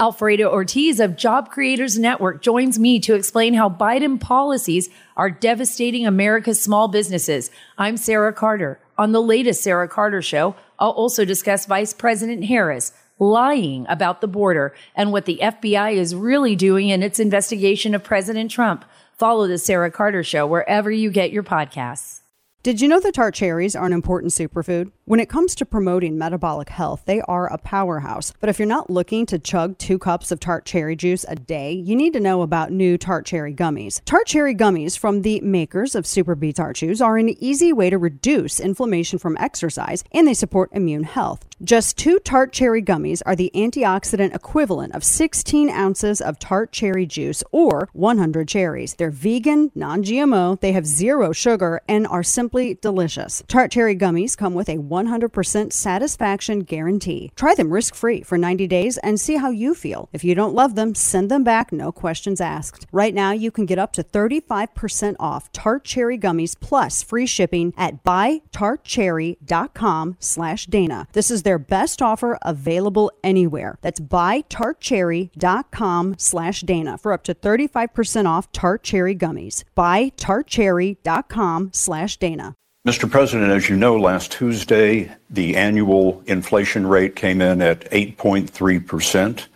[0.00, 6.06] Alfredo Ortiz of Job Creators Network joins me to explain how Biden policies are devastating
[6.06, 7.50] America's small businesses.
[7.76, 8.80] I'm Sarah Carter.
[8.96, 14.26] On the latest Sarah Carter show, I'll also discuss Vice President Harris lying about the
[14.26, 18.86] border and what the FBI is really doing in its investigation of President Trump.
[19.18, 22.19] Follow the Sarah Carter show wherever you get your podcasts.
[22.62, 24.92] Did you know that tart cherries are an important superfood?
[25.06, 28.34] When it comes to promoting metabolic health, they are a powerhouse.
[28.38, 31.72] But if you're not looking to chug two cups of tart cherry juice a day,
[31.72, 34.02] you need to know about new tart cherry gummies.
[34.04, 37.88] Tart cherry gummies from the makers of Super B Tart Chews are an easy way
[37.88, 41.46] to reduce inflammation from exercise, and they support immune health.
[41.62, 47.06] Just two tart cherry gummies are the antioxidant equivalent of 16 ounces of tart cherry
[47.06, 48.94] juice or 100 cherries.
[48.94, 53.44] They're vegan, non GMO, they have zero sugar, and are simply delicious.
[53.46, 57.30] Tart cherry gummies come with a 100% satisfaction guarantee.
[57.36, 60.08] Try them risk free for 90 days and see how you feel.
[60.12, 62.88] If you don't love them, send them back, no questions asked.
[62.90, 67.72] Right now, you can get up to 35% off tart cherry gummies plus free shipping
[67.76, 71.06] at buytartcherry.com slash Dana.
[71.12, 73.78] This is their best offer available anywhere.
[73.80, 79.62] That's buytartcherry.com slash Dana for up to 35% off tart cherry gummies.
[79.76, 82.39] Buytartcherry.com slash Dana.
[82.86, 83.10] Mr.
[83.10, 89.48] President, as you know, last Tuesday, the annual inflation rate came in at 8.3%.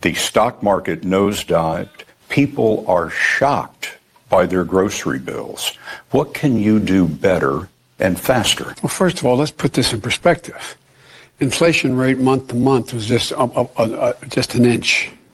[0.00, 2.04] The stock market nosedived.
[2.30, 3.98] People are shocked
[4.30, 5.76] by their grocery bills.
[6.12, 8.74] What can you do better and faster?
[8.82, 10.78] Well, first of all, let's put this in perspective.
[11.40, 15.10] Inflation rate month to month was just uh, uh, uh, just an inch,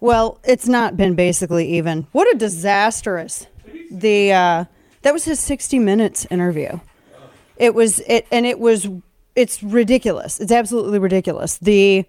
[0.00, 2.06] Well, it's not been basically even.
[2.12, 3.46] What a disastrous.
[3.90, 4.64] The uh,
[5.02, 6.80] that was his 60 minutes interview.
[7.56, 8.88] It was it and it was
[9.34, 10.40] it's ridiculous.
[10.40, 11.58] It's absolutely ridiculous.
[11.58, 12.04] The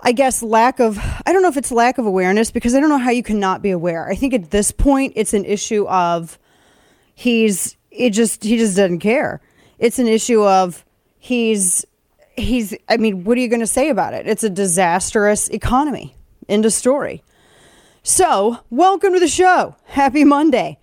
[0.00, 2.88] I guess lack of I don't know if it's lack of awareness because I don't
[2.88, 4.08] know how you cannot be aware.
[4.08, 6.38] I think at this point it's an issue of
[7.14, 9.40] he's it just he just doesn't care.
[9.78, 10.84] It's an issue of
[11.18, 11.84] he's
[12.36, 14.26] he's I mean, what are you going to say about it?
[14.26, 16.16] It's a disastrous economy.
[16.48, 17.22] End of story.
[18.02, 19.76] So, welcome to the show.
[19.84, 20.78] Happy Monday.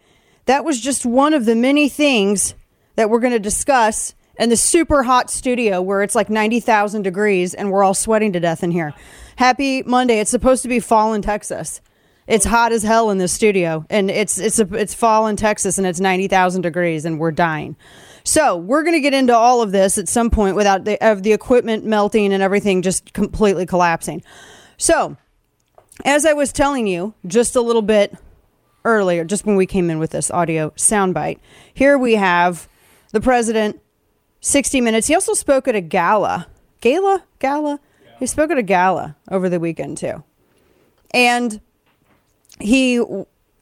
[0.45, 2.53] That was just one of the many things
[2.95, 7.55] that we're going to discuss in the super hot studio where it's like 90,000 degrees
[7.55, 8.93] and we're all sweating to death in here.
[9.37, 10.19] Happy Monday.
[10.19, 11.81] It's supposed to be fall in Texas.
[12.27, 15.79] It's hot as hell in this studio and it's it's a, it's fall in Texas
[15.79, 17.75] and it's 90,000 degrees and we're dying.
[18.23, 21.23] So, we're going to get into all of this at some point without the of
[21.23, 24.23] the equipment melting and everything just completely collapsing.
[24.77, 25.17] So,
[26.03, 28.15] as I was telling you just a little bit
[28.83, 31.39] earlier, just when we came in with this audio soundbite,
[31.73, 32.67] here we have
[33.11, 33.79] the president,
[34.41, 35.07] 60 Minutes.
[35.07, 36.47] He also spoke at a gala.
[36.81, 37.23] Gala?
[37.39, 37.79] Gala?
[38.03, 38.11] Yeah.
[38.19, 40.23] He spoke at a gala over the weekend too.
[41.11, 41.61] And
[42.59, 43.01] he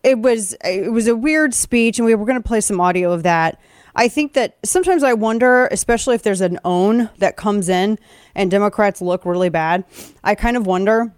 [0.03, 3.11] it was it was a weird speech and we were going to play some audio
[3.11, 3.59] of that.
[3.95, 8.00] I think that sometimes I wonder, especially if there's an own that comes in
[8.33, 9.85] and Democrats look really bad.
[10.23, 11.13] I kind of wonder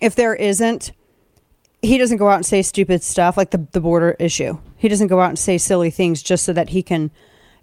[0.00, 0.92] if there isn't,
[1.82, 4.58] he doesn't go out and say stupid stuff like the, the border issue.
[4.76, 7.10] He doesn't go out and say silly things just so that he can,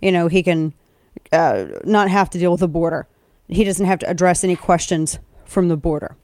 [0.02, 0.74] you know, he can
[1.32, 3.08] uh, not have to deal with the border.
[3.48, 6.16] He doesn't have to address any questions from the border.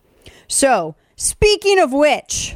[0.47, 2.55] So, speaking of which,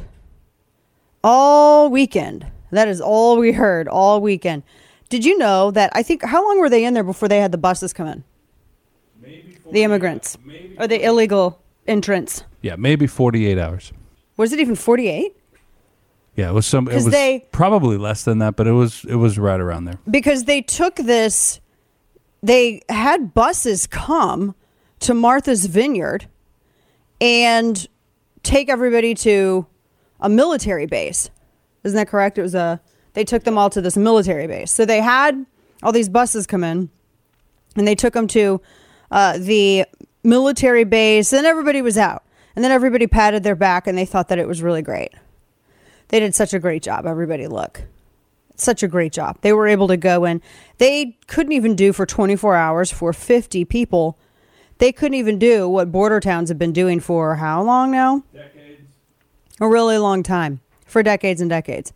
[1.22, 4.62] all weekend, that is all we heard all weekend.
[5.08, 7.52] Did you know that I think, how long were they in there before they had
[7.52, 8.24] the buses come in?
[9.70, 10.38] the immigrants
[10.78, 12.44] or the illegal entrants.
[12.62, 13.92] Yeah, maybe 48 hours.
[14.36, 15.36] Was it even 48?
[16.36, 16.88] Yeah, it was some.
[16.88, 19.98] It was they, probably less than that, but it was it was right around there.
[20.10, 21.60] Because they took this,
[22.42, 24.56] they had buses come
[25.00, 26.26] to Martha's Vineyard,
[27.20, 27.86] and
[28.42, 29.66] take everybody to
[30.20, 31.30] a military base.
[31.84, 32.36] Isn't that correct?
[32.38, 32.80] It was a.
[33.12, 34.72] They took them all to this military base.
[34.72, 35.46] So they had
[35.84, 36.90] all these buses come in,
[37.76, 38.60] and they took them to
[39.12, 39.86] uh, the
[40.24, 42.24] military base, and everybody was out.
[42.56, 45.12] And then everybody patted their back and they thought that it was really great.
[46.08, 47.06] They did such a great job.
[47.06, 47.82] Everybody, look.
[48.56, 49.38] Such a great job.
[49.40, 50.40] They were able to go in.
[50.78, 54.16] They couldn't even do for 24 hours for 50 people.
[54.78, 58.22] They couldn't even do what border towns have been doing for how long now?
[58.32, 58.82] Decades.
[59.60, 60.60] A really long time.
[60.86, 61.92] for decades and decades.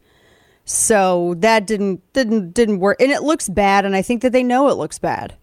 [0.64, 3.84] So that didn't didn't didn't work, and it looks bad.
[3.84, 5.36] And I think that they know it looks bad.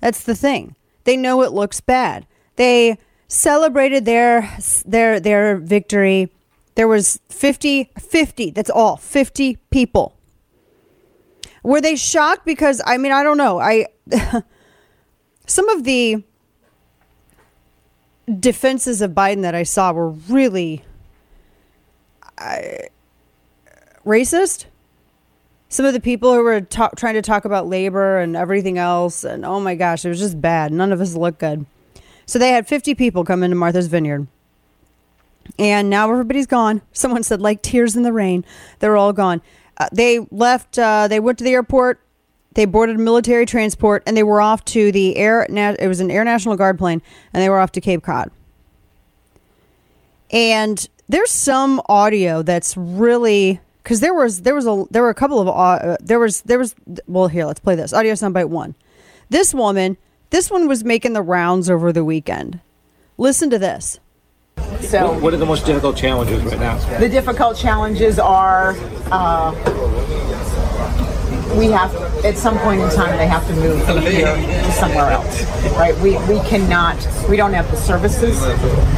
[0.00, 0.74] That's the thing.
[1.04, 2.26] They know it looks bad.
[2.56, 2.98] They
[3.28, 6.30] celebrated their their their victory.
[6.74, 8.96] There was 50 50, that's all.
[8.96, 10.16] 50 people.
[11.62, 13.60] Were they shocked because I mean, I don't know.
[13.60, 13.86] I
[15.46, 16.22] some of the
[18.40, 20.84] defenses of Biden that I saw were really
[24.04, 24.66] racist.
[25.68, 29.24] Some of the people who were talk, trying to talk about labor and everything else,
[29.24, 30.72] and oh my gosh, it was just bad.
[30.72, 31.66] None of us looked good.
[32.26, 34.26] So they had 50 people come into Martha's Vineyard.
[35.58, 36.82] And now everybody's gone.
[36.92, 38.44] Someone said, like tears in the rain.
[38.78, 39.42] They're all gone.
[39.76, 42.00] Uh, they left, uh, they went to the airport,
[42.54, 45.44] they boarded military transport, and they were off to the air.
[45.50, 47.02] It was an Air National Guard plane,
[47.32, 48.30] and they were off to Cape Cod.
[50.30, 55.14] And there's some audio that's really because there was there was a there were a
[55.14, 56.74] couple of uh, there was there was
[57.06, 58.74] well here let's play this audio soundbite one.
[59.28, 59.96] This woman
[60.30, 62.60] this one was making the rounds over the weekend.
[63.16, 64.00] Listen to this.
[64.80, 66.98] So, what are the most difficult challenges right now?
[66.98, 68.74] The difficult challenges are
[69.12, 69.52] uh,
[71.56, 75.10] we have at some point in time they have to move from here to somewhere
[75.10, 75.96] else right?
[76.00, 76.96] We we cannot
[77.28, 78.38] we don't have the services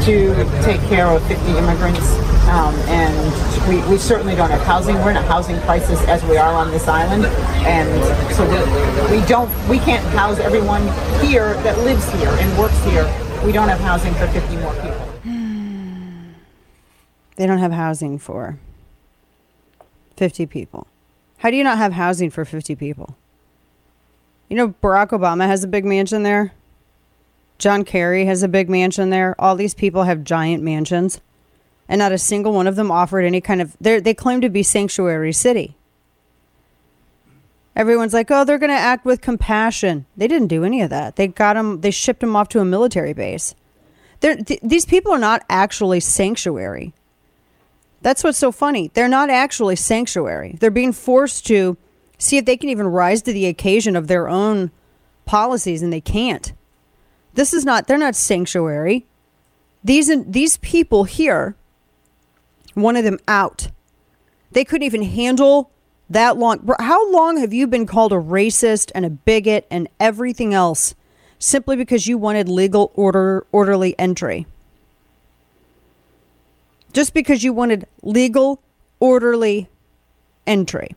[0.04, 2.12] to take care of 50 immigrants
[2.48, 4.94] um, and we, we certainly don't have housing.
[4.96, 7.26] We're in a housing crisis as we are on this island
[7.66, 10.82] and so we, we don't we can't house everyone
[11.24, 13.04] here that lives here and works here.
[13.44, 15.02] We don't have housing for 50 more people.
[17.36, 18.58] They don't have housing for
[20.16, 20.86] 50 people
[21.38, 23.16] how do you not have housing for 50 people?
[24.48, 26.52] You know, Barack Obama has a big mansion there.
[27.58, 29.34] John Kerry has a big mansion there.
[29.38, 31.20] All these people have giant mansions,
[31.88, 33.76] and not a single one of them offered any kind of.
[33.80, 35.76] They claim to be sanctuary city.
[37.74, 40.06] Everyone's like, oh, they're going to act with compassion.
[40.16, 41.16] They didn't do any of that.
[41.16, 41.82] They got them.
[41.82, 43.54] They shipped them off to a military base.
[44.20, 46.94] Th- these people are not actually sanctuary.
[48.06, 48.92] That's what's so funny.
[48.94, 50.56] They're not actually sanctuary.
[50.60, 51.76] They're being forced to
[52.18, 54.70] see if they can even rise to the occasion of their own
[55.24, 56.52] policies, and they can't.
[57.34, 59.06] This is not, they're not sanctuary.
[59.82, 61.56] These, these people here
[62.76, 63.70] wanted them out.
[64.52, 65.72] They couldn't even handle
[66.08, 66.64] that long.
[66.78, 70.94] How long have you been called a racist and a bigot and everything else
[71.40, 74.46] simply because you wanted legal order, orderly entry?
[76.96, 78.58] Just because you wanted legal,
[79.00, 79.68] orderly
[80.46, 80.96] entry.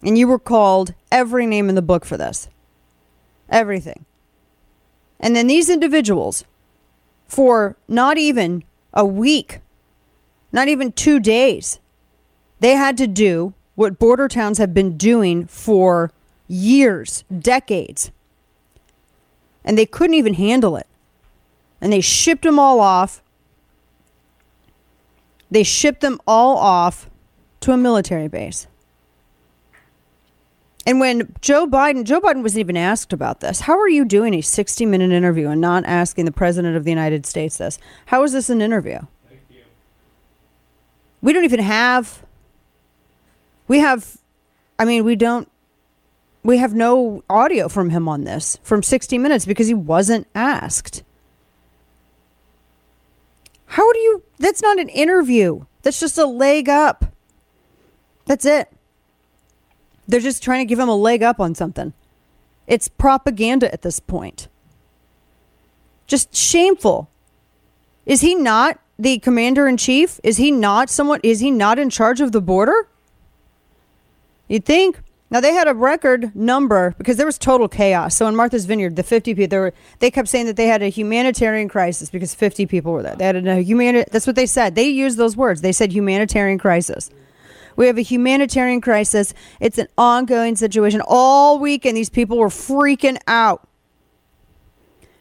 [0.00, 2.48] And you were called every name in the book for this.
[3.48, 4.04] Everything.
[5.18, 6.44] And then these individuals,
[7.26, 9.58] for not even a week,
[10.52, 11.80] not even two days,
[12.60, 16.12] they had to do what border towns have been doing for
[16.46, 18.12] years, decades.
[19.64, 20.86] And they couldn't even handle it.
[21.80, 23.20] And they shipped them all off
[25.54, 27.08] they shipped them all off
[27.60, 28.66] to a military base.
[30.86, 33.60] And when Joe Biden, Joe Biden wasn't even asked about this.
[33.60, 36.90] How are you doing a 60 minute interview and not asking the president of the
[36.90, 37.78] United States this?
[38.06, 39.00] How is this an interview?
[41.22, 42.22] We don't even have,
[43.66, 44.18] we have,
[44.78, 45.48] I mean, we don't,
[46.42, 51.02] we have no audio from him on this from 60 minutes because he wasn't asked.
[53.74, 54.22] How do you?
[54.38, 55.64] That's not an interview.
[55.82, 57.06] That's just a leg up.
[58.24, 58.70] That's it.
[60.06, 61.92] They're just trying to give him a leg up on something.
[62.68, 64.46] It's propaganda at this point.
[66.06, 67.10] Just shameful.
[68.06, 70.20] Is he not the commander in chief?
[70.22, 71.18] Is he not someone?
[71.24, 72.86] Is he not in charge of the border?
[74.46, 75.00] You'd think.
[75.34, 78.14] Now they had a record number because there was total chaos.
[78.14, 80.80] So in Martha's Vineyard, the 50 people, they, were, they kept saying that they had
[80.80, 83.16] a humanitarian crisis because 50 people were there.
[83.16, 84.06] They had a humanitarian.
[84.12, 84.76] That's what they said.
[84.76, 85.60] They used those words.
[85.60, 87.10] They said humanitarian crisis.
[87.74, 89.34] We have a humanitarian crisis.
[89.58, 91.02] It's an ongoing situation.
[91.04, 93.66] All weekend, these people were freaking out.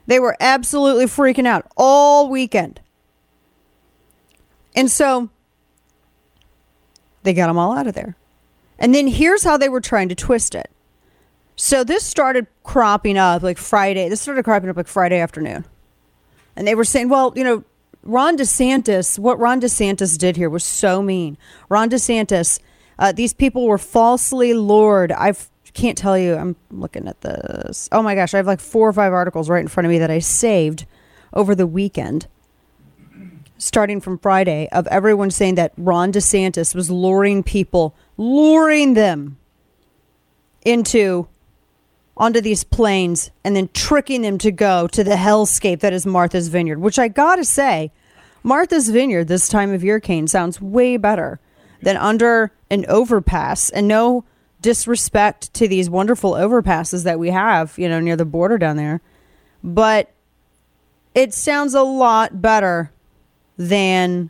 [0.06, 2.82] They were absolutely freaking out all weekend.
[4.76, 5.32] And so
[7.24, 8.16] they got them all out of there.
[8.84, 10.70] And then here's how they were trying to twist it.
[11.56, 14.10] So this started cropping up like Friday.
[14.10, 15.64] This started cropping up like Friday afternoon.
[16.58, 17.64] And they were saying, well, you know,
[18.04, 21.38] Ron DeSantis, what Ron DeSantis did here was so mean.
[21.70, 22.60] Ron DeSantis,
[23.00, 25.14] uh, these people were falsely lured.
[25.14, 25.34] I
[25.74, 26.36] can't tell you.
[26.36, 27.88] I'm looking at this.
[27.94, 30.00] Oh my gosh, I have like four or five articles right in front of me
[30.00, 30.86] that I saved
[31.32, 32.28] over the weekend.
[33.58, 39.38] starting from Friday of everyone saying that Ron DeSantis was luring people, luring them
[40.64, 41.28] into
[42.16, 46.48] onto these planes and then tricking them to go to the hellscape that is Martha's
[46.48, 47.92] Vineyard, which I gotta say,
[48.44, 51.40] Martha's Vineyard this time of year, Kane, sounds way better
[51.82, 53.70] than under an overpass.
[53.70, 54.26] And no
[54.62, 59.02] disrespect to these wonderful overpasses that we have, you know, near the border down there.
[59.64, 60.12] But
[61.16, 62.92] it sounds a lot better
[63.58, 64.30] than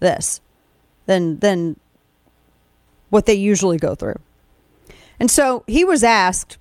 [0.00, 0.40] this,
[1.06, 1.78] than than
[3.10, 4.18] what they usually go through.
[5.20, 6.58] And so he was asked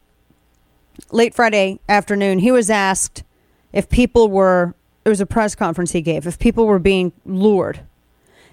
[1.12, 3.24] late Friday afternoon, he was asked
[3.72, 4.76] if people were,
[5.06, 7.82] it was a press conference he gave, if people were being lured,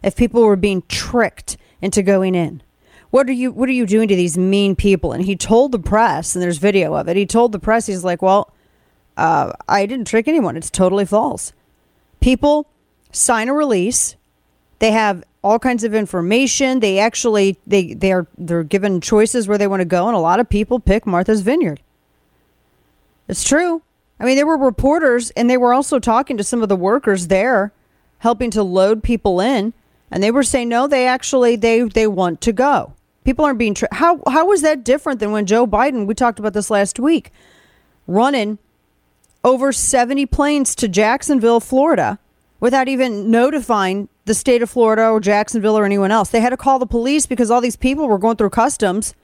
[0.03, 2.63] if people were being tricked into going in.
[3.11, 5.13] What are you what are you doing to these mean people?
[5.13, 7.17] And he told the press, and there's video of it.
[7.17, 8.53] He told the press, he's like, Well,
[9.17, 10.57] uh, I didn't trick anyone.
[10.57, 11.53] It's totally false.
[12.21, 12.67] People
[13.13, 14.17] sign a release.
[14.85, 16.81] They have all kinds of information.
[16.81, 20.21] They actually they they are they're given choices where they want to go, and a
[20.21, 21.81] lot of people pick Martha's Vineyard.
[23.26, 23.81] It's true.
[24.21, 27.29] I mean, there were reporters, and they were also talking to some of the workers
[27.29, 27.73] there,
[28.19, 29.73] helping to load people in,
[30.11, 32.93] and they were saying no, they actually they they want to go.
[33.25, 36.07] People aren't being tra- how how was that different than when Joe Biden?
[36.07, 37.33] We talked about this last week,
[38.07, 38.59] running
[39.43, 42.19] over seventy planes to Jacksonville, Florida,
[42.61, 46.31] without even notifying the state of Florida or Jacksonville or anyone else.
[46.31, 49.14] They had to call the police because all these people were going through customs,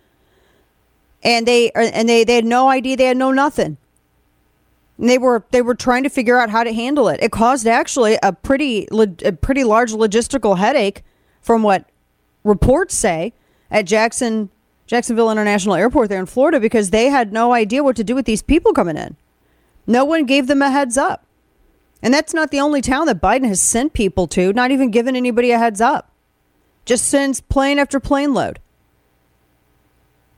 [1.22, 2.96] and they and they they had no idea.
[2.96, 3.76] They had no nothing.
[4.98, 7.20] And they were they were trying to figure out how to handle it.
[7.22, 8.86] It caused actually a pretty
[9.24, 11.02] a pretty large logistical headache,
[11.40, 11.86] from what
[12.44, 13.32] reports say
[13.70, 14.50] at Jackson
[14.86, 18.26] Jacksonville International Airport there in Florida because they had no idea what to do with
[18.26, 19.16] these people coming in.
[19.86, 21.24] No one gave them a heads up.
[22.02, 25.16] And that's not the only town that Biden has sent people to, not even given
[25.16, 26.10] anybody a heads up.
[26.84, 28.58] Just sends plane after plane load.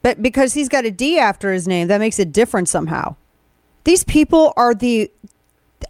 [0.02, 3.14] But because he's got a D after his name, that makes it different somehow.
[3.84, 5.10] These people are the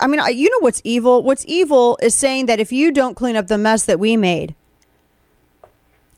[0.00, 1.23] I mean, you know what's evil?
[1.23, 4.55] What's evil is saying that if you don't clean up the mess that we made,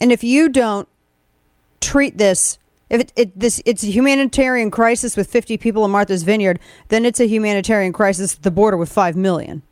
[0.01, 0.89] and if you don't
[1.81, 2.59] treat this,
[2.91, 7.05] if it, it, this it's a humanitarian crisis with 50 people in Martha's Vineyard, then
[7.05, 9.63] it's a humanitarian crisis at the border with 5 million.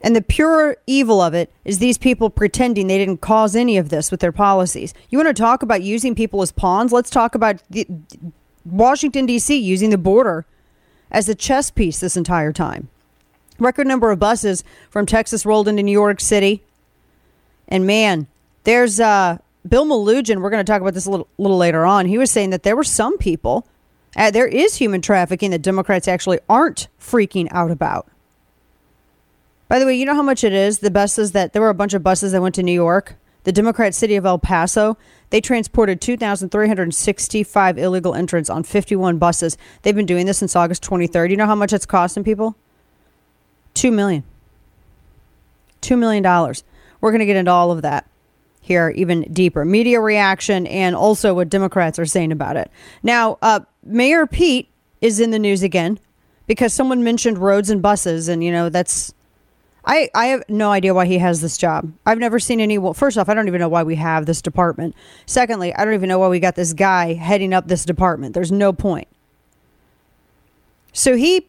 [0.00, 3.88] And the pure evil of it is these people pretending they didn't cause any of
[3.88, 4.92] this with their policies.
[5.08, 6.92] You want to talk about using people as pawns?
[6.92, 7.86] Let's talk about the,
[8.66, 10.44] Washington, D.C., using the border
[11.10, 12.88] as a chess piece this entire time.
[13.58, 16.62] Record number of buses from Texas rolled into New York City.
[17.68, 18.26] And man,
[18.64, 20.40] there's uh, Bill Melugin.
[20.40, 22.06] We're going to talk about this a little, little later on.
[22.06, 23.66] He was saying that there were some people,
[24.16, 28.08] uh, there is human trafficking that Democrats actually aren't freaking out about.
[29.68, 30.78] By the way, you know how much it is?
[30.80, 33.16] The buses that there were a bunch of buses that went to New York.
[33.44, 34.96] The Democrat city of El Paso,
[35.28, 39.58] they transported 2,365 illegal entrants on 51 buses.
[39.82, 41.30] They've been doing this since August 23rd.
[41.30, 42.56] You know how much it's costing people?
[43.74, 44.24] 2 million.
[45.82, 46.22] $2 million.
[47.02, 48.06] We're going to get into all of that
[48.64, 49.62] here even deeper.
[49.64, 52.70] Media reaction and also what Democrats are saying about it.
[53.02, 54.70] Now, uh, Mayor Pete
[55.02, 56.00] is in the news again
[56.46, 59.12] because someone mentioned roads and buses, and you know that's
[59.84, 61.92] I, I have no idea why he has this job.
[62.06, 62.78] I've never seen any.
[62.78, 64.94] Well, first off, I don't even know why we have this department.
[65.26, 68.32] Secondly, I don't even know why we got this guy heading up this department.
[68.32, 69.08] There's no point.
[70.94, 71.46] So he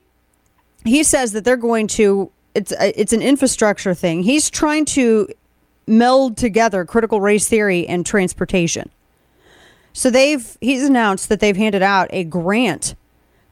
[0.83, 2.29] he says that they're going to.
[2.53, 4.23] It's it's an infrastructure thing.
[4.23, 5.29] He's trying to
[5.87, 8.89] meld together critical race theory and transportation.
[9.93, 12.95] So they've he's announced that they've handed out a grant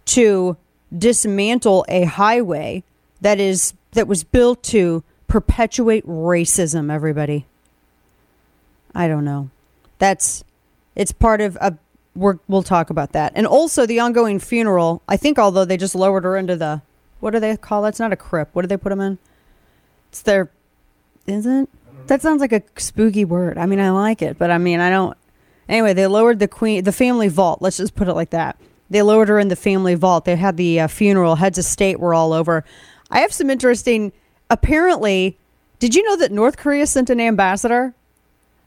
[0.05, 0.57] to
[0.95, 2.83] dismantle a highway
[3.21, 7.45] that is that was built to perpetuate racism, everybody.
[8.93, 9.49] I don't know.
[9.99, 10.43] That's
[10.95, 11.77] it's part of a
[12.15, 13.31] we will talk about that.
[13.35, 15.01] And also the ongoing funeral.
[15.07, 16.81] I think although they just lowered her into the
[17.19, 18.53] what do they call That's not a crypt.
[18.53, 19.17] What do they put them in?
[20.09, 20.51] It's their
[21.25, 21.69] isn't
[22.07, 23.57] that sounds like a spooky word.
[23.57, 25.17] I mean, I like it, but I mean, I don't.
[25.69, 27.61] Anyway, they lowered the queen, the family vault.
[27.61, 28.57] Let's just put it like that.
[28.89, 30.25] They lowered her in the family vault.
[30.25, 31.35] They had the uh, funeral.
[31.35, 32.63] Heads of state were all over.
[33.09, 34.11] I have some interesting.
[34.49, 35.37] Apparently,
[35.79, 37.95] did you know that North Korea sent an ambassador?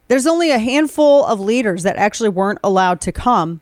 [0.08, 3.60] There's only a handful of leaders that actually weren't allowed to come,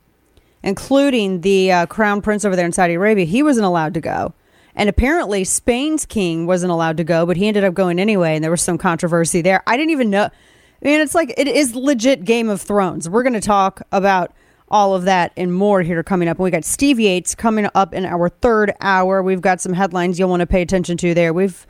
[0.62, 3.25] including the uh, crown prince over there in Saudi Arabia.
[3.25, 4.35] He wasn't allowed to go.
[4.75, 8.43] And apparently, Spain's king wasn't allowed to go, but he ended up going anyway, and
[8.43, 9.62] there was some controversy there.
[9.66, 10.25] I didn't even know.
[10.25, 10.31] I
[10.83, 13.09] mean, it's like it is legit Game of Thrones.
[13.09, 14.33] We're going to talk about
[14.69, 16.38] all of that and more here coming up.
[16.38, 19.23] And we got Steve Yates coming up in our third hour.
[19.23, 21.33] We've got some headlines you'll want to pay attention to there.
[21.33, 21.66] We've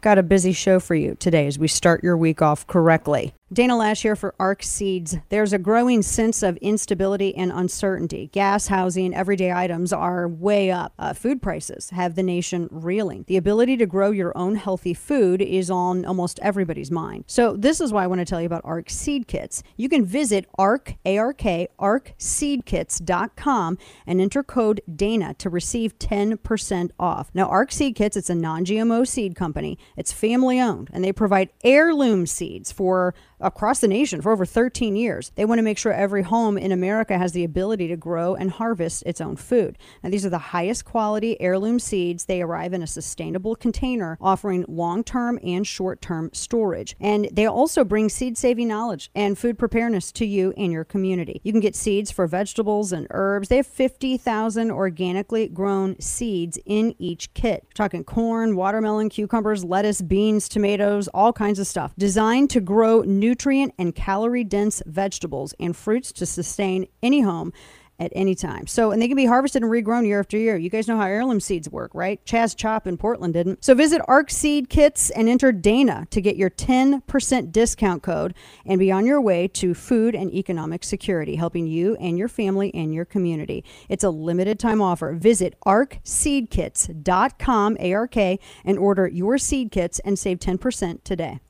[0.00, 3.34] got a busy show for you today as we start your week off correctly.
[3.52, 5.18] Dana Loesch here for ARK Seeds.
[5.28, 8.30] There's a growing sense of instability and uncertainty.
[8.32, 10.94] Gas, housing, everyday items are way up.
[10.98, 13.26] Uh, food prices have the nation reeling.
[13.28, 17.24] The ability to grow your own healthy food is on almost everybody's mind.
[17.26, 19.62] So this is why I want to tell you about ARK Seed Kits.
[19.76, 27.30] You can visit ARK, A-R-K, ARKSeedKits.com and enter code DANA to receive 10% off.
[27.34, 29.78] Now, ARK Seed Kits, it's a non-GMO seed company.
[29.98, 34.96] It's family owned and they provide heirloom seeds for across the nation for over 13
[34.96, 35.32] years.
[35.34, 38.50] They want to make sure every home in America has the ability to grow and
[38.50, 39.78] harvest its own food.
[40.02, 42.24] Now, these are the highest quality heirloom seeds.
[42.24, 46.96] They arrive in a sustainable container, offering long term and short term storage.
[47.00, 51.40] And they also bring seed saving knowledge and food preparedness to you and your community.
[51.44, 53.48] You can get seeds for vegetables and herbs.
[53.48, 57.64] They have 50,000 organically grown seeds in each kit.
[57.66, 61.94] We're talking corn, watermelon, cucumbers, lettuce, beans, tomatoes, all kinds of stuff.
[61.98, 67.50] Designed to grow new nutrient and calorie dense vegetables and fruits to sustain any home
[67.98, 68.66] at any time.
[68.66, 70.58] So, and they can be harvested and regrown year after year.
[70.58, 72.22] You guys know how heirloom seeds work, right?
[72.26, 73.64] Chaz Chop in Portland didn't.
[73.64, 78.34] So, visit ARK Seed Kits and enter Dana to get your 10% discount code
[78.66, 82.74] and be on your way to food and economic security, helping you and your family
[82.74, 83.64] and your community.
[83.88, 85.14] It's a limited time offer.
[85.14, 91.40] Visit arkseedkits.com, A R K, and order your seed kits and save 10% today.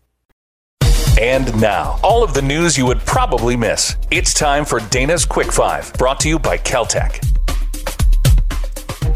[1.21, 3.97] And now, all of the news you would probably miss.
[4.11, 7.25] It's time for Dana's Quick Five, brought to you by Keltec.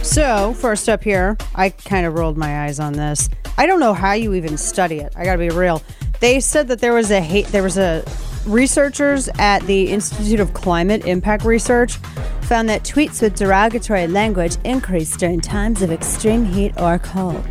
[0.04, 3.28] So, first up here, I kind of rolled my eyes on this.
[3.56, 5.12] I don't know how you even study it.
[5.16, 5.82] I got to be real.
[6.20, 8.04] They said that there was a hate, there was a
[8.46, 11.96] researchers at the Institute of Climate Impact Research
[12.42, 17.44] found that tweets with derogatory language increase during times of extreme heat or cold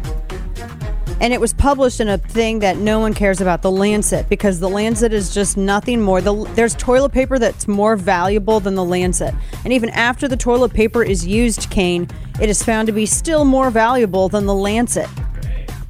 [1.20, 4.60] and it was published in a thing that no one cares about the lancet because
[4.60, 6.22] the lancet is just nothing more.
[6.22, 9.34] The, there's toilet paper that's more valuable than the lancet.
[9.64, 12.08] And even after the toilet paper is used kane
[12.40, 15.10] it is found to be still more valuable than the lancet.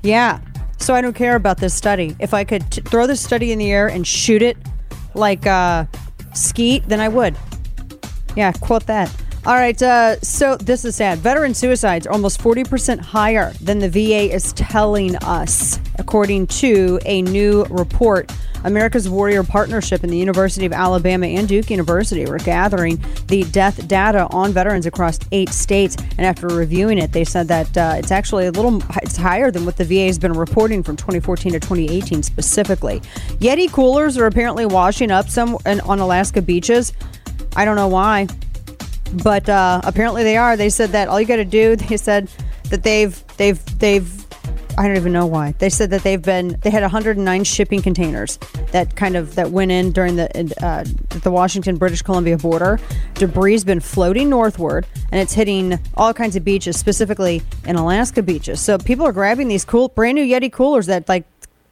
[0.02, 0.40] Yeah.
[0.80, 2.16] So i don't care about this study.
[2.20, 4.58] If i could t- throw this study in the air and shoot it
[5.13, 5.86] like uh,
[6.34, 7.36] skeet then i would.
[8.36, 9.13] Yeah quote that
[9.48, 11.20] all right, uh, so this is sad.
[11.20, 17.22] Veteran suicides are almost 40% higher than the VA is telling us, according to a
[17.22, 18.30] new report.
[18.66, 23.88] America's Warrior Partnership and the University of Alabama and Duke University were gathering the death
[23.88, 25.96] data on veterans across eight states.
[26.18, 29.66] And after reviewing it, they said that uh, it's actually a little it's higher than
[29.66, 33.00] what the VA has been reporting from 2014 to 2018 specifically.
[33.40, 36.92] Yeti coolers are apparently washing up some on Alaska beaches.
[37.56, 38.28] I don't know why.
[39.13, 40.58] But uh, apparently they are.
[40.58, 41.76] They said that all you got to do.
[41.76, 42.30] They said
[42.70, 44.26] that they've they've they've.
[44.80, 45.54] I don't even know why.
[45.58, 48.38] They said that they've been they had 109 shipping containers
[48.72, 50.30] that kind of that went in during the
[50.62, 50.84] uh,
[51.20, 52.80] the Washington British Columbia border.
[53.15, 58.62] Debris's been floating northward and it's hitting all kinds of beaches, specifically in Alaska beaches.
[58.62, 61.26] So people are grabbing these cool brand new Yeti coolers that like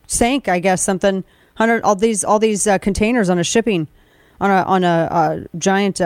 [0.08, 1.24] sank, I guess something
[1.56, 3.88] hundred all these all these uh, containers on a shipping
[4.41, 6.02] on a on a, a giant.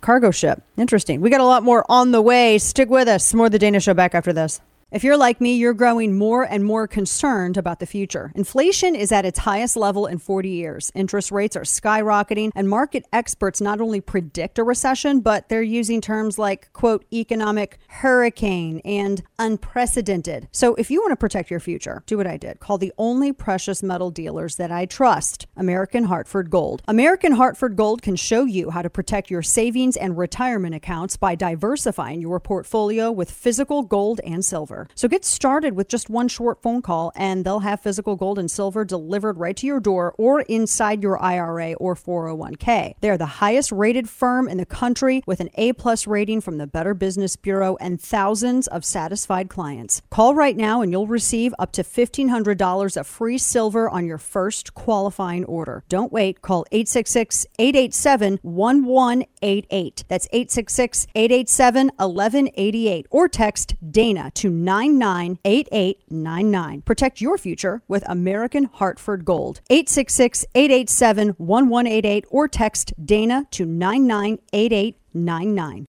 [0.00, 0.62] Cargo ship.
[0.76, 1.20] Interesting.
[1.20, 2.58] We got a lot more on the way.
[2.58, 3.34] Stick with us.
[3.34, 4.60] More of the Dana Show back after this.
[4.90, 8.32] If you're like me, you're growing more and more concerned about the future.
[8.34, 10.90] Inflation is at its highest level in 40 years.
[10.94, 16.00] Interest rates are skyrocketing, and market experts not only predict a recession, but they're using
[16.00, 20.48] terms like, quote, economic hurricane and unprecedented.
[20.50, 22.58] So if you want to protect your future, do what I did.
[22.58, 26.82] Call the only precious metal dealers that I trust, American Hartford Gold.
[26.88, 31.34] American Hartford Gold can show you how to protect your savings and retirement accounts by
[31.34, 34.88] diversifying your portfolio with physical gold and silver.
[34.96, 38.50] So get started with just one short phone call, and they'll have physical gold and
[38.50, 42.94] silver delivered right to your door or inside your IRA or 401k.
[43.00, 46.66] They're the highest rated firm in the country with an A plus rating from the
[46.66, 50.00] Better Business Bureau and thousands of satisfied clients.
[50.10, 54.74] Call right now and you'll receive up to $1,500 of free silver on your first
[54.74, 55.84] qualifying order.
[55.88, 56.42] Don't wait.
[56.42, 60.04] Call 866 887 1188.
[60.08, 66.82] That's 866 887 1188 or text Dana to 998899.
[66.82, 69.60] Protect your future with American Hartford Gold.
[69.68, 75.87] 866 887 1188 or text Dana to 998899.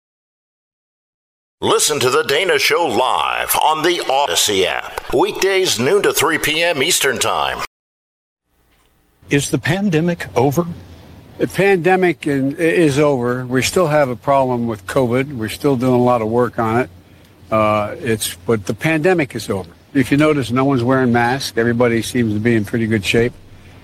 [1.62, 5.14] Listen to The Dana Show live on the Odyssey app.
[5.14, 6.82] Weekdays, noon to 3 p.m.
[6.82, 7.64] Eastern Time.
[9.30, 10.66] Is the pandemic over?
[11.38, 13.46] The pandemic is over.
[13.46, 15.36] We still have a problem with COVID.
[15.36, 16.90] We're still doing a lot of work on it.
[17.48, 19.70] Uh, it's but the pandemic is over.
[19.94, 21.56] if you notice, no one's wearing masks.
[21.56, 23.34] Everybody seems to be in pretty good shape.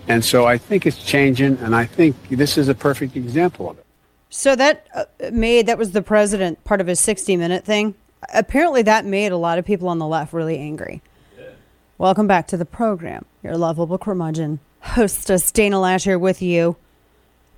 [0.09, 3.79] And so I think it's changing, and I think this is a perfect example of
[3.79, 3.87] it.
[4.31, 7.95] So that uh, made, that was the president part of his 60 minute thing.
[8.35, 11.03] Apparently, that made a lot of people on the left really angry.
[11.39, 11.51] Yeah.
[11.97, 13.25] Welcome back to the program.
[13.43, 16.77] Your lovable curmudgeon, hostess Dana Loesch here with you.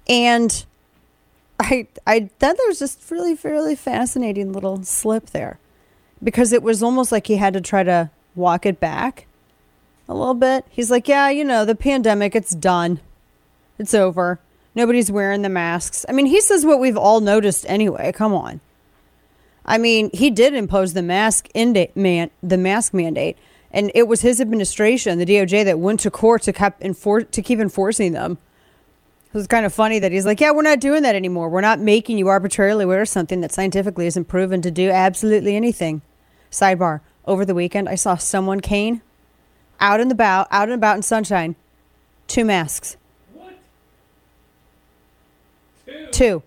[0.08, 0.64] And
[1.58, 5.58] I, I thought there was just really, really fascinating little slip there
[6.22, 9.26] because it was almost like he had to try to walk it back
[10.08, 10.64] a little bit.
[10.68, 13.00] He's like, yeah, you know, the pandemic, it's done.
[13.78, 14.40] It's over.
[14.74, 16.06] Nobody's wearing the masks.
[16.08, 18.12] I mean, he says what we've all noticed anyway.
[18.12, 18.60] Come on.
[19.64, 23.36] I mean, he did impose the mask indate, man, the mask mandate,
[23.70, 27.42] and it was his administration, the DOJ, that went to court to keep, enfor- to
[27.42, 28.38] keep enforcing them.
[29.32, 31.48] It was kind of funny that he's like, yeah, we're not doing that anymore.
[31.48, 36.02] We're not making you arbitrarily wear something that scientifically isn't proven to do absolutely anything.
[36.50, 39.02] Sidebar: Over the weekend, I saw someone Kane
[39.78, 41.54] out and about, out and about in sunshine,
[42.26, 42.96] two masks.
[45.90, 46.08] Two.
[46.12, 46.42] Two.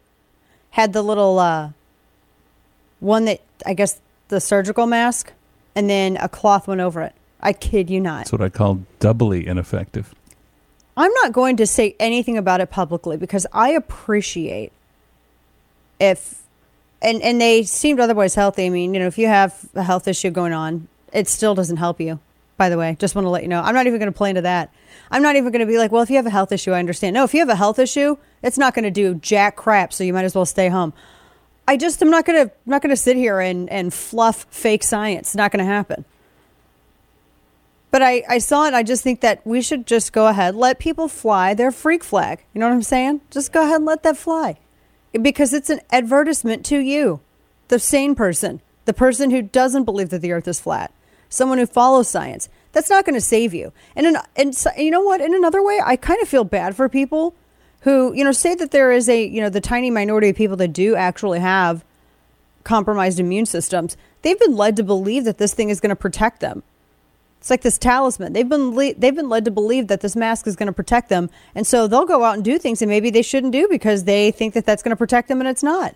[0.72, 1.72] Had the little uh,
[3.00, 5.32] one that I guess the surgical mask,
[5.76, 7.14] and then a cloth went over it.
[7.40, 8.20] I kid you not.
[8.20, 10.16] That's what I call doubly ineffective.
[10.96, 14.72] I'm not going to say anything about it publicly because I appreciate
[16.00, 16.44] if
[17.02, 18.66] and and they seemed otherwise healthy.
[18.66, 21.78] I mean, you know, if you have a health issue going on, it still doesn't
[21.78, 22.20] help you.
[22.56, 23.62] By the way, just want to let you know.
[23.62, 24.74] I'm not even going to play into that.
[25.10, 26.80] I'm not even going to be like, well, if you have a health issue, I
[26.80, 27.14] understand.
[27.14, 29.92] No, if you have a health issue, it's not going to do jack crap.
[29.92, 30.94] So you might as well stay home.
[31.68, 34.84] I just am not going to not going to sit here and and fluff fake
[34.84, 35.30] science.
[35.30, 36.06] It's not going to happen.
[37.90, 38.74] But I, I saw it.
[38.74, 42.44] I just think that we should just go ahead, let people fly their freak flag.
[42.54, 43.22] You know what I'm saying?
[43.30, 44.58] Just go ahead and let that fly
[45.22, 47.22] because it's an advertisement to you,
[47.68, 50.92] the sane person, the person who doesn't believe that the earth is flat,
[51.34, 52.50] someone who follows science.
[52.72, 53.72] That's not going to save you.
[53.96, 55.22] And, in, and you know what?
[55.22, 57.36] In another way, I kind of feel bad for people
[57.82, 60.58] who, you know, say that there is a, you know, the tiny minority of people
[60.58, 61.84] that do actually have
[62.64, 63.98] compromised immune systems.
[64.22, 66.64] They've been led to believe that this thing is going to protect them.
[67.40, 68.32] It's like this talisman.
[68.32, 71.10] They've been le- they've been led to believe that this mask is going to protect
[71.10, 74.06] them, and so they'll go out and do things that maybe they shouldn't do because
[74.06, 75.94] they think that that's going to protect them, and it's not.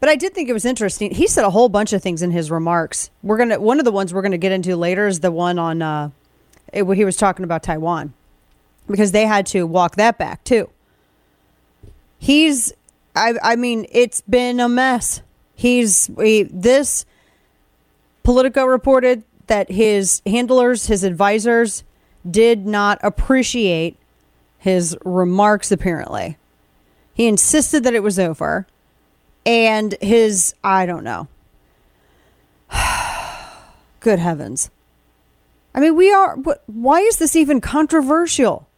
[0.00, 1.12] But I did think it was interesting.
[1.12, 3.10] He said a whole bunch of things in his remarks.
[3.22, 5.82] We're gonna one of the ones we're gonna get into later is the one on
[5.82, 6.10] uh,
[6.72, 8.12] it, he was talking about Taiwan
[8.86, 10.70] because they had to walk that back too.
[12.18, 12.72] He's,
[13.14, 15.22] I, I mean, it's been a mess.
[15.54, 17.04] He's he, this.
[18.22, 21.82] Politico reported that his handlers, his advisors,
[22.28, 23.96] did not appreciate
[24.58, 26.36] his remarks, apparently.
[27.14, 28.66] He insisted that it was over.
[29.48, 31.26] And his, I don't know.
[34.00, 34.70] Good heavens.
[35.74, 38.68] I mean, we are, why is this even controversial?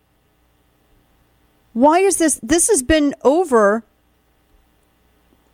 [1.72, 2.38] Why is this?
[2.42, 3.82] This has been over.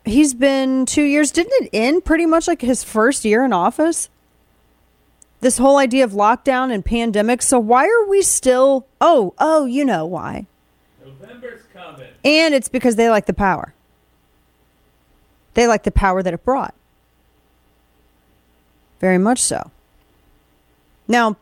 [0.04, 1.30] He's been two years.
[1.30, 4.10] Didn't it end pretty much like his first year in office?
[5.40, 7.42] this whole idea of lockdown and pandemic.
[7.42, 8.86] So why are we still?
[9.00, 10.46] Oh, oh, you know why?
[11.04, 13.72] November's coming, and it's because they like the power.
[15.56, 16.74] They like the power that it brought.
[19.00, 19.72] Very much so.
[21.08, 21.36] Now,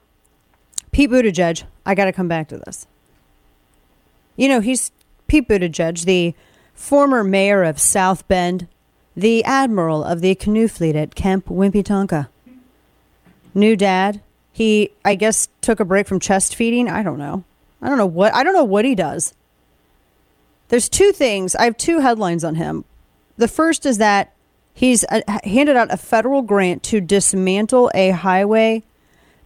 [0.90, 2.87] Pete Buttigieg, I got to come back to this.
[4.37, 4.90] You know, he's
[5.27, 6.35] Pete Buttigieg, the
[6.74, 8.66] former mayor of South Bend,
[9.14, 12.29] the admiral of the canoe fleet at Camp Wimpy Tonka
[13.55, 14.20] new dad.
[14.53, 16.88] He, I guess, took a break from chest feeding.
[16.88, 17.44] I don't know.
[17.81, 19.35] I don't know what I don't know what he does.
[20.68, 21.55] There's two things.
[21.55, 22.85] I have two headlines on him.
[23.36, 24.32] The first is that
[24.72, 28.82] he's uh, handed out a federal grant to dismantle a highway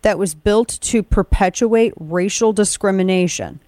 [0.03, 3.61] that was built to perpetuate racial discrimination.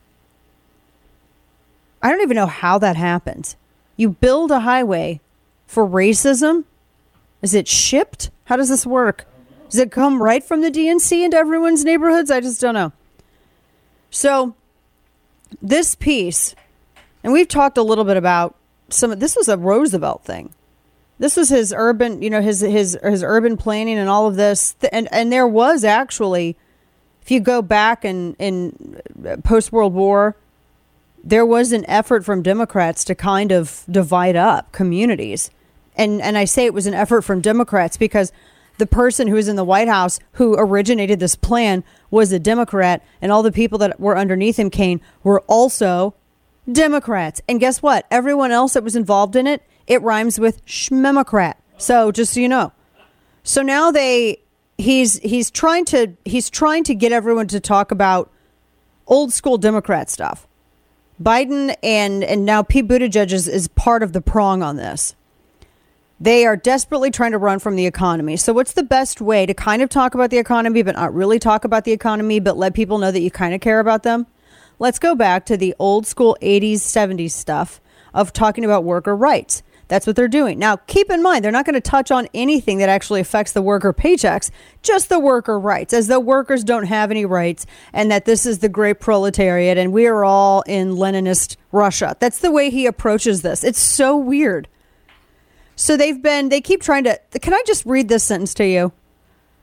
[2.03, 3.57] I don't even know how that happens.
[3.97, 5.21] You build a highway
[5.67, 6.65] for racism?
[7.43, 8.31] Is it shipped?
[8.45, 9.27] How does this work?
[9.69, 12.31] Does it come right from the DNC into everyone's neighborhoods?
[12.31, 12.93] I just don't know.
[14.11, 14.55] So,
[15.63, 16.55] this piece,
[17.23, 18.57] and we've talked a little bit about
[18.93, 19.19] some.
[19.19, 20.53] This was a Roosevelt thing.
[21.19, 24.75] This was his urban, you know, his his his urban planning and all of this.
[24.93, 26.57] And and there was actually,
[27.23, 30.37] if you go back and in, in uh, post World War,
[31.23, 35.51] there was an effort from Democrats to kind of divide up communities.
[35.97, 38.33] And and I say it was an effort from Democrats because
[38.79, 43.05] the person who was in the White House who originated this plan was a Democrat,
[43.21, 46.15] and all the people that were underneath him, Kane, were also
[46.71, 47.41] Democrats.
[47.49, 48.07] And guess what?
[48.11, 51.55] Everyone else that was involved in it, it rhymes with schmemocrat.
[51.79, 52.73] So just so you know.
[53.43, 54.41] So now they,
[54.79, 58.31] he's he's trying to he's trying to get everyone to talk about
[59.07, 60.47] old school Democrat stuff.
[61.23, 65.15] Biden and and now Pete Buttigieg is, is part of the prong on this.
[66.23, 68.37] They are desperately trying to run from the economy.
[68.37, 71.39] So, what's the best way to kind of talk about the economy, but not really
[71.39, 74.27] talk about the economy, but let people know that you kind of care about them?
[74.81, 77.83] Let's go back to the old school 80s, 70s stuff
[78.15, 79.63] of talking about worker rights.
[79.89, 80.59] That's what they're doing.
[80.59, 83.61] Now, keep in mind, they're not going to touch on anything that actually affects the
[83.61, 84.51] worker paychecks,
[84.83, 88.61] just the worker rights, as though workers don't have any rights and that this is
[88.61, 92.17] the great proletariat and we are all in Leninist Russia.
[92.19, 93.63] That's the way he approaches this.
[93.63, 94.67] It's so weird.
[95.77, 97.21] So they've been, they keep trying to.
[97.39, 98.93] Can I just read this sentence to you?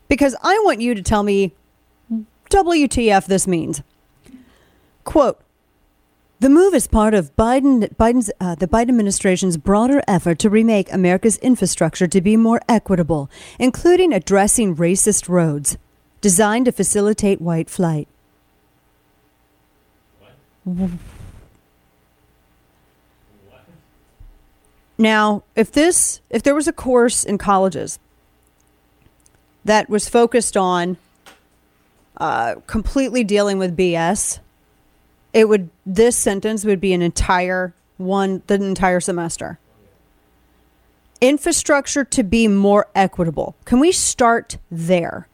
[0.10, 1.56] Because I want you to tell me
[2.51, 3.82] WTF this means.
[5.07, 5.39] Quote,
[6.41, 10.91] the move is part of Biden, Biden's, uh, the Biden administration's broader effort to remake
[10.91, 15.77] America's infrastructure to be more equitable, including addressing racist roads
[16.19, 18.09] designed to facilitate white flight.
[20.65, 20.89] What?
[24.97, 27.97] Now, if this, if there was a course in colleges
[29.63, 30.97] that was focused on
[32.17, 34.39] uh, completely dealing with BS
[35.33, 39.59] it would this sentence would be an entire one the entire semester.
[41.19, 43.55] Infrastructure to be more equitable.
[43.65, 45.27] Can we start there?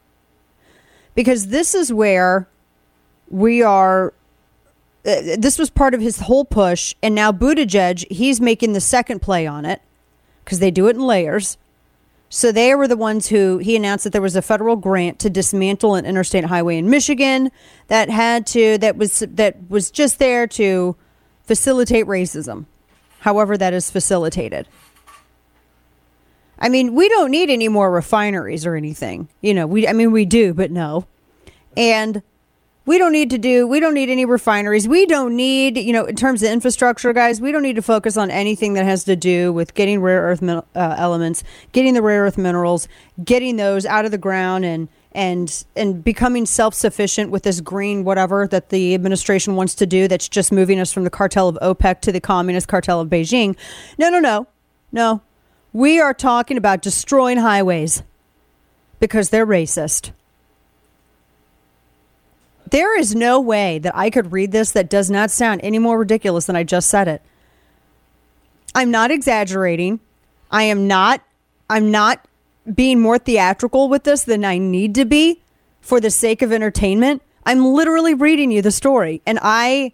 [1.14, 2.48] Because this is where
[3.28, 4.14] we are
[5.06, 9.20] uh, this was part of his whole push, and now Buttigieg, he's making the second
[9.20, 9.82] play on it
[10.44, 11.58] because they do it in layers.
[12.34, 15.30] So they were the ones who he announced that there was a federal grant to
[15.30, 17.52] dismantle an interstate highway in Michigan
[17.86, 20.96] that had to that was that was just there to
[21.44, 22.64] facilitate racism.
[23.20, 24.66] However that is facilitated.
[26.58, 29.28] I mean, we don't need any more refineries or anything.
[29.40, 31.06] You know, we I mean we do, but no.
[31.76, 32.20] And
[32.86, 34.86] we don't need to do we don't need any refineries.
[34.86, 38.16] We don't need you know in terms of infrastructure guys we don't need to focus
[38.16, 41.42] on anything that has to do with getting rare earth uh, elements
[41.72, 42.88] getting the rare earth minerals
[43.24, 48.48] getting those out of the ground and and and becoming self-sufficient with this green whatever
[48.48, 52.00] that the administration wants to do that's just moving us from the cartel of OPEC
[52.00, 53.56] to the communist cartel of Beijing.
[53.96, 54.46] No no no.
[54.90, 55.22] No.
[55.72, 58.02] We are talking about destroying highways
[59.00, 60.12] because they're racist
[62.70, 65.98] there is no way that I could read this that does not sound any more
[65.98, 67.22] ridiculous than I just said it.
[68.74, 70.00] I'm not exaggerating.
[70.50, 71.22] I am not
[71.70, 72.26] I'm not
[72.72, 75.40] being more theatrical with this than I need to be
[75.80, 77.22] for the sake of entertainment.
[77.46, 79.92] I'm literally reading you the story and I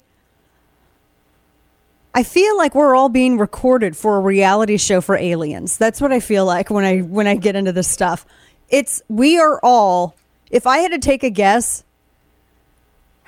[2.12, 5.76] I feel like we're all being recorded for a reality show for aliens.
[5.76, 8.26] That's what I feel like when I when I get into this stuff.
[8.68, 10.16] It's we are all
[10.50, 11.84] if I had to take a guess,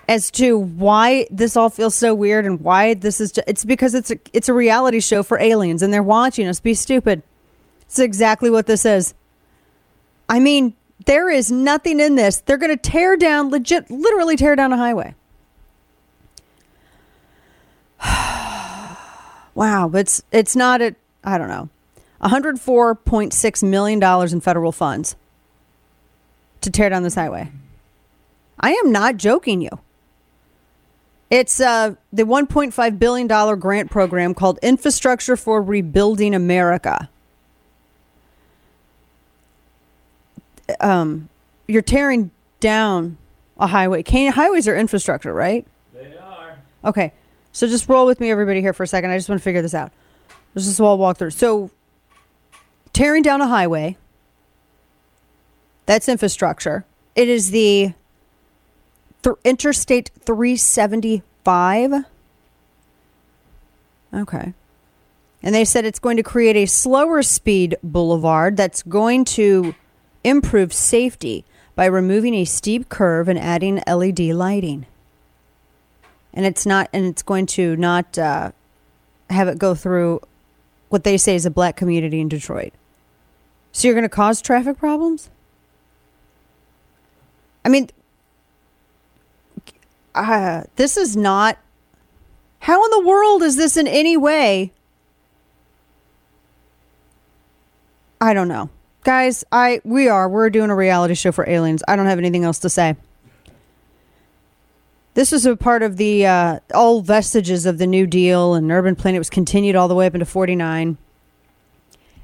[0.08, 3.94] as to why this all feels so weird and why this is just, it's because
[3.94, 7.22] it's a, it's a reality show for aliens and they're watching us be stupid.
[7.82, 9.14] It's exactly what this is.
[10.28, 10.74] I mean,
[11.06, 12.38] there is nothing in this.
[12.40, 15.14] They're going to tear down legit literally tear down a highway.
[19.54, 21.68] wow, it's it's not at I don't know.
[22.22, 25.16] 104.6 million dollars in federal funds
[26.60, 27.50] to tear down this highway.
[28.60, 29.80] I am not joking you.
[31.32, 37.08] It's uh, the $1.5 billion grant program called Infrastructure for Rebuilding America.
[40.78, 41.30] Um,
[41.66, 43.16] you're tearing down
[43.58, 44.02] a highway.
[44.02, 45.66] Can, highways are infrastructure, right?
[45.94, 46.58] They are.
[46.84, 47.14] Okay.
[47.52, 49.10] So just roll with me, everybody, here for a second.
[49.10, 49.90] I just want to figure this out.
[50.52, 51.30] This is all walk through.
[51.30, 51.70] So,
[52.92, 53.96] tearing down a highway,
[55.86, 56.84] that's infrastructure.
[57.16, 57.94] It is the
[59.22, 62.04] th- Interstate 375.
[64.14, 64.52] Okay.
[65.42, 69.74] And they said it's going to create a slower speed boulevard that's going to
[70.22, 74.86] improve safety by removing a steep curve and adding LED lighting.
[76.34, 78.52] And it's not, and it's going to not uh,
[79.30, 80.20] have it go through
[80.88, 82.72] what they say is a black community in Detroit.
[83.72, 85.30] So you're going to cause traffic problems?
[87.64, 87.88] I mean,
[90.14, 91.58] uh, this is not.
[92.60, 94.72] How in the world is this in any way?
[98.20, 98.70] I don't know.
[99.04, 101.82] Guys, I we are we're doing a reality show for aliens.
[101.88, 102.94] I don't have anything else to say.
[105.14, 108.94] This is a part of the uh, all vestiges of the New Deal and Urban
[108.94, 109.14] Plan.
[109.14, 110.98] It was continued all the way up into 49.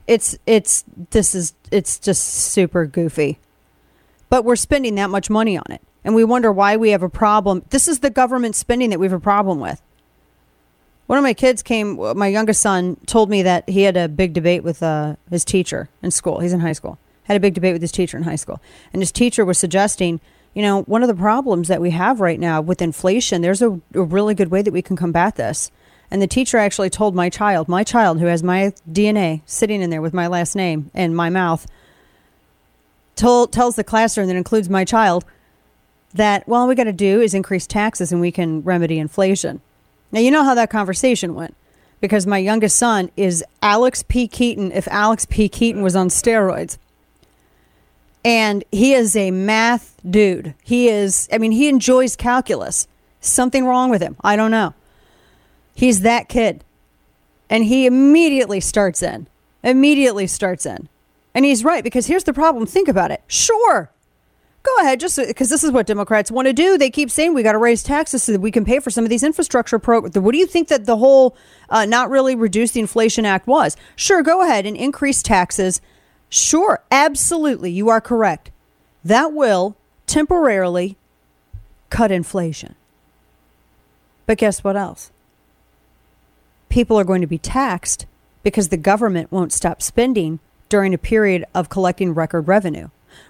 [0.06, 3.40] It's it's this is it's just super goofy
[4.28, 5.82] but we're spending that much money on it.
[6.04, 7.64] And we wonder why we have a problem.
[7.70, 9.82] This is the government spending that we have a problem with.
[11.06, 14.34] One of my kids came, my youngest son told me that he had a big
[14.34, 16.40] debate with uh, his teacher in school.
[16.40, 16.98] He's in high school.
[17.24, 18.60] Had a big debate with his teacher in high school.
[18.92, 20.20] And his teacher was suggesting,
[20.52, 23.80] you know, one of the problems that we have right now with inflation, there's a,
[23.94, 25.70] a really good way that we can combat this.
[26.10, 29.90] And the teacher actually told my child, my child who has my DNA sitting in
[29.90, 31.66] there with my last name in my mouth,
[33.16, 35.24] told, tells the classroom that includes my child
[36.14, 39.60] that, well, all we got to do is increase taxes and we can remedy inflation.
[40.10, 41.54] Now, you know how that conversation went
[42.00, 44.28] because my youngest son is Alex P.
[44.28, 45.48] Keaton if Alex P.
[45.48, 46.78] Keaton was on steroids.
[48.24, 50.54] And he is a math dude.
[50.62, 52.88] He is, I mean, he enjoys calculus.
[53.20, 54.16] Something wrong with him.
[54.22, 54.74] I don't know.
[55.74, 56.64] He's that kid.
[57.50, 59.28] And he immediately starts in.
[59.62, 60.88] Immediately starts in.
[61.34, 62.66] And he's right because here's the problem.
[62.66, 63.22] Think about it.
[63.26, 63.90] Sure,
[64.76, 66.78] go ahead, just because this is what Democrats want to do.
[66.78, 69.04] They keep saying we got to raise taxes so that we can pay for some
[69.04, 70.18] of these infrastructure programs.
[70.18, 71.36] What do you think that the whole
[71.68, 73.76] uh, not really reduce the Inflation Act was?
[73.96, 75.80] Sure, go ahead and increase taxes.
[76.28, 78.50] Sure, absolutely, you are correct.
[79.04, 79.76] That will
[80.06, 80.96] temporarily
[81.90, 82.74] cut inflation.
[84.26, 85.10] But guess what else?
[86.68, 88.06] People are going to be taxed
[88.42, 92.88] because the government won't stop spending during a period of collecting record revenue.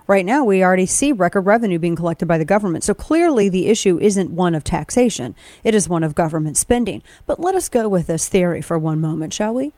[0.09, 2.83] Right now, we already see record revenue being collected by the government.
[2.83, 7.03] So clearly, the issue isn't one of taxation, it is one of government spending.
[7.27, 9.75] But let us go with this theory for one moment, shall we?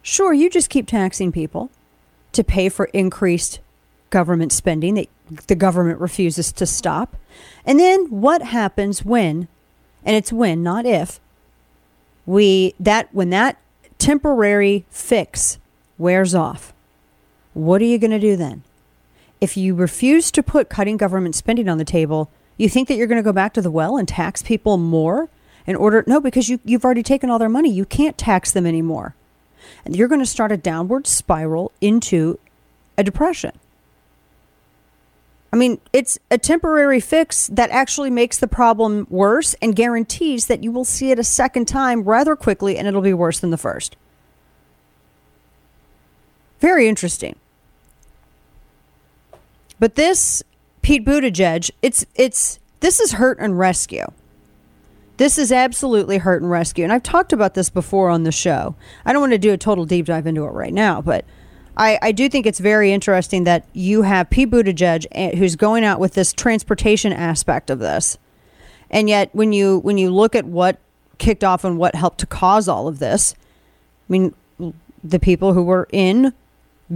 [0.00, 1.70] Sure, you just keep taxing people
[2.32, 3.60] to pay for increased
[4.08, 5.08] government spending that
[5.46, 7.14] the government refuses to stop.
[7.66, 9.46] And then what happens when,
[10.06, 11.20] and it's when, not if,
[12.24, 13.58] we that when that
[13.98, 15.58] temporary fix
[15.98, 16.72] wears off,
[17.52, 18.62] what are you going to do then?
[19.40, 23.06] If you refuse to put cutting government spending on the table, you think that you're
[23.06, 25.28] going to go back to the well and tax people more
[25.66, 27.70] in order no because you you've already taken all their money.
[27.70, 29.14] You can't tax them anymore.
[29.84, 32.38] And you're going to start a downward spiral into
[32.96, 33.52] a depression.
[35.52, 40.62] I mean, it's a temporary fix that actually makes the problem worse and guarantees that
[40.62, 43.56] you will see it a second time rather quickly and it'll be worse than the
[43.56, 43.96] first.
[46.60, 47.36] Very interesting.
[49.78, 50.42] But this
[50.82, 54.06] Pete Buttigieg, it's it's this is hurt and rescue.
[55.18, 56.84] This is absolutely hurt and rescue.
[56.84, 58.76] And I've talked about this before on the show.
[59.04, 61.24] I don't want to do a total deep dive into it right now, but
[61.76, 65.84] I, I do think it's very interesting that you have Pete Buttigieg eh, who's going
[65.84, 68.16] out with this transportation aspect of this.
[68.90, 70.78] And yet when you when you look at what
[71.18, 73.34] kicked off and what helped to cause all of this,
[74.08, 74.34] I mean
[75.04, 76.32] the people who were in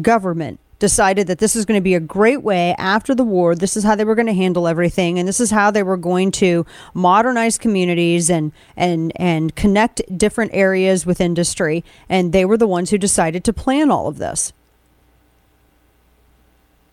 [0.01, 3.55] government decided that this is going to be a great way after the war.
[3.55, 5.97] This is how they were going to handle everything, and this is how they were
[5.97, 11.85] going to modernize communities and and and connect different areas with industry.
[12.09, 14.53] And they were the ones who decided to plan all of this.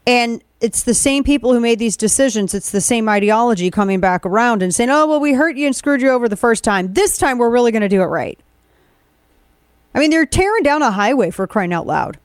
[0.05, 2.53] And it's the same people who made these decisions.
[2.53, 5.75] It's the same ideology coming back around and saying, "Oh, well, we hurt you and
[5.75, 6.93] screwed you over the first time.
[6.93, 8.39] This time, we're really going to do it right."
[9.95, 12.19] I mean, they're tearing down a highway for crying out loud.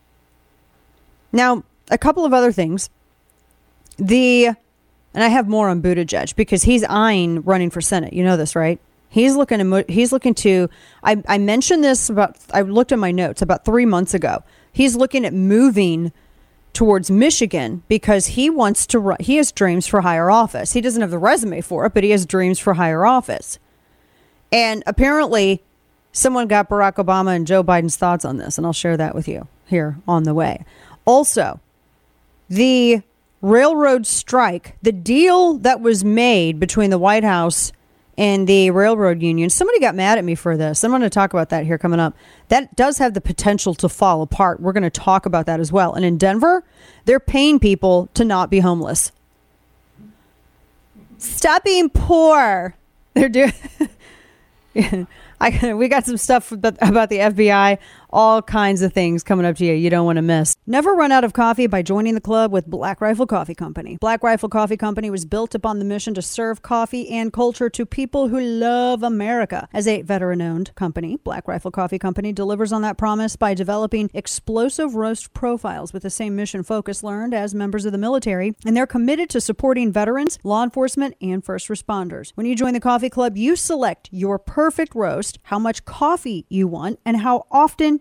[1.35, 2.89] Now, a couple of other things.
[3.99, 4.47] The
[5.15, 8.13] and I have more on Buttigieg because he's eyeing running for Senate.
[8.13, 8.81] You know this, right?
[9.09, 10.71] He's looking to he's looking to.
[11.03, 12.37] I, I mentioned this about.
[12.53, 14.43] I looked at my notes about three months ago.
[14.73, 16.13] He's looking at moving
[16.73, 18.99] towards Michigan because he wants to.
[18.99, 20.73] Run, he has dreams for higher office.
[20.73, 23.59] He doesn't have the resume for it, but he has dreams for higher office.
[24.53, 25.63] And apparently,
[26.13, 29.29] someone got Barack Obama and Joe Biden's thoughts on this, and I'll share that with
[29.29, 30.65] you here on the way.
[31.05, 31.61] Also,
[32.49, 33.03] the
[33.43, 37.73] railroad strike, the deal that was made between the White House
[38.17, 39.51] and the railroad union.
[39.51, 40.85] Somebody got mad at me for this.
[40.85, 42.17] I'm going to talk about that here coming up.
[42.49, 44.61] That does have the potential to fall apart.
[44.61, 45.95] We're going to talk about that as well.
[45.95, 46.65] And in Denver,
[47.05, 49.13] they're paying people to not be homeless.
[51.19, 52.77] Stop being poor.
[53.15, 53.53] They're doing.
[55.41, 57.79] I, we got some stuff about the FBI
[58.15, 60.57] all kinds of things coming up to you you don't want to miss.
[60.67, 63.99] Never run out of coffee by joining the club with Black Rifle Coffee Company.
[64.01, 67.85] Black Rifle Coffee Company was built upon the mission to serve coffee and culture to
[67.85, 69.69] people who love America.
[69.73, 74.11] As a veteran owned company, Black Rifle Coffee Company delivers on that promise by developing
[74.15, 78.77] explosive roast profiles with the same mission focus learned as members of the military, and
[78.77, 82.31] they're committed to supporting veterans, law enforcement, and first responders.
[82.35, 86.47] When you join the coffee club, you select your perfect roast roast, how much coffee
[86.49, 88.01] you want, and how often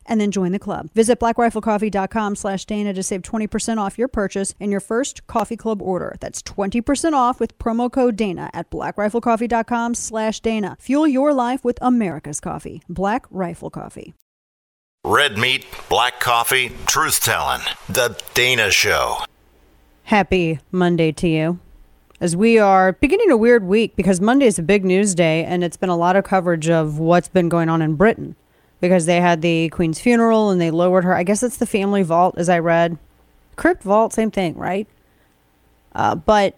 [0.05, 0.89] and then join the club.
[0.93, 5.81] Visit blackriflecoffee.com slash Dana to save 20% off your purchase and your first coffee club
[5.81, 6.15] order.
[6.19, 10.77] That's 20% off with promo code Dana at blackriflecoffee.com slash Dana.
[10.81, 12.81] Fuel your life with America's coffee.
[12.89, 14.13] Black Rifle Coffee.
[15.03, 17.61] Red meat, black coffee, truth telling.
[17.89, 19.17] The Dana Show.
[20.03, 21.59] Happy Monday to you.
[22.19, 25.63] As we are beginning a weird week because Monday is a big news day and
[25.63, 28.35] it's been a lot of coverage of what's been going on in Britain
[28.81, 31.15] because they had the Queen's funeral and they lowered her.
[31.15, 32.97] I guess it's the family vault, as I read.
[33.55, 34.87] Crypt vault, same thing, right?
[35.93, 36.57] Uh, but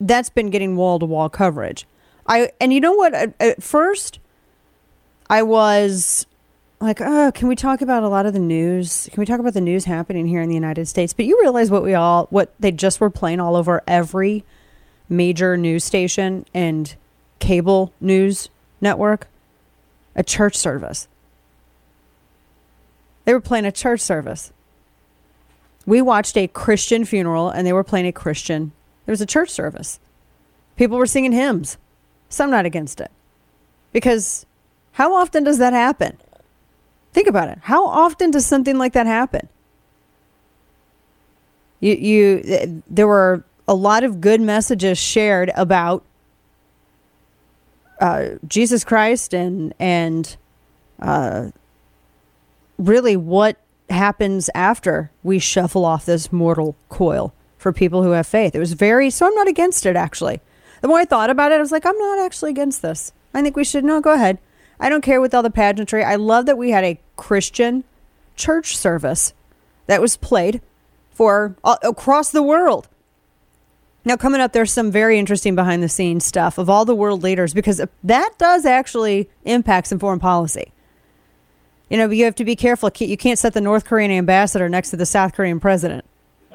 [0.00, 1.86] that's been getting wall to wall coverage.
[2.26, 3.14] I and you know what?
[3.14, 4.18] At, at first,
[5.28, 6.26] I was
[6.80, 9.08] like, oh, can we talk about a lot of the news?
[9.12, 11.12] Can we talk about the news happening here in the United States?
[11.12, 14.44] But you realize what we all, what they just were playing all over every
[15.08, 16.94] major news station and
[17.38, 18.50] cable news
[18.80, 19.28] network?
[20.14, 21.08] A church service.
[23.24, 24.52] They were playing a church service.
[25.86, 28.72] We watched a Christian funeral and they were playing a Christian.
[29.06, 29.98] There was a church service.
[30.76, 31.76] People were singing hymns.
[32.28, 33.10] So I'm not against it.
[33.92, 34.46] Because
[34.92, 36.16] how often does that happen?
[37.12, 37.58] Think about it.
[37.62, 39.48] How often does something like that happen?
[41.80, 46.04] You, you, there were a lot of good messages shared about
[48.02, 50.36] uh, Jesus Christ and and
[50.98, 51.50] uh,
[52.76, 58.56] really what happens after we shuffle off this mortal coil for people who have faith.
[58.56, 59.26] It was very so.
[59.26, 60.40] I'm not against it actually.
[60.80, 63.12] The more I thought about it, I was like, I'm not actually against this.
[63.32, 64.38] I think we should no go ahead.
[64.80, 66.02] I don't care with all the pageantry.
[66.02, 67.84] I love that we had a Christian
[68.34, 69.32] church service
[69.86, 70.60] that was played
[71.12, 72.88] for uh, across the world.
[74.04, 77.22] Now, coming up, there's some very interesting behind the scenes stuff of all the world
[77.22, 80.72] leaders because that does actually impact some foreign policy.
[81.88, 82.90] You know, you have to be careful.
[82.98, 86.04] You can't set the North Korean ambassador next to the South Korean president.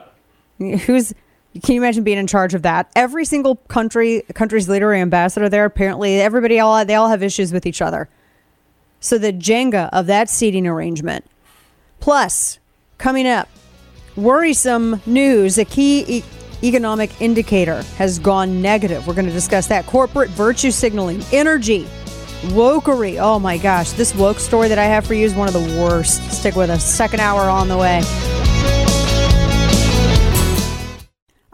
[0.58, 1.14] Who's
[1.64, 2.92] can you imagine being in charge of that?
[2.96, 7.54] Every single country, country's leader or ambassador there, apparently, everybody all they all have issues
[7.54, 8.10] with each other.
[9.00, 11.26] So the Jenga of that seating arrangement.
[12.00, 12.60] Plus,
[12.98, 13.48] coming up,
[14.16, 16.24] worrisome news: a key
[16.64, 19.08] economic indicator has gone negative.
[19.08, 19.86] We're going to discuss that.
[19.86, 21.88] Corporate virtue signaling, energy,
[22.48, 23.18] wokery.
[23.20, 25.82] Oh my gosh, this woke story that I have for you is one of the
[25.82, 26.32] worst.
[26.32, 26.84] Stick with us.
[26.84, 28.02] Second hour on the way.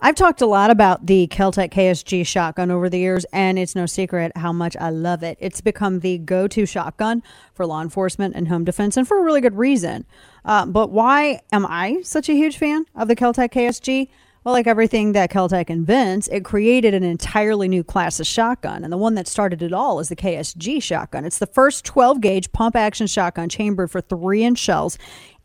[0.06, 3.86] I've talked a lot about the Keltec KSG shotgun over the years, and it's no
[3.86, 5.38] secret how much I love it.
[5.40, 7.24] It's become the go to shotgun
[7.54, 10.06] for law enforcement and home defense, and for a really good reason.
[10.44, 14.10] Uh, but why am I such a huge fan of the Keltec KSG?
[14.44, 18.84] Well, like everything that Keltec invents, it created an entirely new class of shotgun.
[18.84, 21.24] And the one that started it all is the KSG shotgun.
[21.24, 24.98] It's the first 12 gauge pump action shotgun chambered for three inch shells.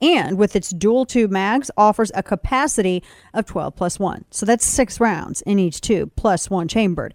[0.03, 4.25] And with its dual tube mags, offers a capacity of 12 plus one.
[4.33, 7.15] So that's six rounds in each tube plus one chambered.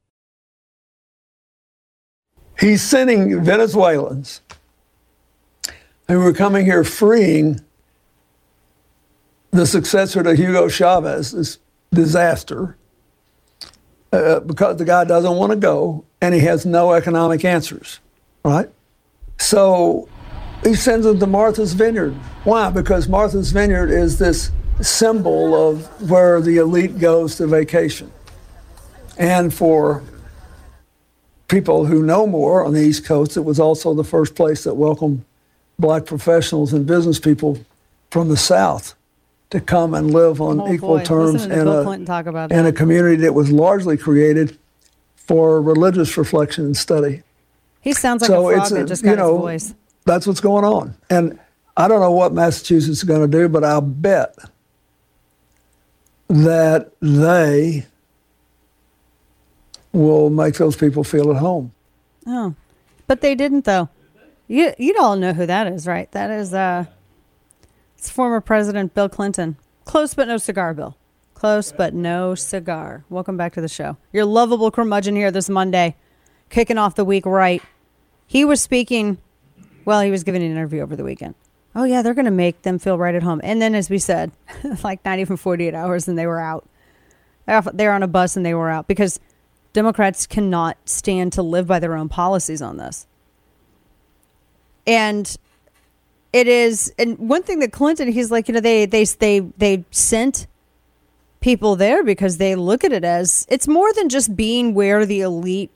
[2.61, 4.41] He's sending Venezuelans
[6.07, 7.59] who were coming here freeing
[9.49, 11.57] the successor to Hugo Chavez, this
[11.91, 12.77] disaster,
[14.13, 17.99] uh, because the guy doesn't want to go and he has no economic answers,
[18.45, 18.69] right?
[19.39, 20.07] So
[20.63, 22.13] he sends them to Martha's Vineyard.
[22.43, 22.69] Why?
[22.69, 24.51] Because Martha's Vineyard is this
[24.81, 28.11] symbol of where the elite goes to vacation.
[29.17, 30.03] And for
[31.51, 34.75] people who know more on the East Coast, it was also the first place that
[34.75, 35.23] welcomed
[35.77, 37.59] black professionals and business people
[38.09, 38.95] from the South
[39.49, 41.03] to come and live on oh, equal boy.
[41.03, 44.57] terms in a, in a community that was largely created
[45.15, 47.21] for religious reflection and study.
[47.81, 49.75] He sounds like so a frog that just got you know, his voice.
[50.05, 50.95] That's what's going on.
[51.09, 51.37] And
[51.75, 54.35] I don't know what Massachusetts is going to do, but I'll bet
[56.29, 57.85] that they
[59.93, 61.73] will make those people feel at home.
[62.27, 62.55] Oh,
[63.07, 63.89] but they didn't though.
[64.47, 66.11] You you all know who that is, right?
[66.11, 66.85] That is uh,
[67.97, 69.57] it's former President Bill Clinton.
[69.85, 70.97] Close but no cigar, Bill.
[71.33, 73.03] Close but no cigar.
[73.09, 73.97] Welcome back to the show.
[74.13, 75.95] Your lovable curmudgeon here this Monday,
[76.49, 77.61] kicking off the week right.
[78.27, 79.17] He was speaking.
[79.83, 81.35] Well, he was giving an interview over the weekend.
[81.73, 83.41] Oh yeah, they're going to make them feel right at home.
[83.43, 84.31] And then, as we said,
[84.83, 86.67] like not even 48 hours, and they were out.
[87.73, 89.19] They're on a bus and they were out because
[89.73, 93.07] Democrats cannot stand to live by their own policies on this.
[94.85, 95.37] And
[96.33, 99.85] it is, and one thing that Clinton, he's like, you know, they they they they
[99.91, 100.47] sent
[101.39, 105.21] people there because they look at it as it's more than just being where the
[105.21, 105.71] elite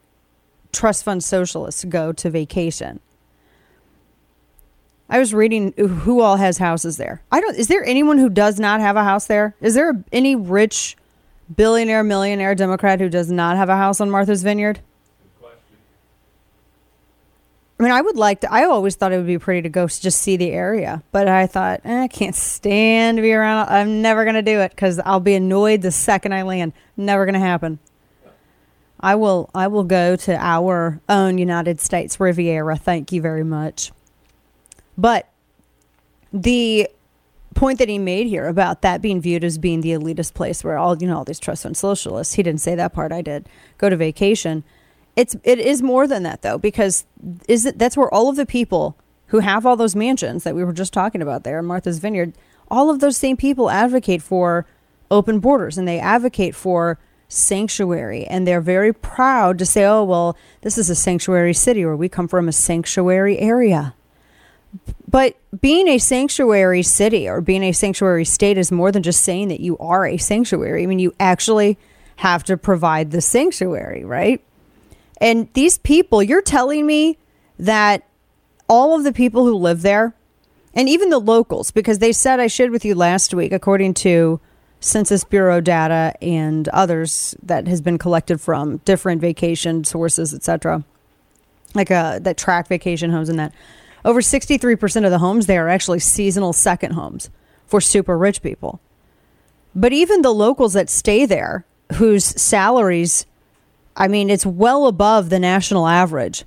[0.72, 3.00] trust fund socialists go to vacation.
[5.10, 7.22] I was reading who all has houses there.
[7.32, 7.56] I don't.
[7.56, 9.56] Is there anyone who does not have a house there?
[9.62, 10.98] Is there any rich
[11.54, 14.80] billionaire, millionaire Democrat who does not have a house on Martha's Vineyard?
[17.78, 18.54] I mean, I would like to.
[18.54, 21.46] I always thought it would be pretty to go just see the area, but I
[21.46, 23.68] thought eh, I can't stand to be around.
[23.68, 26.72] I'm never to do it because I'll be annoyed the second I land.
[26.96, 27.80] Never to happen.
[29.02, 29.50] I will.
[29.54, 32.78] I will go to our own United States Riviera.
[32.78, 33.92] Thank you very much.
[34.98, 35.30] But
[36.32, 36.90] the
[37.56, 40.78] point that he made here about that being viewed as being the elitist place where
[40.78, 43.50] all you know all these trust fund socialists he didn't say that part i did.
[43.78, 44.64] Go to vacation.
[45.16, 47.06] It's it is more than that though because
[47.48, 48.98] is it that's where all of the people
[49.28, 52.34] who have all those mansions that we were just talking about there in martha's vineyard
[52.70, 54.66] all of those same people advocate for
[55.10, 60.38] open borders and they advocate for sanctuary and they're very proud to say oh well
[60.62, 63.96] this is a sanctuary city or we come from a sanctuary area
[65.08, 69.48] but being a sanctuary city or being a sanctuary state is more than just saying
[69.48, 70.84] that you are a sanctuary.
[70.84, 71.78] I mean, you actually
[72.18, 74.42] have to provide the sanctuary, right?
[75.22, 77.18] And these people, you're telling me
[77.60, 78.06] that
[78.68, 80.14] all of the people who live there,
[80.74, 84.42] and even the locals, because they said I shared with you last week, according to
[84.82, 90.84] Census Bureau data and others that has been collected from different vacation sources, etc.,
[91.74, 93.54] like uh, that track vacation homes and that
[94.06, 97.30] over 63% of the homes there are actually seasonal second homes
[97.66, 98.80] for super rich people.
[99.76, 103.26] But even the locals that stay there, whose salaries,
[103.98, 106.46] I mean, it's well above the national average.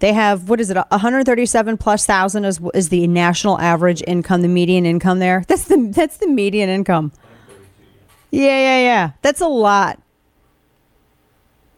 [0.00, 4.48] They have what is it, 137 plus thousand is is the national average income, the
[4.48, 5.44] median income there.
[5.48, 7.10] That's the that's the median income.
[8.30, 9.10] Yeah, yeah, yeah.
[9.22, 10.00] That's a lot.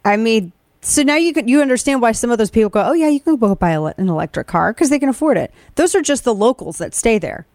[0.05, 2.93] I mean, so now you can you understand why some of those people go, oh
[2.93, 5.53] yeah, you can go buy an electric car because they can afford it.
[5.75, 7.47] Those are just the locals that stay there.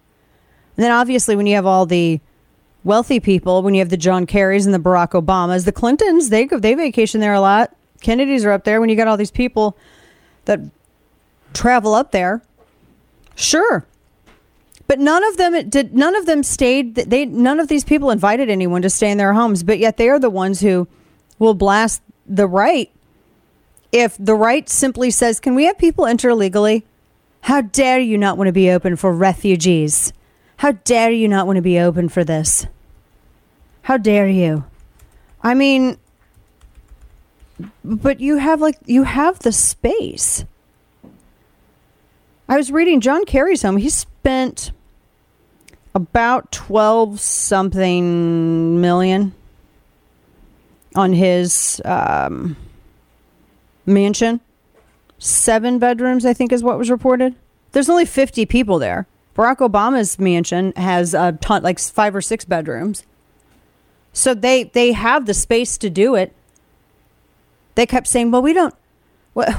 [0.77, 2.19] And then obviously when you have all the
[2.83, 6.45] wealthy people, when you have the John Kerrys and the Barack Obamas, the Clintons, they
[6.45, 7.75] go they vacation there a lot.
[8.01, 8.79] Kennedys are up there.
[8.79, 9.75] When you got all these people
[10.45, 10.59] that
[11.53, 12.43] travel up there,
[13.35, 13.87] sure.
[14.87, 15.95] But none of them did.
[15.95, 16.93] None of them stayed.
[16.93, 19.63] They none of these people invited anyone to stay in their homes.
[19.63, 20.87] But yet they are the ones who
[21.39, 22.91] will blast the right
[23.95, 26.85] if the right simply says, Can we have people enter illegally?
[27.41, 30.11] How dare you not want to be open for refugees?
[30.57, 32.67] How dare you not want to be open for this?
[33.83, 34.65] How dare you?
[35.41, 35.97] I mean,
[37.85, 40.43] but you have like, you have the space.
[42.49, 43.77] I was reading John Kerry's home.
[43.77, 44.71] He spent
[45.93, 49.33] about 12 something million
[50.95, 52.57] on his um,
[53.85, 54.41] mansion.
[55.17, 57.35] Seven bedrooms, I think, is what was reported.
[57.71, 59.07] There's only 50 people there.
[59.35, 63.03] Barack Obama's mansion has a ton, like five or six bedrooms.
[64.13, 66.33] So they they have the space to do it.
[67.75, 68.73] They kept saying, "Well, we don't,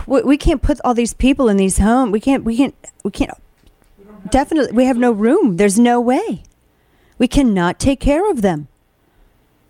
[0.06, 2.10] we, we can't put all these people in these homes.
[2.10, 2.74] We can't, we can't,
[3.04, 3.36] we can't.
[4.30, 5.58] Definitely, we have no room.
[5.58, 6.42] There's no way.
[7.18, 8.68] We cannot take care of them."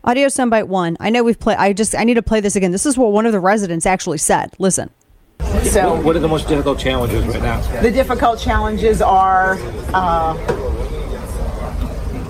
[0.07, 0.97] Audio soundbite one.
[1.01, 1.57] I know we've played.
[1.57, 2.71] I just I need to play this again.
[2.71, 4.55] This is what one of the residents actually said.
[4.61, 4.89] Listen.
[5.65, 7.61] So, what are the most difficult challenges right now?
[7.83, 9.57] The difficult challenges are
[9.93, 10.35] uh,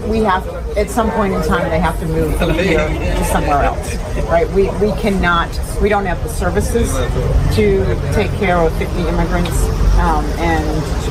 [0.08, 0.42] we have
[0.76, 4.48] at some point in time they have to move from here to somewhere else right?
[4.50, 5.48] We we cannot
[5.80, 6.92] we don't have the services
[7.56, 9.62] to take care of 50 immigrants
[9.98, 10.64] um, and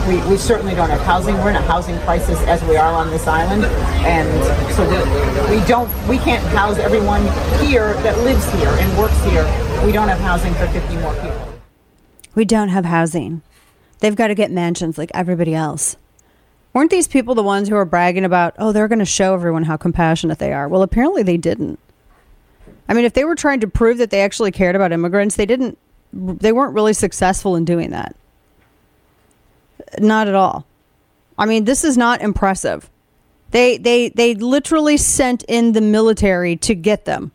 [0.08, 1.36] we, we certainly don't have housing.
[1.36, 3.66] We're in a housing crisis as we are on this island
[4.06, 7.22] and so we, we don't we can't house everyone
[7.66, 9.46] here that lives here and works here.
[9.86, 11.54] We don't have housing for 50 more people.
[12.34, 13.42] We don't have housing.
[14.00, 15.96] They've got to get mansions like everybody else
[16.76, 19.64] Weren't these people the ones who were bragging about, oh, they're going to show everyone
[19.64, 20.68] how compassionate they are?
[20.68, 21.80] Well, apparently they didn't.
[22.88, 25.48] I mean, if they were trying to prove that they actually cared about immigrants, they
[25.48, 25.78] didn't,
[26.14, 28.16] they weren't really successful in doing that.
[30.00, 30.66] not at all.
[31.38, 32.90] I mean, this is not impressive.
[33.52, 37.32] They they they literally sent in the military to get them.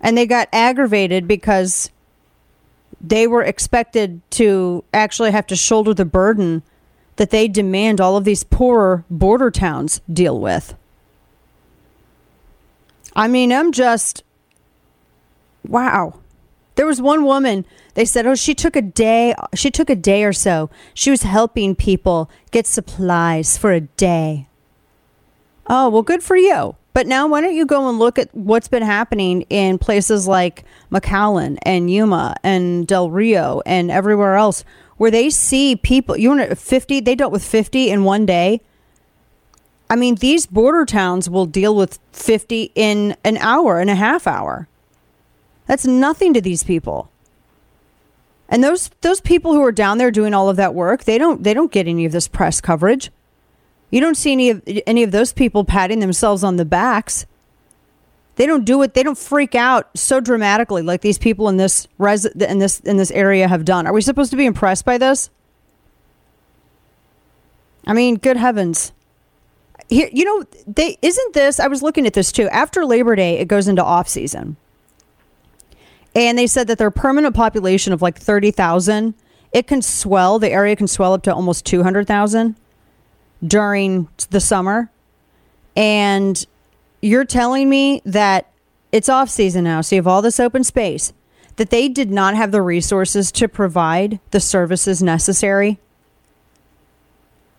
[0.00, 1.90] And they got aggravated because
[3.00, 6.62] they were expected to actually have to shoulder the burden
[7.20, 10.74] that they demand all of these poorer border towns deal with.
[13.14, 14.24] I mean, I'm just
[15.68, 16.14] wow.
[16.76, 20.24] There was one woman, they said, "Oh, she took a day, she took a day
[20.24, 20.70] or so.
[20.94, 24.48] She was helping people get supplies for a day."
[25.66, 26.74] Oh, well good for you.
[26.94, 30.64] But now why don't you go and look at what's been happening in places like
[30.90, 34.64] McAllen and Yuma and Del Rio and everywhere else
[35.00, 38.60] where they see people you know 50 they dealt with 50 in one day
[39.90, 44.28] I mean, these border towns will deal with 50 in an hour and a half
[44.28, 44.68] hour.
[45.66, 47.10] That's nothing to these people.
[48.48, 51.42] And those those people who are down there doing all of that work, they don't
[51.42, 53.10] they don't get any of this press coverage.
[53.90, 57.26] You don't see any of any of those people patting themselves on the backs.
[58.40, 58.94] They don't do it.
[58.94, 62.96] They don't freak out so dramatically like these people in this res in this in
[62.96, 63.86] this area have done.
[63.86, 65.28] Are we supposed to be impressed by this?
[67.86, 68.92] I mean, good heavens
[69.90, 71.60] here, you know, they isn't this.
[71.60, 72.48] I was looking at this too.
[72.48, 74.56] After Labor Day, it goes into off season,
[76.14, 79.12] and they said that their permanent population of like thirty thousand,
[79.52, 80.38] it can swell.
[80.38, 82.56] The area can swell up to almost two hundred thousand
[83.46, 84.90] during the summer,
[85.76, 86.46] and
[87.00, 88.50] you're telling me that
[88.92, 91.12] it's off season now, so you have all this open space
[91.56, 95.78] that they did not have the resources to provide the services necessary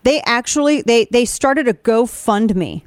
[0.02, 2.82] they actually they they started a GoFundMe.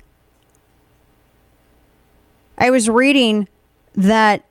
[2.57, 3.47] I was reading
[3.93, 4.45] that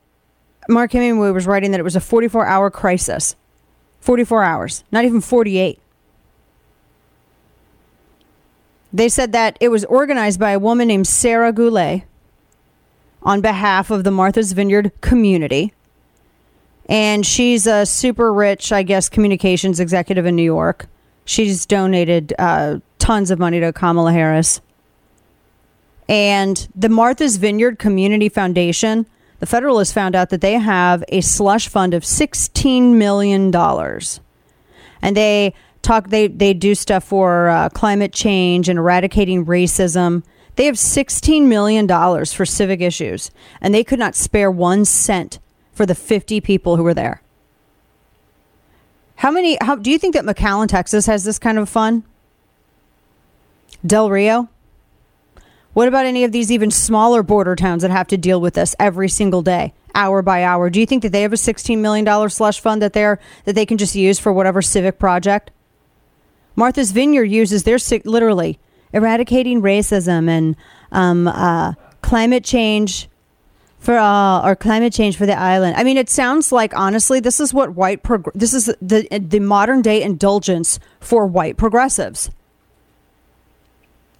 [0.68, 3.36] Mark Hemingway was writing that it was a 44 hour crisis.
[4.00, 5.78] 44 hours, not even 48.
[8.94, 12.04] They said that it was organized by a woman named Sarah Goulet
[13.24, 15.74] on behalf of the Martha's Vineyard community.
[16.88, 20.86] And she's a super rich, I guess, communications executive in New York.
[21.24, 24.60] She's donated uh, tons of money to Kamala Harris.
[26.08, 29.06] And the Martha's Vineyard Community Foundation,
[29.40, 33.52] the Federalists found out that they have a slush fund of $16 million.
[35.02, 35.52] And they
[35.84, 40.24] talk, they, they do stuff for uh, climate change and eradicating racism.
[40.56, 43.30] They have $16 million for civic issues,
[43.60, 45.38] and they could not spare one cent
[45.72, 47.20] for the 50 people who were there.
[49.16, 49.56] How many?
[49.60, 52.04] How do you think that McAllen, Texas, has this kind of fun?
[53.86, 54.48] Del Rio.
[55.72, 58.76] What about any of these even smaller border towns that have to deal with this
[58.78, 60.70] every single day, hour by hour?
[60.70, 63.66] Do you think that they have a $16 million slush fund that they're that they
[63.66, 65.50] can just use for whatever civic project?
[66.56, 68.58] Martha's Vineyard uses their literally
[68.92, 70.56] eradicating racism and
[70.92, 73.08] um, uh, climate change
[73.78, 75.76] for uh, or climate change for the island.
[75.76, 79.40] I mean, it sounds like honestly, this is what white prog- this is the the
[79.40, 82.30] modern day indulgence for white progressives.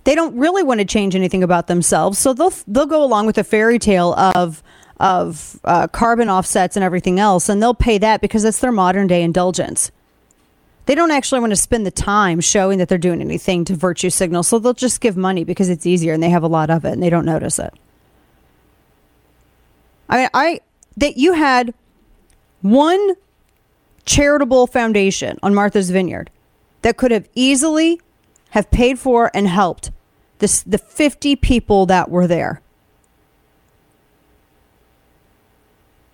[0.05, 3.37] They don't really want to change anything about themselves, so they'll they'll go along with
[3.37, 4.63] the fairy tale of
[5.01, 9.07] of uh, carbon offsets and everything else, and they'll pay that because it's their modern
[9.07, 9.91] day indulgence.
[10.87, 14.11] They don't actually want to spend the time showing that they're doing anything to virtue
[14.11, 16.85] signal, so they'll just give money because it's easier and they have a lot of
[16.85, 17.73] it and they don't notice it.
[20.09, 20.61] I mean, I
[20.97, 21.75] that you had
[22.61, 23.15] one
[24.05, 26.31] charitable foundation on Martha's Vineyard
[26.83, 28.01] that could have easily
[28.51, 29.91] have paid for and helped
[30.39, 32.61] this the 50 people that were there.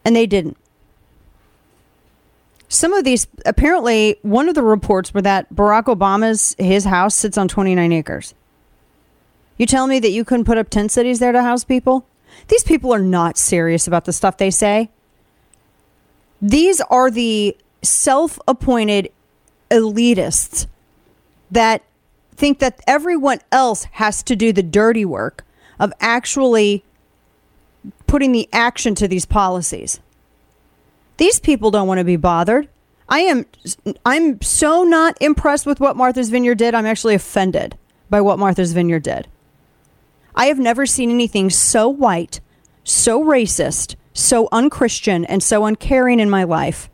[0.05, 0.57] And they didn't.
[2.73, 7.37] Some of these apparently one of the reports were that Barack Obama's his house sits
[7.37, 8.33] on 29 acres.
[9.59, 12.07] You tell me that you couldn't put up tent cities there to house people?
[12.47, 14.89] These people are not serious about the stuff they say.
[16.41, 19.11] These are the self appointed
[19.69, 20.69] elitists
[21.51, 21.83] that
[22.37, 25.45] think that everyone else has to do the dirty work
[25.81, 26.85] of actually
[28.07, 29.99] putting the action to these policies.
[31.21, 32.71] These people don't want to be bothered.
[33.07, 33.45] I am
[34.07, 36.75] I'm so not impressed with what Martha's Vineyard did.
[36.75, 37.77] I'm actually offended
[38.09, 39.29] by what Martha's Vineyard did.
[40.35, 42.41] I have never seen anything so white,
[42.85, 46.89] so racist, so unchristian, and so uncaring in my life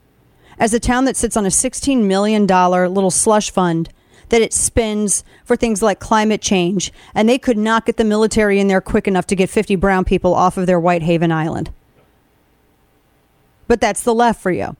[0.58, 3.90] as a town that sits on a $16 million little slush fund
[4.30, 6.92] that it spends for things like climate change.
[7.14, 10.04] And they could not get the military in there quick enough to get 50 brown
[10.04, 11.70] people off of their Whitehaven Island.
[13.68, 14.76] But that's the left for you.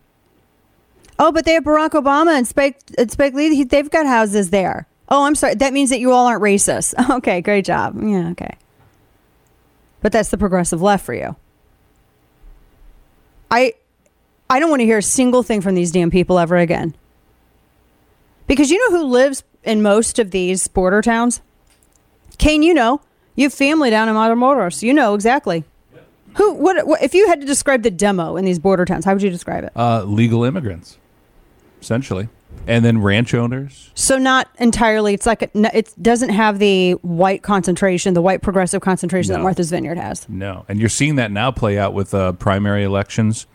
[1.18, 3.64] Oh, but they have Barack Obama and Spike, and Spike Lee.
[3.64, 4.86] They've got houses there.
[5.08, 5.54] Oh, I'm sorry.
[5.54, 6.94] That means that you all aren't racist.
[7.16, 7.96] Okay, great job.
[8.02, 8.56] Yeah, okay.
[10.02, 11.36] But that's the progressive left for you.
[13.50, 13.74] I
[14.50, 16.94] I don't want to hear a single thing from these damn people ever again.
[18.46, 21.40] Because you know who lives in most of these border towns?
[22.38, 23.00] Kane, you know.
[23.34, 24.82] You have family down in Matamoros.
[24.82, 25.64] You know exactly.
[26.36, 26.54] Who?
[26.54, 27.02] What, what?
[27.02, 29.64] If you had to describe the demo in these border towns, how would you describe
[29.64, 29.72] it?
[29.76, 30.98] Uh, legal immigrants,
[31.80, 32.28] essentially,
[32.66, 33.90] and then ranch owners.
[33.94, 35.14] So not entirely.
[35.14, 39.38] It's like a, it doesn't have the white concentration, the white progressive concentration No.
[39.38, 40.28] that Martha's Vineyard has.
[40.28, 43.46] No, and you're seeing that now play out with uh, primary elections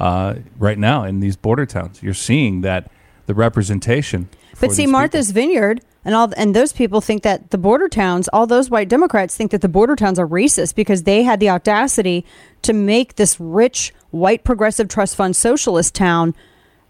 [0.00, 2.02] uh, right now in these border towns.
[2.02, 2.90] You're seeing that
[3.26, 4.28] the representation.
[4.60, 8.46] But see, Martha's Vineyard and all, and those people think that the border towns, all
[8.46, 12.24] those white Democrats think that the border towns are racist because they had the audacity
[12.62, 16.34] to make this rich white progressive trust fund socialist town.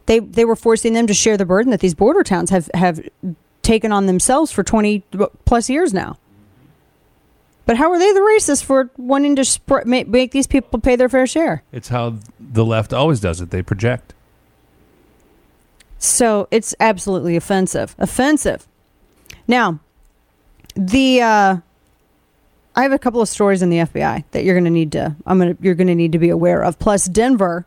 [0.07, 3.07] They they were forcing them to share the burden that these border towns have have
[3.63, 5.05] taken on themselves for twenty
[5.45, 6.19] plus years now.
[7.65, 10.97] But how are they the racists for wanting to sp- make, make these people pay
[10.97, 11.63] their fair share?
[11.71, 13.51] It's how the left always does it.
[13.51, 14.15] They project.
[15.99, 17.95] So it's absolutely offensive.
[17.99, 18.67] Offensive.
[19.47, 19.81] Now,
[20.75, 21.57] the uh,
[22.75, 25.15] I have a couple of stories in the FBI that you're going to need to
[25.27, 26.79] I'm going to you're going to need to be aware of.
[26.79, 27.67] Plus, Denver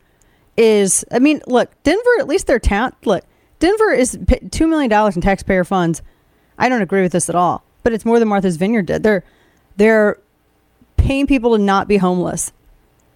[0.58, 2.94] is I mean, look, Denver at least their town.
[3.04, 3.24] Look,
[3.60, 4.18] Denver is
[4.52, 6.02] two million dollars in taxpayer funds.
[6.58, 9.04] I don't agree with this at all, but it's more than Martha's Vineyard did.
[9.04, 9.24] They're
[9.78, 10.18] they're
[10.98, 12.52] paying people to not be homeless.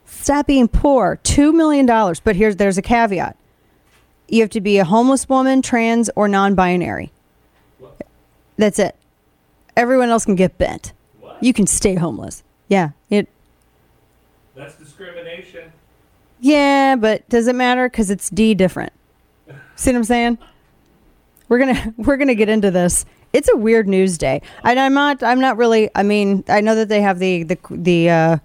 [0.06, 1.20] Stop being poor.
[1.24, 2.20] Two million dollars.
[2.20, 3.36] But here's there's a caveat.
[4.28, 7.12] You have to be a homeless woman, trans, or non-binary.
[8.60, 8.98] That's it.
[9.78, 10.92] Everyone else can get bent.
[11.22, 11.42] What?
[11.42, 12.44] You can stay homeless.
[12.68, 12.90] Yeah.
[13.10, 13.30] It.
[14.54, 15.72] That's discrimination.
[16.42, 17.88] Yeah, but does it matter?
[17.90, 18.92] Because it's D different.
[19.78, 20.38] See what I'm saying?
[21.48, 23.06] We're gonna we're gonna get into this.
[23.32, 25.90] It's a weird news day, and I'm not I'm not really.
[25.96, 28.38] I mean, I know that they have the the the uh,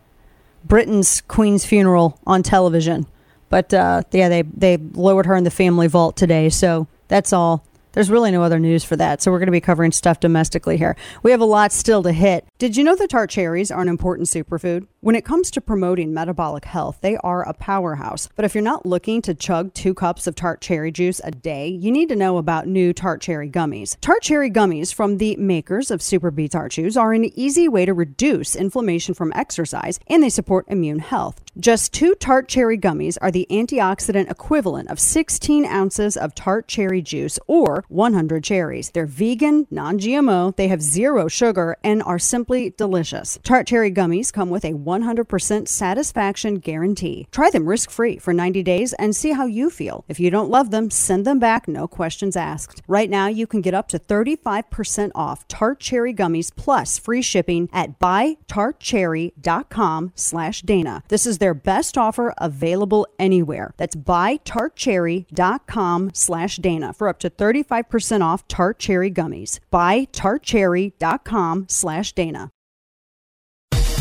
[0.65, 3.07] Britain's Queen's funeral on television,
[3.49, 6.51] but uh, yeah, they they lowered her in the family vault today.
[6.51, 7.65] So that's all.
[7.95, 9.23] There's really no other news for that.
[9.23, 10.97] So we're going to be covering stuff domestically here.
[11.23, 12.45] We have a lot still to hit.
[12.59, 14.87] Did you know that tart cherries are an important superfood?
[15.05, 18.31] When it comes to promoting metabolic health, they are a powerhouse.
[18.37, 21.69] But if you're not looking to chug two cups of tart cherry juice a day,
[21.69, 23.99] you need to know about new tart cherry gummies.
[24.01, 27.85] Tart cherry gummies from the makers of Super B Tart Chews are an easy way
[27.85, 31.45] to reduce inflammation from exercise and they support immune health.
[31.61, 37.03] Just two tart cherry gummies are the antioxidant equivalent of 16 ounces of tart cherry
[37.03, 38.91] juice or 100 cherries.
[38.91, 43.39] They're vegan, non GMO, they have zero sugar, and are simply delicious.
[43.45, 47.29] Tart cherry gummies come with a 100% satisfaction guarantee.
[47.31, 50.05] Try them risk free for 90 days and see how you feel.
[50.09, 52.81] If you don't love them, send them back, no questions asked.
[52.87, 57.69] Right now, you can get up to 35% off tart cherry gummies plus free shipping
[57.73, 61.03] at buytartcherry.com slash Dana.
[61.09, 63.75] This is their best offer available anywhere.
[63.77, 69.61] That's buytartcherry.com slash Dana for up to 35% off tart cherry gummies.
[69.73, 72.51] Buytartcherry.com slash Dana.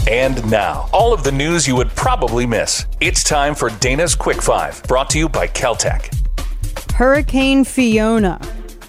[0.07, 2.87] And now, all of the news you would probably miss.
[2.99, 6.13] It's time for Dana's Quick Five, brought to you by Keltec.
[6.91, 8.41] Hurricane Fiona.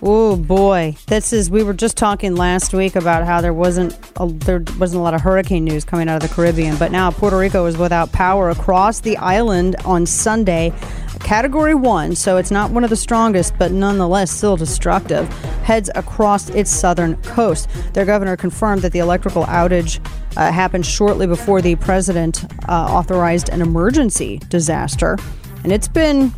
[0.07, 1.51] Oh boy, this is.
[1.51, 5.15] We were just talking last week about how there wasn't a, there wasn't a lot
[5.15, 8.51] of hurricane news coming out of the Caribbean, but now Puerto Rico is without power
[8.51, 10.75] across the island on Sunday.
[11.21, 15.27] Category one, so it's not one of the strongest, but nonetheless still destructive.
[15.63, 17.71] Heads across its southern coast.
[17.95, 23.49] Their governor confirmed that the electrical outage uh, happened shortly before the president uh, authorized
[23.49, 25.17] an emergency disaster,
[25.63, 26.31] and it's been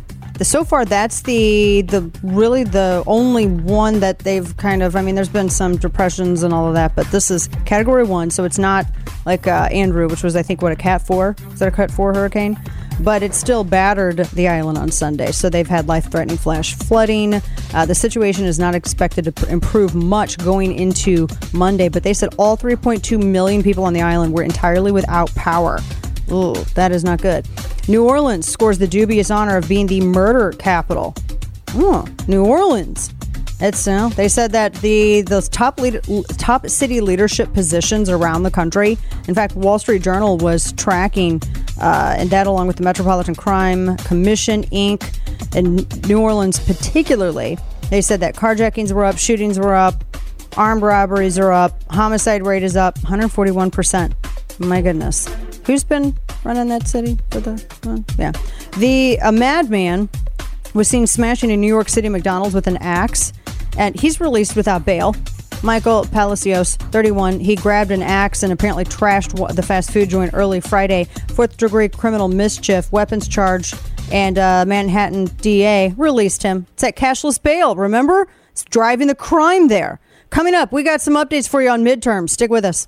[0.45, 5.15] so far that's the the really the only one that they've kind of i mean
[5.15, 8.59] there's been some depressions and all of that but this is category one so it's
[8.59, 8.85] not
[9.25, 11.35] like uh, andrew which was i think what a cat four?
[11.51, 12.57] Is that a cat four hurricane?
[12.99, 17.35] But it still battered the island on sunday so they've had life-threatening flash flooding.
[17.73, 22.13] Uh, the situation is not expected to pr- improve much going into monday but they
[22.13, 25.79] said all 3.2 million people on the island were entirely without power.
[26.31, 27.47] Ooh, that is not good.
[27.89, 31.15] New Orleans scores the dubious honor of being the murder capital.
[31.73, 33.13] Oh, New Orleans.
[33.59, 36.01] It's uh, they said that the those top lead,
[36.37, 38.97] top city leadership positions around the country.
[39.27, 41.41] In fact, Wall Street Journal was tracking,
[41.81, 45.17] uh, and that along with the Metropolitan Crime Commission Inc.
[45.55, 47.57] and New Orleans particularly.
[47.89, 50.03] They said that carjackings were up, shootings were up,
[50.55, 54.13] armed robberies are up, homicide rate is up 141 percent.
[54.59, 55.27] My goodness.
[55.65, 58.31] Who's been running that city for the uh, yeah?
[58.77, 60.09] The a madman
[60.73, 63.33] was seen smashing a New York City McDonald's with an axe,
[63.77, 65.15] and he's released without bail.
[65.63, 70.59] Michael Palacios, 31, he grabbed an axe and apparently trashed the fast food joint early
[70.59, 71.05] Friday.
[71.29, 73.73] Fourth degree criminal mischief, weapons charge,
[74.11, 76.67] and uh, Manhattan DA released him.
[76.73, 78.27] It's at cashless bail, remember?
[78.51, 79.99] It's driving the crime there.
[80.29, 82.31] Coming up, we got some updates for you on midterms.
[82.31, 82.87] Stick with us.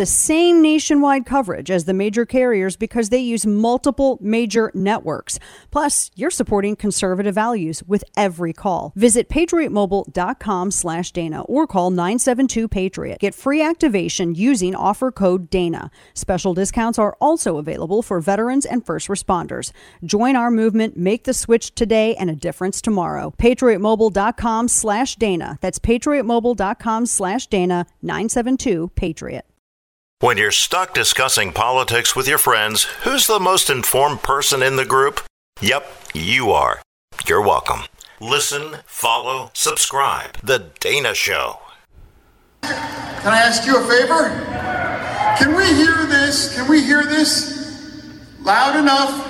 [0.01, 5.37] the same nationwide coverage as the major carriers because they use multiple major networks.
[5.69, 8.93] Plus, you're supporting conservative values with every call.
[8.95, 13.19] Visit patriotmobile.com slash Dana or call 972-PATRIOT.
[13.19, 15.91] Get free activation using offer code DANA.
[16.15, 19.71] Special discounts are also available for veterans and first responders.
[20.03, 23.35] Join our movement, make the switch today and a difference tomorrow.
[23.37, 25.59] patriotmobile.com slash Dana.
[25.61, 29.50] That's patriotmobile.com slash Dana 972-PATRIOT.
[30.21, 34.85] When you're stuck discussing politics with your friends, who's the most informed person in the
[34.85, 35.19] group?
[35.61, 36.79] Yep, you are.
[37.25, 37.85] You're welcome.
[38.19, 40.37] Listen, follow, subscribe.
[40.43, 41.57] The Dana Show.
[42.61, 44.29] Can I ask you a favor?
[45.39, 46.55] Can we hear this?
[46.55, 49.27] Can we hear this loud enough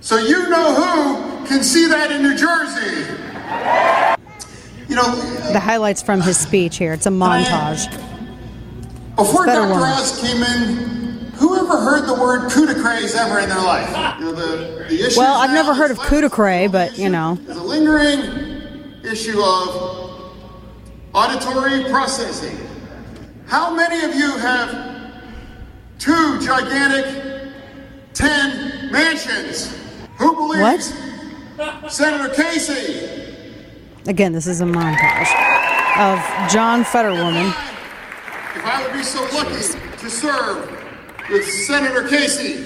[0.00, 2.96] so you know who can see that in New Jersey?
[4.88, 5.14] You know,
[5.52, 6.94] The highlights from his speech here.
[6.94, 8.07] It's a montage.
[9.18, 9.70] Before Dr.
[9.70, 9.82] one.
[9.82, 13.88] Oz came in, who ever heard the word coup de grace ever in their life?
[14.18, 17.38] You know, the, the issue Well, I've never heard of coup de but you know.
[17.48, 20.24] is a lingering issue of
[21.14, 22.58] auditory processing.
[23.46, 25.12] How many of you have
[25.98, 27.52] two gigantic
[28.14, 29.74] 10 mansions?
[30.18, 30.92] Who believes
[31.88, 33.34] Senator Casey?
[34.06, 35.30] Again, this is a montage
[35.98, 37.67] of John Fetterwoman.
[38.54, 40.70] If I would be so lucky to serve
[41.30, 42.64] with Senator Casey,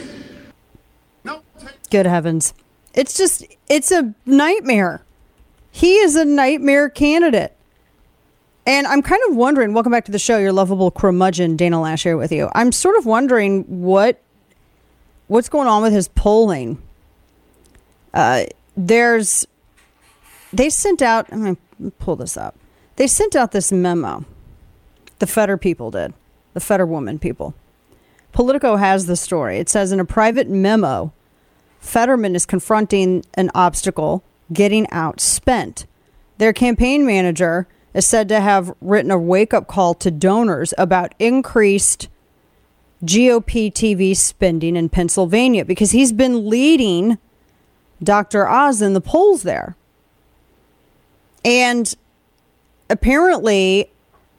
[1.92, 2.54] Good heavens.
[2.94, 5.02] It's just, it's a nightmare.
[5.70, 7.54] He is a nightmare candidate.
[8.64, 12.02] And I'm kind of wondering, welcome back to the show, your lovable curmudgeon, Dana Loesch
[12.02, 12.48] here with you.
[12.54, 14.22] I'm sort of wondering what
[15.26, 16.80] what's going on with his polling.
[18.14, 19.46] Uh, there's,
[20.50, 22.56] they sent out, going to pull this up.
[22.96, 24.24] They sent out this memo.
[25.22, 26.14] The Fetter people did,
[26.52, 27.54] the Fetter woman people.
[28.32, 29.58] Politico has the story.
[29.58, 31.12] It says in a private memo,
[31.78, 35.86] Fetterman is confronting an obstacle, getting outspent.
[36.38, 41.14] Their campaign manager is said to have written a wake up call to donors about
[41.20, 42.08] increased
[43.04, 47.16] GOP TV spending in Pennsylvania because he's been leading
[48.02, 48.48] Dr.
[48.48, 49.76] Oz in the polls there.
[51.44, 51.94] And
[52.90, 53.91] apparently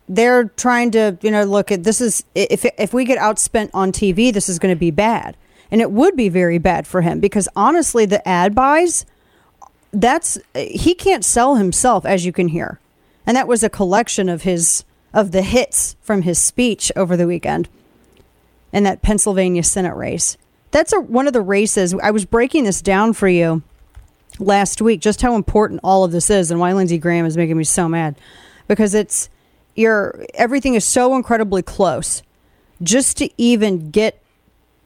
[0.08, 3.92] they're trying to, you know, look at this is if if we get outspent on
[3.92, 5.38] TV, this is going to be bad.
[5.72, 9.06] And it would be very bad for him because honestly the ad buys
[9.92, 12.80] that's he can't sell himself as you can hear.
[13.26, 14.84] And that was a collection of his
[15.14, 17.70] of the hits from his speech over the weekend
[18.72, 20.38] in that Pennsylvania Senate race.
[20.72, 21.94] That's a, one of the races.
[22.02, 23.62] I was breaking this down for you
[24.40, 27.58] last week, just how important all of this is, and why Lindsey Graham is making
[27.58, 28.16] me so mad,
[28.68, 29.30] because it's
[29.76, 32.22] your everything is so incredibly close.
[32.82, 34.22] Just to even get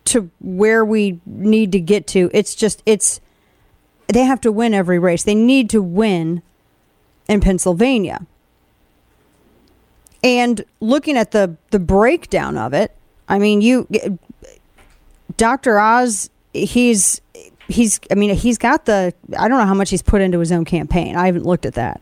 [0.05, 3.19] to where we need to get to, it's just it's
[4.07, 5.23] they have to win every race.
[5.23, 6.41] They need to win
[7.27, 8.25] in Pennsylvania.
[10.23, 12.95] And looking at the the breakdown of it,
[13.27, 13.87] I mean, you
[15.35, 15.79] Dr.
[15.79, 17.21] Oz, he's
[17.67, 20.51] he's I mean, he's got the I don't know how much he's put into his
[20.51, 21.15] own campaign.
[21.15, 22.01] I haven't looked at that.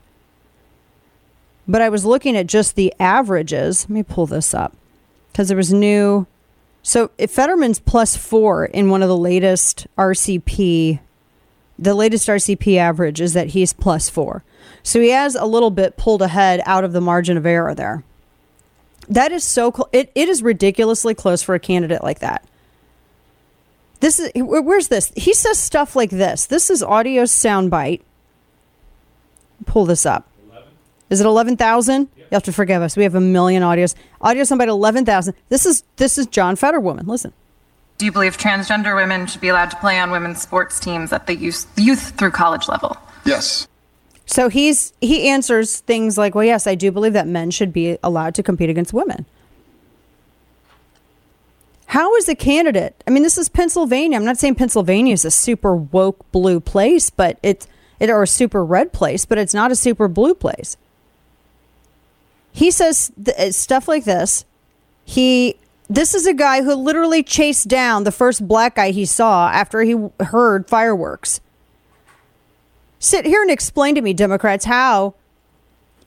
[1.67, 3.83] But I was looking at just the averages.
[3.83, 4.75] Let me pull this up
[5.31, 6.27] because there was new.
[6.83, 10.99] So if Fetterman's plus four in one of the latest RCP,
[11.79, 14.43] the latest RCP average is that he's plus four.
[14.83, 18.03] So he has a little bit pulled ahead out of the margin of error there.
[19.09, 22.47] That is so cl- it, it is ridiculously close for a candidate like that.
[23.99, 25.11] This is where's this?
[25.15, 26.45] He says stuff like this.
[26.45, 28.01] This is audio soundbite.
[29.65, 30.27] Pull this up.
[31.09, 32.09] Is it eleven thousand?
[32.15, 32.97] You have to forgive us.
[32.97, 33.95] We have a million audios.
[34.21, 35.35] Audio soundbite eleven thousand.
[35.49, 37.07] This is this is John Fetterwoman.
[37.07, 37.33] Listen.
[37.97, 41.27] Do you believe transgender women should be allowed to play on women's sports teams at
[41.27, 42.97] the youth, youth through college level?
[43.25, 43.67] Yes.
[44.25, 47.97] So he's he answers things like, "Well, yes, I do believe that men should be
[48.03, 49.25] allowed to compete against women."
[51.85, 53.01] How is a candidate?
[53.07, 54.17] I mean, this is Pennsylvania.
[54.17, 57.67] I'm not saying Pennsylvania is a super woke blue place, but it's
[57.99, 60.75] it or a super red place, but it's not a super blue place.
[62.55, 64.45] He says th- uh, stuff like this.
[65.03, 65.57] He
[65.89, 69.81] this is a guy who literally chased down the first black guy he saw after
[69.81, 71.41] he heard fireworks.
[72.97, 75.15] Sit here and explain to me, Democrats, how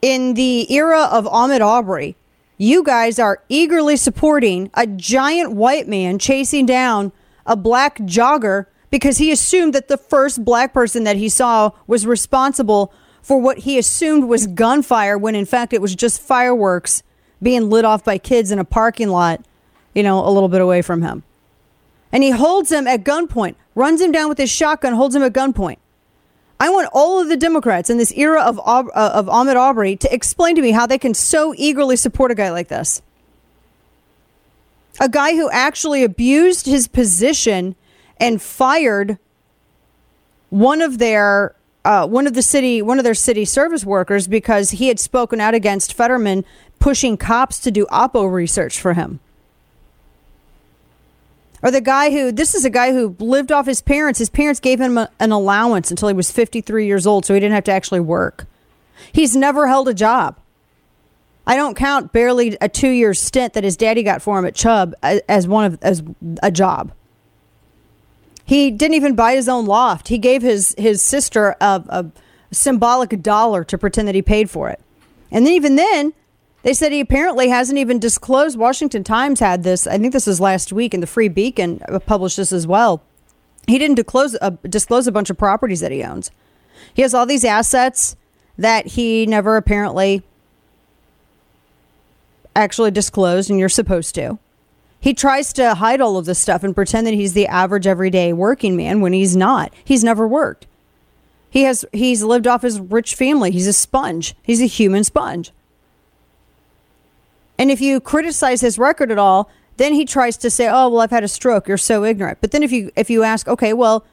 [0.00, 2.16] in the era of Ahmaud Arbery,
[2.56, 7.12] you guys are eagerly supporting a giant white man chasing down
[7.44, 12.06] a black jogger because he assumed that the first black person that he saw was
[12.06, 12.90] responsible
[13.22, 17.02] for what he assumed was gunfire when in fact it was just fireworks
[17.42, 19.44] being lit off by kids in a parking lot,
[19.94, 21.22] you know, a little bit away from him.
[22.10, 25.32] And he holds him at gunpoint, runs him down with his shotgun, holds him at
[25.32, 25.76] gunpoint.
[26.60, 30.12] I want all of the Democrats in this era of uh, of Ahmaud Arbery to
[30.12, 33.00] explain to me how they can so eagerly support a guy like this.
[35.00, 37.76] A guy who actually abused his position
[38.18, 39.18] and fired
[40.50, 41.54] one of their
[41.88, 45.40] uh, one of the city one of their city service workers because he had spoken
[45.40, 46.44] out against Fetterman
[46.78, 49.20] pushing cops to do Oppo research for him.
[51.62, 54.18] Or the guy who, this is a guy who lived off his parents.
[54.18, 57.40] His parents gave him a, an allowance until he was 53 years old, so he
[57.40, 58.46] didn't have to actually work.
[59.10, 60.36] He's never held a job.
[61.46, 64.54] I don't count barely a two year stint that his daddy got for him at
[64.54, 66.02] Chubb as one of as
[66.42, 66.92] a job.
[68.48, 70.08] He didn't even buy his own loft.
[70.08, 72.06] He gave his his sister a, a
[72.50, 74.80] symbolic dollar to pretend that he paid for it.
[75.30, 76.14] And then even then,
[76.62, 78.58] they said he apparently hasn't even disclosed.
[78.58, 79.86] Washington Times had this.
[79.86, 83.02] I think this was last week, and the Free Beacon uh, published this as well.
[83.66, 86.30] He didn't disclose a, disclose a bunch of properties that he owns.
[86.94, 88.16] He has all these assets
[88.56, 90.22] that he never apparently
[92.56, 94.38] actually disclosed, and you're supposed to.
[95.00, 98.32] He tries to hide all of this stuff and pretend that he's the average everyday
[98.32, 99.72] working man when he's not.
[99.84, 100.66] He's never worked.
[101.50, 103.50] He has he's lived off his rich family.
[103.50, 104.34] He's a sponge.
[104.42, 105.52] He's a human sponge.
[107.58, 111.00] And if you criticize his record at all, then he tries to say, "Oh, well,
[111.00, 111.68] I've had a stroke.
[111.68, 114.04] You're so ignorant." But then if you if you ask, "Okay, well,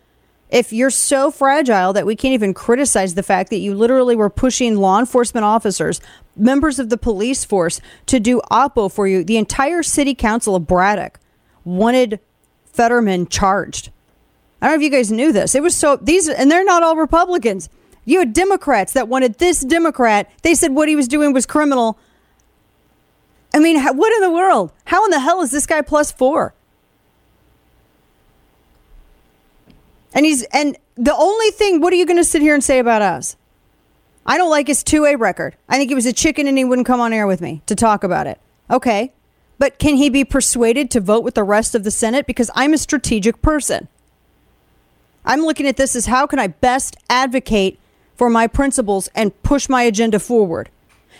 [0.49, 4.29] if you're so fragile that we can't even criticize the fact that you literally were
[4.29, 5.99] pushing law enforcement officers,
[6.35, 10.67] members of the police force to do oppo for you, the entire city council of
[10.67, 11.19] Braddock
[11.63, 12.19] wanted
[12.65, 13.89] Fetterman charged.
[14.61, 15.55] I don't know if you guys knew this.
[15.55, 17.69] It was so these and they're not all Republicans.
[18.05, 20.31] You had Democrats that wanted this Democrat.
[20.43, 21.97] They said what he was doing was criminal.
[23.53, 24.71] I mean, what in the world?
[24.85, 26.53] How in the hell is this guy plus four?
[30.13, 31.81] And he's and the only thing.
[31.81, 33.35] What are you going to sit here and say about us?
[34.25, 35.55] I don't like his two A record.
[35.69, 37.75] I think he was a chicken and he wouldn't come on air with me to
[37.75, 38.39] talk about it.
[38.69, 39.13] Okay,
[39.59, 42.25] but can he be persuaded to vote with the rest of the Senate?
[42.25, 43.87] Because I'm a strategic person.
[45.23, 47.79] I'm looking at this as how can I best advocate
[48.15, 50.69] for my principles and push my agenda forward.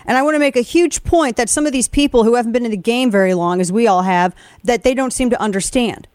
[0.05, 2.51] And I want to make a huge point that some of these people who haven't
[2.51, 5.41] been in the game very long, as we all have, that they don't seem to
[5.41, 6.07] understand.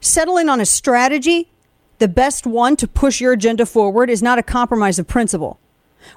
[0.00, 1.48] Settling on a strategy,
[1.98, 5.60] the best one to push your agenda forward, is not a compromise of principle.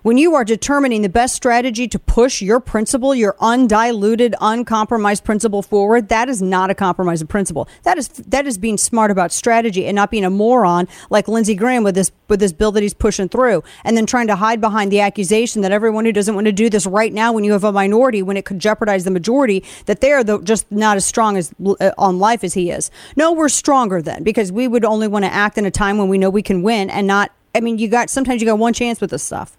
[0.03, 5.61] When you are determining the best strategy to push your principle, your undiluted, uncompromised principle
[5.61, 7.67] forward, that is not a compromise of principle.
[7.83, 11.55] That is that is being smart about strategy and not being a moron like Lindsey
[11.55, 14.59] Graham with this with this bill that he's pushing through, and then trying to hide
[14.61, 17.53] behind the accusation that everyone who doesn't want to do this right now, when you
[17.53, 20.97] have a minority, when it could jeopardize the majority, that they are the, just not
[20.97, 22.91] as strong as uh, on life as he is.
[23.15, 26.09] No, we're stronger then because we would only want to act in a time when
[26.09, 27.31] we know we can win and not.
[27.55, 29.57] I mean, you got sometimes you got one chance with this stuff.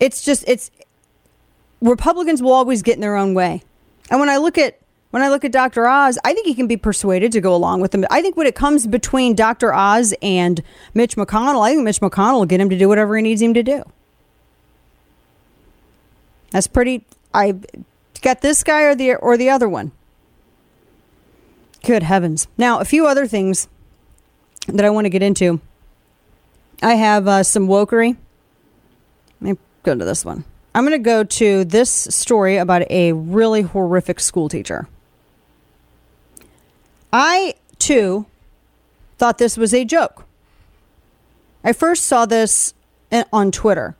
[0.00, 0.70] It's just it's
[1.80, 3.62] Republicans will always get in their own way.
[4.10, 4.78] And when I look at
[5.10, 5.86] when I look at Dr.
[5.86, 8.04] Oz, I think he can be persuaded to go along with them.
[8.10, 9.72] I think when it comes between Dr.
[9.72, 13.22] Oz and Mitch McConnell, I think Mitch McConnell will get him to do whatever he
[13.22, 13.84] needs him to do.
[16.50, 17.54] That's pretty I
[18.22, 19.92] got this guy or the or the other one.
[21.84, 22.48] Good heavens.
[22.58, 23.68] Now, a few other things
[24.66, 25.60] that I want to get into.
[26.82, 28.16] I have uh, some wokery.
[29.82, 30.44] Go to this one.
[30.74, 34.88] I'm going to go to this story about a really horrific school teacher.
[37.12, 38.26] I, too,
[39.16, 40.24] thought this was a joke.
[41.64, 42.74] I first saw this
[43.32, 43.96] on Twitter.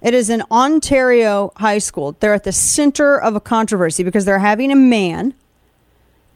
[0.00, 2.16] It is in Ontario High School.
[2.20, 5.34] They're at the center of a controversy because they're having a man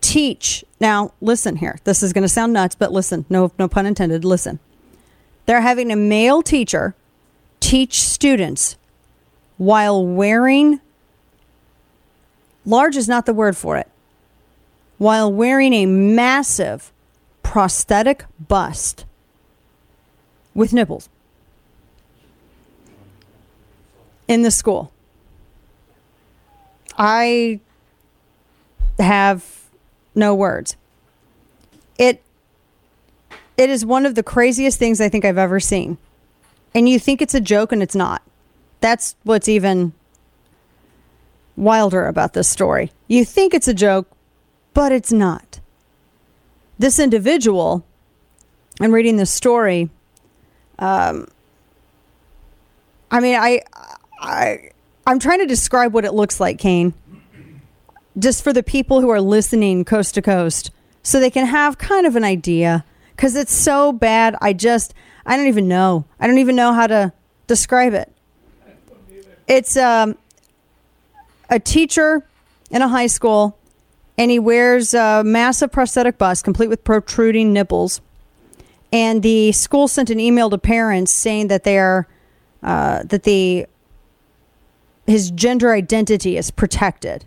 [0.01, 0.65] teach.
[0.81, 1.79] Now, listen here.
[1.85, 3.25] This is going to sound nuts, but listen.
[3.31, 4.25] No, no pun intended.
[4.25, 4.59] Listen.
[5.47, 6.97] They're having a male teacher
[7.73, 8.77] teach students
[9.57, 10.79] while wearing
[12.67, 13.89] large is not the word for it.
[14.99, 16.93] While wearing a massive
[17.43, 19.07] prosthetic bust
[20.53, 21.09] with nipples
[24.29, 24.93] in the school.
[26.99, 27.61] I
[28.99, 29.71] have
[30.15, 30.77] no words.
[31.97, 32.23] It
[33.57, 35.97] it is one of the craziest things I think I've ever seen.
[36.75, 38.23] And you think it's a joke and it's not.
[38.81, 39.93] That's what's even
[41.57, 42.91] wilder about this story.
[43.09, 44.09] You think it's a joke,
[44.75, 45.61] but it's not.
[46.79, 47.85] This individual,
[48.81, 49.91] I'm reading this story.
[50.79, 51.29] Um,
[53.11, 53.61] I mean, I,
[54.19, 54.71] I,
[55.07, 56.95] I'm trying to describe what it looks like, Kane,
[58.19, 60.71] just for the people who are listening coast to coast,
[61.03, 62.85] so they can have kind of an idea.
[63.15, 64.95] Because it's so bad, I just,
[65.25, 66.05] I don't even know.
[66.19, 67.13] I don't even know how to
[67.47, 68.13] describe it.
[69.47, 70.17] It's um,
[71.51, 72.25] a teacher
[72.71, 73.59] in a high school,
[74.17, 78.01] and he wears a massive prosthetic bust complete with protruding nipples.
[78.93, 82.07] And the school sent an email to parents saying that they are
[82.63, 83.67] uh, that the
[85.07, 87.25] his gender identity is protected.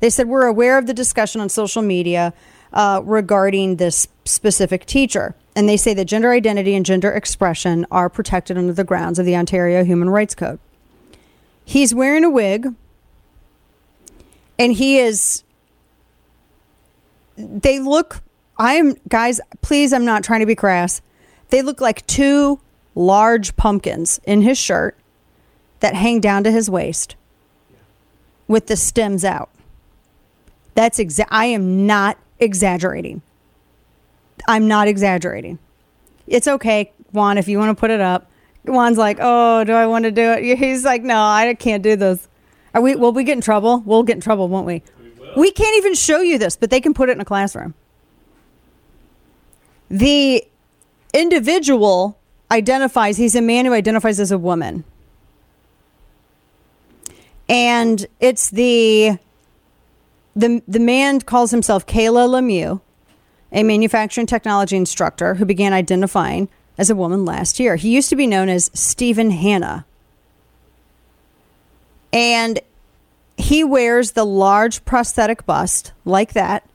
[0.00, 2.32] They said we're aware of the discussion on social media
[2.72, 8.08] uh, regarding this specific teacher, and they say that gender identity and gender expression are
[8.08, 10.58] protected under the grounds of the Ontario Human Rights Code.
[11.64, 12.74] He's wearing a wig
[14.58, 15.42] and he is
[17.36, 18.22] they look
[18.58, 21.02] i'm guys please i'm not trying to be crass.
[21.50, 22.60] They look like two
[22.96, 24.96] large pumpkins in his shirt
[25.80, 27.14] that hang down to his waist
[28.48, 29.50] with the stems out.
[30.74, 33.22] That's exa- i am not exaggerating
[34.48, 35.58] i'm not exaggerating
[36.26, 38.30] it's okay juan if you want to put it up
[38.64, 41.96] juan's like oh do i want to do it he's like no i can't do
[41.96, 42.28] this
[42.76, 42.94] are we?
[42.94, 43.82] Will we get in trouble?
[43.86, 44.82] We'll get in trouble, won't we?
[45.00, 47.72] We, we can't even show you this, but they can put it in a classroom.
[49.88, 50.46] The
[51.14, 52.18] individual
[52.50, 53.16] identifies.
[53.16, 54.84] He's a man who identifies as a woman,
[57.48, 59.18] and it's the
[60.36, 62.80] the the man calls himself Kayla Lemieux,
[63.50, 67.76] a manufacturing technology instructor who began identifying as a woman last year.
[67.76, 69.86] He used to be known as Stephen Hanna.
[72.12, 72.60] And
[73.36, 76.68] he wears the large prosthetic bust like that.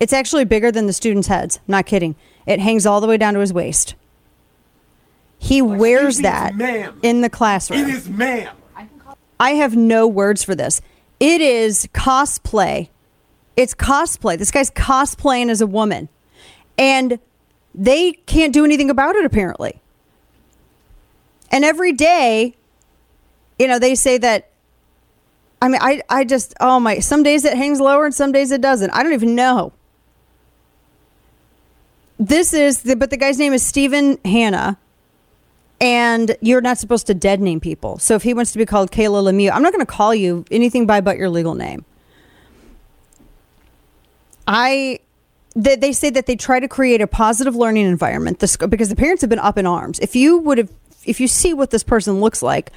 [0.00, 1.60] It's actually bigger than the students' heads.
[1.66, 2.16] Not kidding.
[2.46, 3.94] It hangs all the way down to his waist.
[5.38, 6.52] He wears that
[7.02, 7.80] in the classroom.
[7.80, 8.54] It is ma'am.
[9.38, 10.80] I have no words for this.
[11.24, 12.90] It is cosplay.
[13.56, 14.36] It's cosplay.
[14.36, 16.10] This guy's cosplaying as a woman.
[16.76, 17.18] And
[17.74, 19.80] they can't do anything about it, apparently.
[21.50, 22.56] And every day,
[23.58, 24.50] you know, they say that.
[25.62, 28.50] I mean, I, I just, oh my, some days it hangs lower and some days
[28.50, 28.90] it doesn't.
[28.90, 29.72] I don't even know.
[32.18, 34.76] This is, the, but the guy's name is Stephen Hanna,
[35.80, 37.98] and you're not supposed to dead name people.
[37.98, 40.44] So if he wants to be called Kayla Lemieux, I'm not going to call you
[40.50, 41.84] anything by but your legal name.
[44.46, 45.00] I
[45.56, 48.96] they, they say that they try to create a positive learning environment this, because the
[48.96, 50.00] parents have been up in arms.
[50.00, 50.70] If you would have,
[51.04, 52.72] if you see what this person looks like,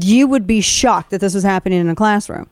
[0.00, 2.48] you would be shocked that this was happening in a classroom.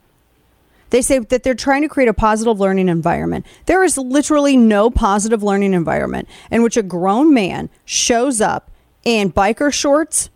[0.91, 3.45] They say that they're trying to create a positive learning environment.
[3.67, 8.71] There is literally no positive learning environment in which a grown man shows up
[9.07, 10.29] in biker shorts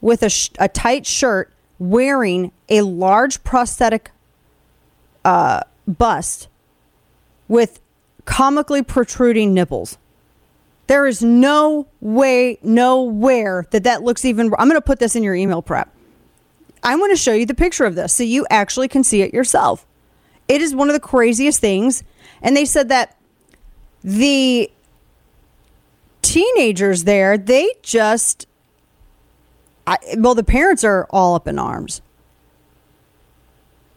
[0.00, 4.10] with a, sh- a tight shirt wearing a large prosthetic
[5.24, 6.48] uh, bust
[7.46, 7.78] with
[8.24, 9.98] comically protruding nipples.
[10.86, 14.46] There is no way, nowhere that that looks even.
[14.58, 15.94] I'm going to put this in your email prep.
[16.82, 19.34] I want to show you the picture of this so you actually can see it
[19.34, 19.86] yourself.
[20.48, 22.02] It is one of the craziest things.
[22.40, 23.16] And they said that
[24.02, 24.72] the
[26.22, 28.46] teenagers there, they just,
[29.86, 32.02] I, well, the parents are all up in arms.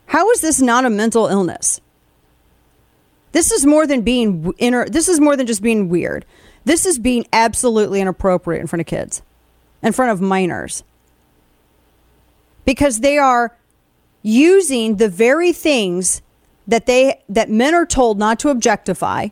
[0.08, 1.82] How is this not a mental illness?
[3.32, 4.88] This is more than being inner.
[4.88, 6.26] This is more than just being weird.
[6.66, 9.22] This is being absolutely inappropriate in front of kids,
[9.82, 10.84] in front of minors,
[12.64, 13.58] because they are
[14.22, 16.22] using the very things
[16.68, 19.28] that they that men are told not to objectify,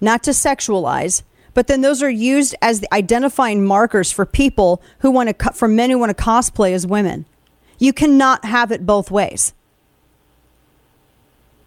[0.00, 1.22] not to sexualize,
[1.56, 5.66] but then those are used as the identifying markers for people who want to for
[5.66, 7.24] men who want to cosplay as women.
[7.78, 9.54] You cannot have it both ways.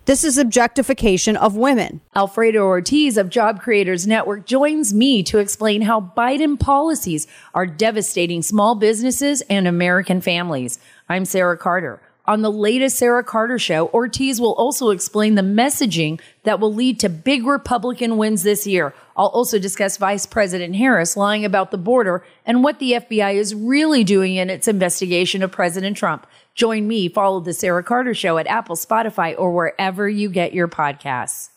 [0.05, 2.01] This is objectification of women.
[2.15, 7.25] Alfredo Ortiz of Job Creators Network joins me to explain how Biden policies
[7.55, 10.77] are devastating small businesses and American families.
[11.09, 11.99] I'm Sarah Carter.
[12.29, 16.99] On the latest Sarah Carter show, Ortiz will also explain the messaging that will lead
[16.99, 18.93] to big Republican wins this year.
[19.17, 23.55] I'll also discuss Vice President Harris lying about the border and what the FBI is
[23.55, 26.27] really doing in its investigation of President Trump.
[26.53, 30.67] Join me, follow the Sarah Carter show at Apple, Spotify, or wherever you get your
[30.67, 31.49] podcasts.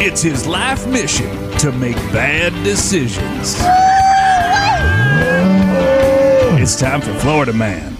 [0.00, 3.56] It's his life mission to make bad decisions.
[6.68, 7.96] It's time for Florida Man.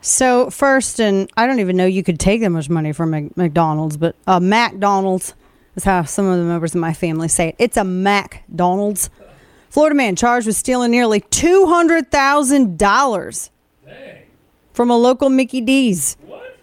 [0.00, 3.36] So first, and I don't even know you could take that much money from Mc-
[3.36, 5.34] McDonald's, but uh, McDonald's
[5.76, 7.54] is how some of the members of my family say it.
[7.60, 9.08] It's a McDonald's.
[9.70, 13.52] Florida man charged with stealing nearly two hundred thousand dollars
[14.72, 16.16] from a local Mickey D's.
[16.26, 16.58] What?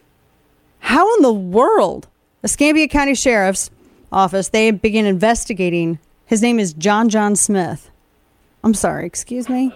[0.79, 2.09] How in the world?
[2.43, 3.71] Escambia County Sheriff's
[4.11, 5.99] Office they begin investigating.
[6.25, 7.89] His name is John John Smith.
[8.61, 9.73] I'm sorry, excuse me.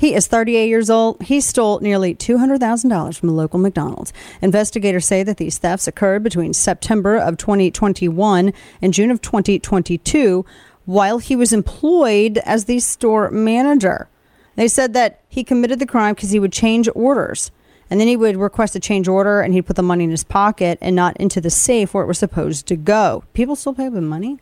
[0.00, 1.20] He is 38 years old.
[1.20, 4.14] He stole nearly $200,000 from a local McDonald's.
[4.40, 10.46] Investigators say that these thefts occurred between September of 2021 and June of 2022
[10.86, 14.08] while he was employed as the store manager.
[14.56, 17.50] They said that he committed the crime because he would change orders.
[17.90, 20.24] And then he would request a change order and he'd put the money in his
[20.24, 23.24] pocket and not into the safe where it was supposed to go.
[23.34, 24.38] People still pay with money?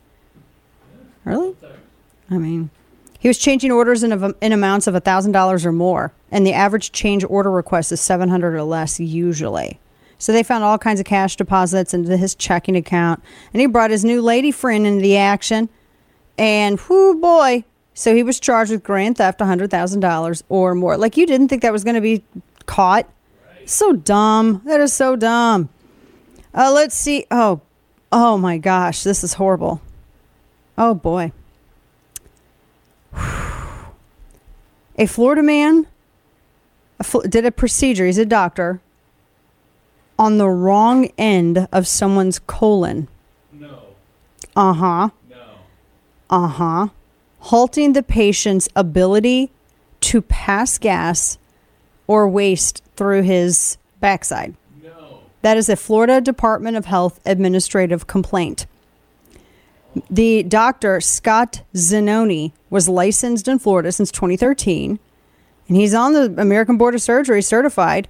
[1.25, 1.53] Really?
[2.29, 2.69] I mean,
[3.19, 7.25] he was changing orders in, in amounts of $1,000 or more, and the average change
[7.25, 9.79] order request is 700 or less usually.
[10.17, 13.21] So they found all kinds of cash deposits into his checking account,
[13.53, 15.69] and he brought his new lady friend into the action.
[16.37, 20.97] And whoo boy, so he was charged with grand theft, $100,000 or more.
[20.97, 22.23] Like you didn't think that was going to be
[22.65, 23.09] caught?
[23.65, 24.61] So dumb.
[24.65, 25.69] That is so dumb.
[26.53, 27.25] Uh, let's see.
[27.29, 27.61] Oh,
[28.11, 29.81] oh my gosh, this is horrible.
[30.77, 31.33] Oh boy.
[33.13, 35.87] A Florida man
[36.99, 38.81] a did a procedure, he's a doctor,
[40.17, 43.07] on the wrong end of someone's colon.
[43.51, 43.79] No.
[44.55, 45.09] Uh huh.
[45.29, 45.37] No.
[46.29, 46.87] Uh huh.
[47.39, 49.51] Halting the patient's ability
[50.01, 51.37] to pass gas
[52.07, 54.55] or waste through his backside.
[54.83, 55.21] No.
[55.41, 58.65] That is a Florida Department of Health administrative complaint.
[60.09, 64.99] The doctor, Scott Zanoni, was licensed in Florida since 2013,
[65.67, 68.07] and he's on the American Board of Surgery certified.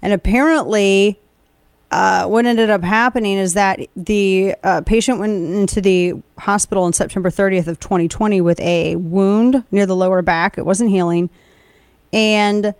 [0.00, 1.20] And apparently,
[1.90, 6.92] uh, what ended up happening is that the uh, patient went into the hospital on
[6.92, 10.58] September 30th of 2020 with a wound near the lower back.
[10.58, 11.30] It wasn't healing,
[12.12, 12.74] and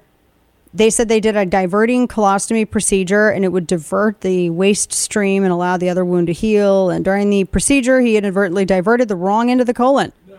[0.74, 5.44] they said they did a diverting colostomy procedure and it would divert the waste stream
[5.44, 6.88] and allow the other wound to heal.
[6.88, 10.12] And during the procedure, he inadvertently diverted the wrong end of the colon.
[10.26, 10.38] No.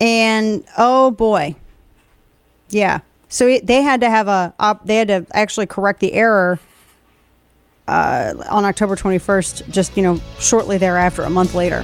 [0.00, 1.56] And oh boy,
[2.70, 3.00] yeah.
[3.28, 6.58] So they had to have a op, they had to actually correct the error
[7.86, 9.68] uh, on October 21st.
[9.70, 11.82] Just you know, shortly thereafter, a month later.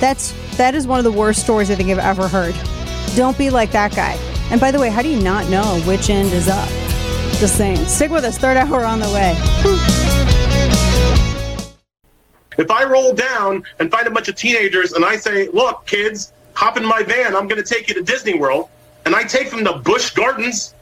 [0.00, 2.56] That's that is one of the worst stories I think I've ever heard.
[3.14, 4.35] Don't be like that guy.
[4.50, 6.68] And by the way, how do you not know which end is up?
[7.38, 7.84] Just saying.
[7.86, 8.38] Stick with us.
[8.38, 9.34] Third hour on the way.
[12.56, 16.32] If I roll down and find a bunch of teenagers and I say, look, kids,
[16.54, 18.70] hop in my van, I'm going to take you to Disney World,
[19.04, 20.74] and I take them to Busch Gardens,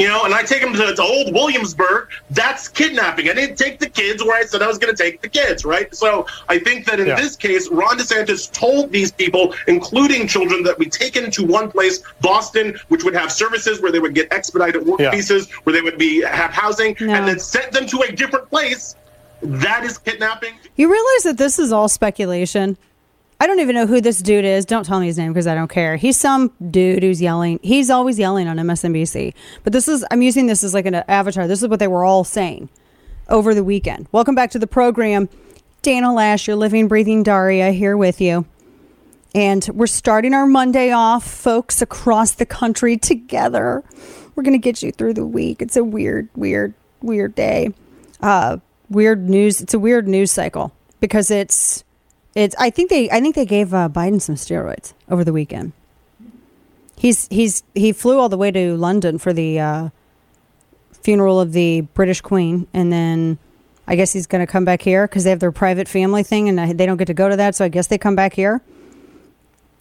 [0.00, 3.28] you know, and I take them to, to old Williamsburg, that's kidnapping.
[3.28, 5.64] I didn't take the kids where I said I was going to take the kids,
[5.66, 5.94] right?
[5.94, 7.16] So I think that in Yeah.
[7.16, 12.02] this case, Ron DeSantis told these people, including children, that we taken to one place,
[12.22, 15.10] Boston, which would have services where they would get expedited work Yeah.
[15.10, 17.12] visas, where they would be have housing, No.
[17.12, 18.96] and then sent them to a different place.
[19.42, 20.54] That is kidnapping.
[20.76, 22.78] You realize that this is all speculation?
[23.42, 24.66] I don't even know who this dude is.
[24.66, 25.96] Don't tell me his name because I don't care.
[25.96, 27.58] He's some dude who's yelling.
[27.62, 29.32] He's always yelling on MSNBC.
[29.64, 31.48] But this is, I'm using this as like an avatar.
[31.48, 32.68] This is what they were all saying
[33.30, 34.08] over the weekend.
[34.12, 35.30] Welcome back to the program.
[35.80, 38.44] Dana Loesch, your living, breathing Daria here with you.
[39.34, 43.82] And we're starting our Monday off, folks, across the country together.
[44.34, 45.62] We're going to get you through the week.
[45.62, 47.72] It's a weird, weird, weird day.
[48.20, 48.58] Uh,
[48.90, 49.62] weird news.
[49.62, 51.84] It's a weird news cycle because it's,
[52.34, 52.54] it's.
[52.58, 55.72] I think they, I think they gave uh, Biden some steroids over the weekend.
[56.96, 59.88] He's, he's, he flew all the way to London for the uh,
[60.92, 63.38] funeral of the British Queen, and then
[63.86, 66.48] I guess he's going to come back here because they have their private family thing,
[66.48, 67.54] and they don't get to go to that.
[67.54, 68.62] So I guess they come back here.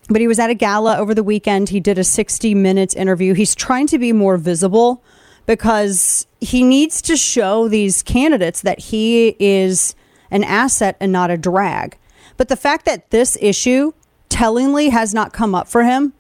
[0.08, 1.70] But he was at a gala over the weekend.
[1.70, 3.36] He did a 60 minutes interview.
[3.36, 5.04] He's trying to be more visible
[5.46, 9.94] because he needs to show these candidates that he is
[10.32, 11.98] an asset and not a drag.
[12.40, 13.92] But the fact that this issue
[14.30, 16.14] tellingly has not come up for him,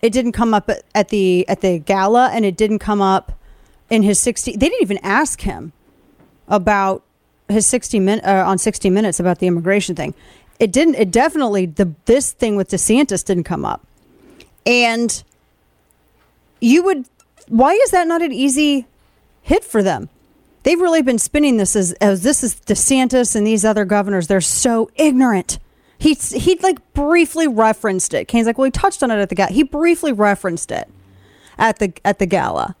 [0.00, 3.32] it didn't come up at, the at the gala and it didn't come up
[3.90, 5.72] in his 60 they didn't even ask him
[6.46, 7.02] about
[7.48, 10.14] his 60 min uh, on 60 minutes about the immigration thing.
[10.60, 13.84] It didn't it definitely the this thing with DeSantis didn't come up.
[14.64, 15.20] And
[16.60, 17.08] you would
[17.48, 18.86] why is that not an easy
[19.42, 20.10] hit for them?
[20.66, 24.26] They've really been spinning this as, as this is DeSantis and these other governors.
[24.26, 25.60] They're so ignorant.
[25.96, 28.26] He he like briefly referenced it.
[28.26, 29.52] Kane's like, well, he touched on it at the gala.
[29.52, 30.90] He briefly referenced it
[31.56, 32.74] at the at the gala.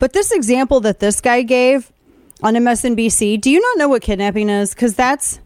[0.00, 1.92] But this example that this guy gave
[2.42, 4.74] on MSNBC, do you not know what kidnapping is?
[4.74, 5.38] Because that's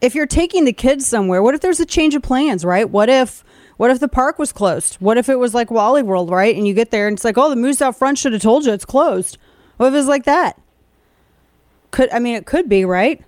[0.00, 1.42] if you're taking the kids somewhere.
[1.42, 2.88] What if there's a change of plans, right?
[2.88, 3.42] What if
[3.78, 4.94] what if the park was closed?
[5.00, 6.54] What if it was like Wally World, right?
[6.54, 8.64] And you get there and it's like, oh, the moose out front should have told
[8.64, 9.38] you it's closed.
[9.78, 10.60] What if it was like that?
[11.90, 13.24] Could I mean it could be, right?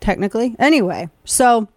[0.00, 0.56] Technically.
[0.58, 1.68] Anyway, so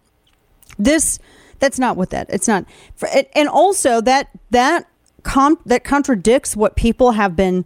[0.78, 1.18] this
[1.58, 2.64] that's not what that it's not
[2.94, 4.86] for, and also that that
[5.22, 7.64] com, that contradicts what people have been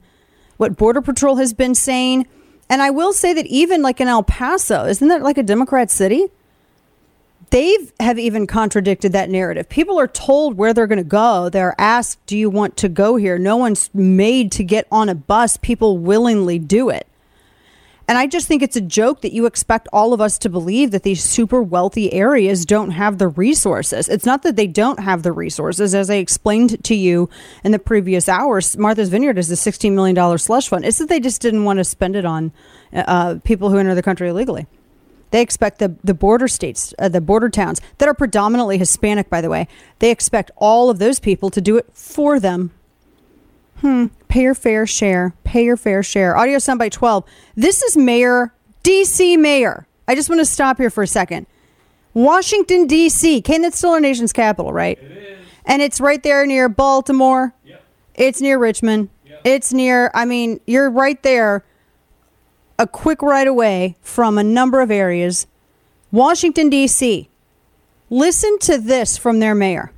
[0.57, 2.27] what border patrol has been saying
[2.69, 5.91] and i will say that even like in el paso isn't that like a democrat
[5.91, 6.29] city
[7.53, 9.69] they've have even contradicted that narrative.
[9.69, 11.49] People are told where they're going to go.
[11.49, 15.15] They're asked, "Do you want to go here?" No one's made to get on a
[15.15, 15.57] bus.
[15.59, 17.07] People willingly do it.
[18.09, 20.91] And I just think it's a joke that you expect all of us to believe
[20.91, 24.09] that these super wealthy areas don't have the resources.
[24.09, 25.95] It's not that they don't have the resources.
[25.95, 27.31] As I explained to you
[27.63, 30.85] in the previous hours, Martha's Vineyard is a $16 million slush fund.
[30.85, 32.53] It's that they just didn't want to spend it on
[32.93, 34.67] uh, people who enter the country illegally.
[35.33, 39.41] They expect the, the border states, uh, the border towns that are predominantly Hispanic, by
[39.41, 39.67] the way,
[39.99, 42.71] they expect all of those people to do it for them.
[43.81, 44.09] Hmm.
[44.29, 45.35] Pay your fair share.
[45.43, 46.37] Pay your fair share.
[46.37, 47.25] Audio sound by 12.
[47.57, 48.53] This is Mayor,
[48.83, 49.39] D.C.
[49.39, 49.87] Mayor.
[50.07, 51.47] I just want to stop here for a second.
[52.13, 53.41] Washington, D.C.
[53.41, 54.99] Can that's still our nation's capital, right?
[54.99, 55.47] It is.
[55.65, 57.55] And it's right there near Baltimore.
[57.65, 57.83] Yep.
[58.17, 59.09] It's near Richmond.
[59.25, 59.41] Yep.
[59.45, 61.65] It's near, I mean, you're right there
[62.83, 65.47] a quick right away from a number of areas.
[66.11, 67.29] Washington, D.C.
[68.11, 69.93] Listen to this from their mayor.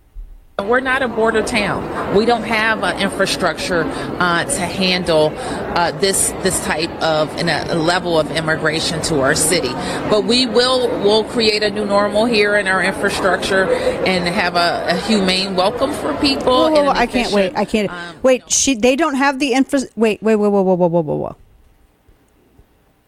[0.63, 2.15] We're not a border town.
[2.15, 8.21] We don't have an infrastructure uh, to handle uh, this this type of a level
[8.21, 9.73] of immigration to our city.
[10.11, 14.87] But we will will create a new normal here in our infrastructure and have a,
[14.91, 16.45] a humane welcome for people.
[16.45, 17.57] Whoa, whoa, whoa, I can't wait.
[17.57, 18.49] I can't um, wait.
[18.49, 19.81] She they don't have the infra.
[19.97, 21.37] Wait, wait, wait, whoa, whoa, whoa, whoa, whoa, whoa.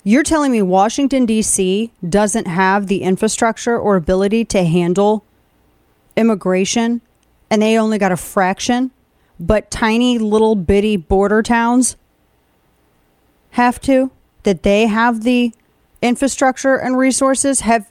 [0.08, 1.90] You're telling me Washington, D.C.
[2.08, 5.24] doesn't have the infrastructure or ability to handle
[6.16, 7.00] immigration
[7.50, 8.92] and they only got a fraction,
[9.40, 11.96] but tiny little bitty border towns
[13.50, 14.12] have to?
[14.44, 15.52] That they have the
[16.00, 17.62] infrastructure and resources?
[17.62, 17.90] Have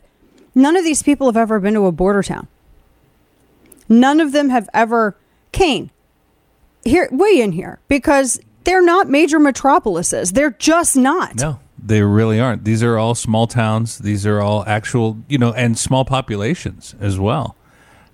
[0.56, 2.48] none of these people have ever been to a border town?
[3.90, 5.18] None of them have ever.
[5.52, 5.92] Kane,
[6.86, 10.32] here, weigh in here because they're not major metropolises.
[10.32, 11.36] They're just not.
[11.36, 11.60] No.
[11.86, 12.64] They really aren't.
[12.64, 14.00] These are all small towns.
[14.00, 17.56] These are all actual, you know, and small populations as well.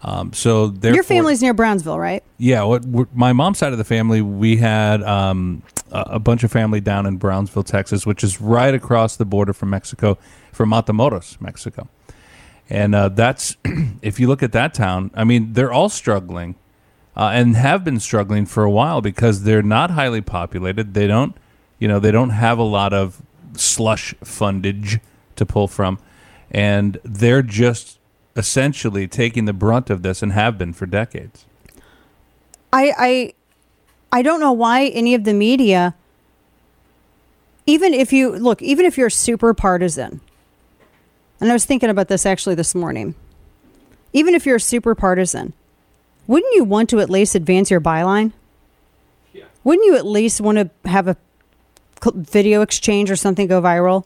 [0.03, 2.23] Um, so your family's near Brownsville, right?
[2.37, 2.63] Yeah.
[2.63, 5.61] What my mom's side of the family, we had um,
[5.91, 9.53] a, a, bunch of family down in Brownsville, Texas, which is right across the border
[9.53, 10.17] from Mexico,
[10.51, 11.87] from Matamoros, Mexico.
[12.67, 13.57] And uh, that's
[14.01, 16.55] if you look at that town, I mean, they're all struggling
[17.15, 20.93] uh, and have been struggling for a while because they're not highly populated.
[20.95, 21.35] They don't,
[21.77, 23.21] you know, they don't have a lot of
[23.55, 24.99] slush fundage
[25.35, 25.99] to pull from,
[26.49, 27.99] and they're just
[28.35, 31.45] essentially taking the brunt of this and have been for decades.
[32.71, 33.33] I I
[34.11, 35.95] I don't know why any of the media
[37.65, 40.19] even if you look, even if you're super partisan.
[41.39, 43.15] And I was thinking about this actually this morning.
[44.13, 45.53] Even if you're super partisan,
[46.27, 48.33] wouldn't you want to at least advance your byline?
[49.33, 49.45] Yeah.
[49.63, 51.15] Wouldn't you at least want to have a
[52.13, 54.05] video exchange or something go viral,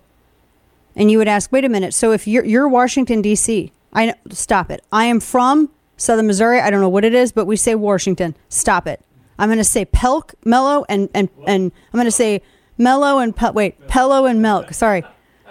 [0.96, 1.94] and you would ask, "Wait a minute.
[1.94, 4.84] So if you're you're Washington D.C., I stop it.
[4.92, 6.60] I am from Southern Missouri.
[6.60, 8.36] I don't know what it is, but we say Washington.
[8.50, 9.02] Stop it.
[9.38, 12.42] I'm going to say Pelk, Mellow, and and and I'm going to say
[12.78, 14.74] Mellow and wait, Pello and Milk.
[14.74, 15.04] Sorry."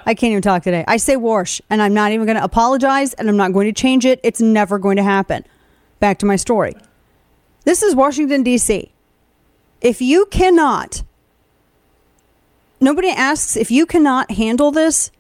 [0.07, 0.85] I can't even talk today.
[0.87, 3.73] I say Warsh, and I'm not even going to apologize, and I'm not going to
[3.73, 4.21] change it.
[4.23, 5.45] It's never going to happen.
[5.99, 6.77] Back to my story.
[7.65, 8.93] This is Washington, D.C.
[9.81, 11.03] If you cannot
[12.85, 15.11] nobody asks if you cannot handle this,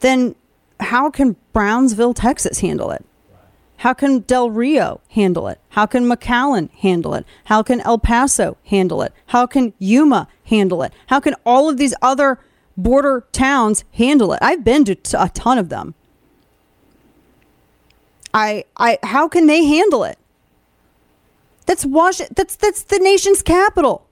[0.00, 0.34] then
[0.80, 3.04] how can Brownsville, Texas handle it?
[3.78, 5.60] How can Del Rio handle it?
[5.70, 7.26] How can McAllen handle it?
[7.44, 9.12] How can El Paso handle it?
[9.26, 10.92] How can Yuma handle it?
[11.08, 12.38] How can all of these other
[12.76, 14.38] border towns handle it?
[14.40, 15.94] I've been to a ton of them.
[18.32, 20.18] I I how can they handle it?
[21.66, 24.05] That's Wash that's that's the nation's capital.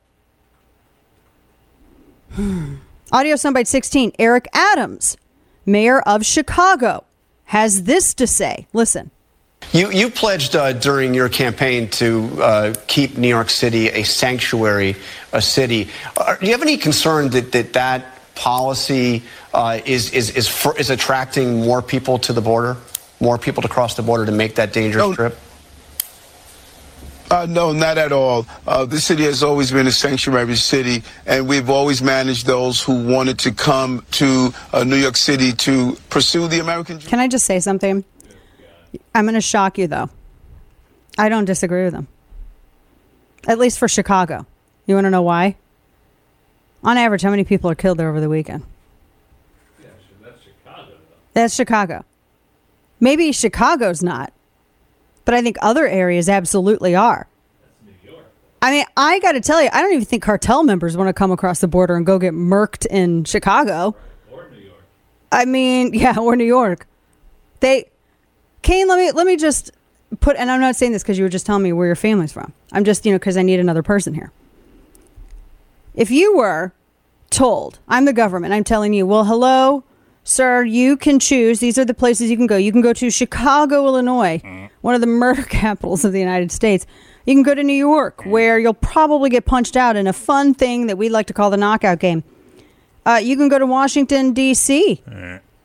[3.12, 4.12] Audio soundbite 16.
[4.18, 5.16] Eric Adams,
[5.66, 7.04] mayor of Chicago,
[7.44, 8.66] has this to say.
[8.72, 9.10] Listen.
[9.72, 14.96] You, you pledged uh, during your campaign to uh, keep New York City a sanctuary,
[15.32, 15.88] a city.
[16.16, 20.76] Uh, do you have any concern that that, that policy uh, is, is, is, for,
[20.78, 22.76] is attracting more people to the border,
[23.20, 25.38] more people to cross the border to make that dangerous trip?
[27.30, 28.46] Uh, no, not at all.
[28.66, 33.04] Uh, this city has always been a sanctuary city, and we've always managed those who
[33.06, 37.08] wanted to come to uh, New York City to pursue the American dream.
[37.08, 38.04] Can I just say something?
[39.14, 40.10] I'm going to shock you, though.
[41.16, 42.08] I don't disagree with them.
[43.46, 44.46] At least for Chicago.
[44.86, 45.56] You want to know why?
[46.82, 48.64] On average, how many people are killed there over the weekend?
[51.32, 52.04] That's Chicago.
[53.00, 54.32] Maybe Chicago's not,
[55.24, 57.26] but I think other areas absolutely are.
[58.64, 61.12] I mean, I got to tell you, I don't even think cartel members want to
[61.12, 63.94] come across the border and go get murked in Chicago.
[64.32, 64.82] Or New York.
[65.30, 66.86] I mean, yeah, or New York.
[67.60, 67.90] They,
[68.62, 69.70] Kane, let me let me just
[70.20, 72.32] put, and I'm not saying this because you were just telling me where your family's
[72.32, 72.54] from.
[72.72, 74.32] I'm just, you know, because I need another person here.
[75.94, 76.72] If you were
[77.28, 79.84] told, I'm the government, I'm telling you, well, hello,
[80.24, 81.60] sir, you can choose.
[81.60, 82.56] These are the places you can go.
[82.56, 84.40] You can go to Chicago, Illinois,
[84.80, 86.86] one of the murder capitals of the United States.
[87.26, 90.52] You can go to New York, where you'll probably get punched out in a fun
[90.54, 92.22] thing that we like to call the knockout game.
[93.06, 95.02] Uh, you can go to Washington, D.C.,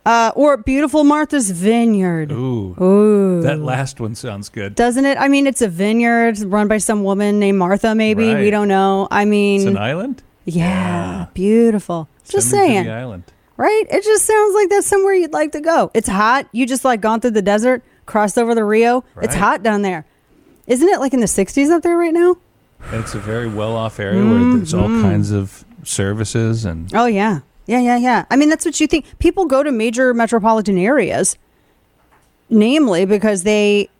[0.06, 2.32] uh, or beautiful Martha's Vineyard.
[2.32, 2.74] Ooh.
[2.82, 3.42] Ooh.
[3.42, 4.74] That last one sounds good.
[4.74, 5.18] Doesn't it?
[5.18, 8.34] I mean, it's a vineyard run by some woman named Martha, maybe.
[8.34, 9.06] We don't know.
[9.10, 10.22] I mean, It's an island?
[10.46, 12.08] Yeah, beautiful.
[12.26, 12.84] Just Send me to saying.
[12.86, 13.24] the island.
[13.60, 13.84] Right?
[13.90, 15.90] It just sounds like that's somewhere you'd like to go.
[15.92, 16.46] It's hot.
[16.50, 19.04] You just like gone through the desert, crossed over the Rio.
[19.20, 20.06] It's hot down there.
[20.66, 22.38] Isn't it like in the 60s up there right now?
[22.92, 25.02] It's a very well off area where there's all Mhm.
[25.02, 27.40] kinds of services and Oh, yeah.
[27.66, 28.24] Yeah, yeah, yeah.
[28.30, 29.04] I mean, that's what you think.
[29.18, 31.36] People go to major metropolitan areas,
[32.48, 33.90] namely because they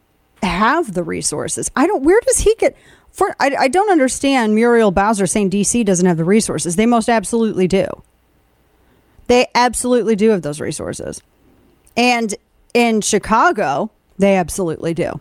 [0.43, 1.71] have the resources.
[1.77, 2.75] I don't, where does he get,
[3.13, 6.77] for, I, I don't understand Muriel Bowser saying DC doesn't have the resources.
[6.77, 7.87] They most absolutely do.
[9.31, 11.23] They absolutely do have those resources.
[11.97, 12.35] And
[12.75, 15.21] in Chicago, they absolutely do.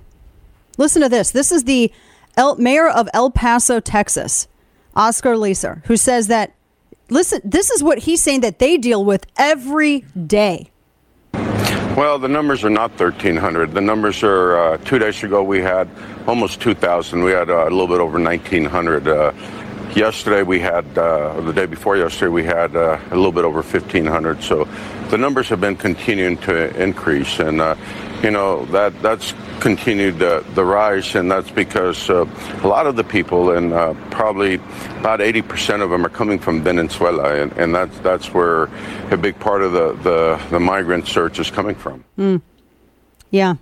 [0.80, 1.30] Listen to this.
[1.30, 1.94] This is the
[2.36, 4.48] El, mayor of El Paso, Texas,
[4.96, 6.56] Oscar Leeser, who says that,
[7.12, 10.72] listen, this is what he's saying that they deal with every day.
[11.34, 13.76] Well, the numbers are not 1,300.
[13.76, 15.88] The numbers are, uh, two days ago we had
[16.26, 17.24] almost 2,000.
[17.24, 19.08] We had uh, a little bit over 1,900.
[19.08, 19.34] Uh,
[19.96, 23.62] yesterday we had, uh, the day before yesterday, we had uh, a little bit over
[23.62, 24.44] 1,500.
[24.44, 24.68] So
[25.10, 27.40] the numbers have been continuing to increase.
[27.40, 27.76] And, uh,
[28.24, 32.26] you know, that that's continued the rise, and that's because uh,
[32.64, 34.56] a lot of the people, and uh, probably
[35.00, 38.70] about 80% of them, are coming from Venezuela, and, and that's that's where
[39.12, 42.04] a big part of the, the, the migrant surge is coming from.
[42.18, 42.42] Mm.
[43.32, 43.56] Yeah.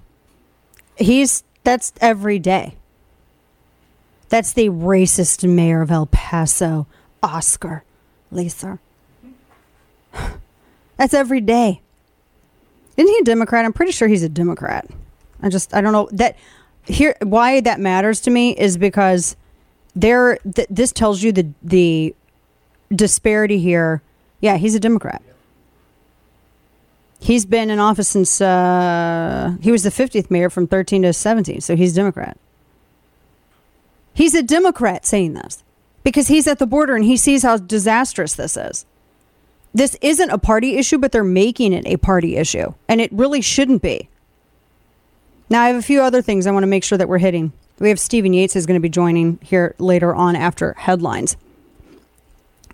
[0.97, 2.75] He's, that's every day.
[4.29, 6.87] That's the racist mayor of El Paso,
[7.23, 7.83] Oscar
[8.31, 8.79] Leeser.
[10.97, 11.81] That's every day.
[12.97, 13.63] Isn't he a Democrat?
[13.63, 14.89] I'm pretty sure he's a Democrat.
[15.41, 16.35] I just I don't know that
[16.85, 19.35] here why that matters to me is because
[19.95, 22.15] there th- this tells you the the
[22.93, 24.01] disparity here.
[24.41, 25.21] Yeah, he's a Democrat.
[27.19, 31.61] He's been in office since uh, he was the 50th mayor from 13 to 17,
[31.61, 32.37] so he's Democrat.
[34.18, 35.64] He's a Democrat saying this
[36.02, 38.84] because he's at the border and he sees how disastrous this is.
[39.76, 43.41] This isn't a party issue, but they're making it a party issue, and it really
[43.41, 44.10] shouldn't be.
[45.52, 47.53] Now, I have a few other things I want to make sure that we're hitting.
[47.77, 51.38] We have Stephen Yates who's going to be joining here later on after headlines.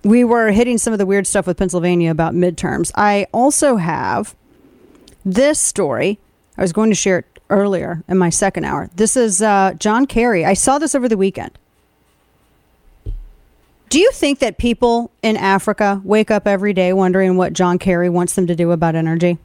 [0.02, 2.90] We were hitting some of the weird stuff with Pennsylvania about midterms.
[2.96, 4.34] I also have
[5.26, 6.20] this story.
[6.58, 8.90] I was going to share it earlier in my second hour.
[8.96, 10.46] This is uh, John Kerry.
[10.46, 11.58] I saw this over the weekend.
[13.90, 18.10] Do you think that people in Africa wake up every day wondering what John Kerry
[18.10, 19.38] wants them to do about energy?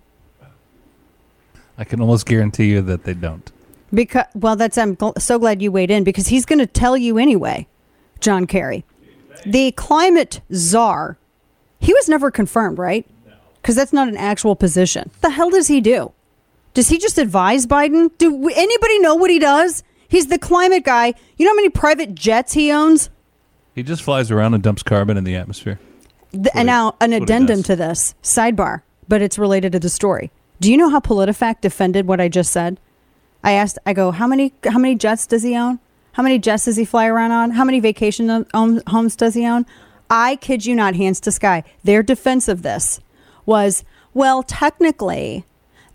[1.76, 3.52] I can almost guarantee you that they don't.
[3.92, 6.96] Because well, that's I'm gl- so glad you weighed in because he's going to tell
[6.96, 7.66] you anyway,
[8.20, 8.84] John Kerry,
[9.44, 11.18] the climate czar.
[11.78, 13.06] He was never confirmed, right?
[13.62, 15.10] Because that's not an actual position.
[15.20, 16.12] The hell does he do?
[16.78, 18.08] Does he just advise Biden?
[18.18, 19.82] Do anybody know what he does?
[20.06, 21.12] He's the climate guy.
[21.36, 23.10] You know how many private jets he owns?
[23.74, 25.80] He just flies around and dumps carbon in the atmosphere.
[26.30, 30.30] The, and now an addendum to this sidebar, but it's related to the story.
[30.60, 32.78] Do you know how PolitiFact defended what I just said?
[33.42, 35.80] I asked, I go, how many how many jets does he own?
[36.12, 37.50] How many jets does he fly around on?
[37.50, 39.66] How many vacation um, homes does he own?
[40.10, 41.64] I kid you not, hands to sky.
[41.82, 43.00] Their defense of this
[43.46, 43.82] was,
[44.14, 45.44] well, technically,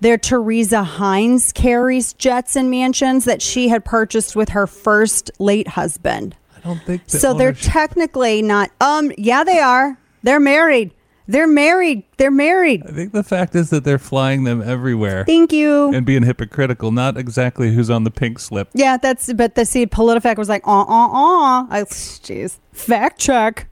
[0.03, 5.69] they're Teresa Heinz Kerry's jets and mansions that she had purchased with her first late
[5.69, 6.35] husband.
[6.57, 8.69] I don't think the So they're technically not.
[8.81, 9.97] Um, yeah, they are.
[10.21, 10.93] They're married.
[11.25, 12.03] They're married.
[12.17, 12.83] They're married.
[12.85, 15.23] I think the fact is that they're flying them everywhere.
[15.25, 15.93] Thank you.
[15.93, 18.67] And being hypocritical, not exactly who's on the pink slip.
[18.73, 19.31] Yeah, that's.
[19.31, 21.67] But the see, PolitiFact was like, uh, uh, uh.
[21.69, 23.69] I, jeez, fact check.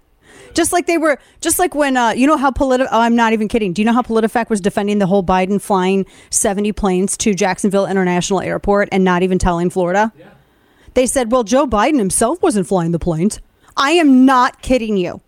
[0.54, 3.34] Just like they were, just like when uh, you know how politi- Oh, I'm not
[3.34, 3.74] even kidding.
[3.74, 7.86] Do you know how PolitiFact was defending the whole Biden flying 70 planes to Jacksonville
[7.86, 10.12] International Airport and not even telling Florida?
[10.94, 13.40] They said, well, Joe Biden himself wasn't flying the planes.
[13.78, 15.22] I am not kidding you.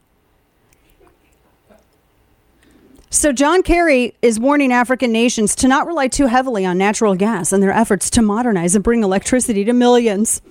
[3.10, 7.54] So, John Kerry is warning African nations to not rely too heavily on natural gas
[7.54, 10.42] in their efforts to modernize and bring electricity to millions.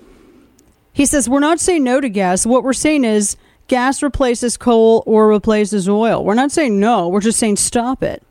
[0.93, 2.47] He says, We're not saying no to gas.
[2.47, 3.37] What we're saying is
[3.69, 6.25] gas replaces coal or replaces oil.
[6.25, 7.09] We're not saying no.
[7.09, 8.23] We're just saying stop it.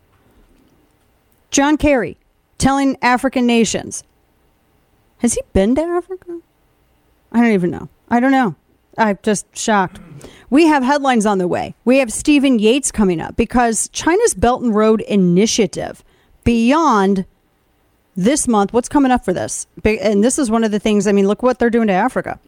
[1.49, 2.17] John Kerry
[2.57, 4.03] telling African nations.
[5.17, 6.39] Has he been to Africa?
[7.31, 7.89] I don't even know.
[8.09, 8.55] I don't know.
[8.97, 9.99] I'm just shocked.
[10.49, 11.75] We have headlines on the way.
[11.85, 16.03] We have Stephen Yates coming up because China's Belt and Road Initiative
[16.43, 17.25] beyond
[18.15, 18.73] this month.
[18.73, 19.65] What's coming up for this?
[19.83, 21.07] And this is one of the things.
[21.07, 22.39] I mean, look what they're doing to Africa.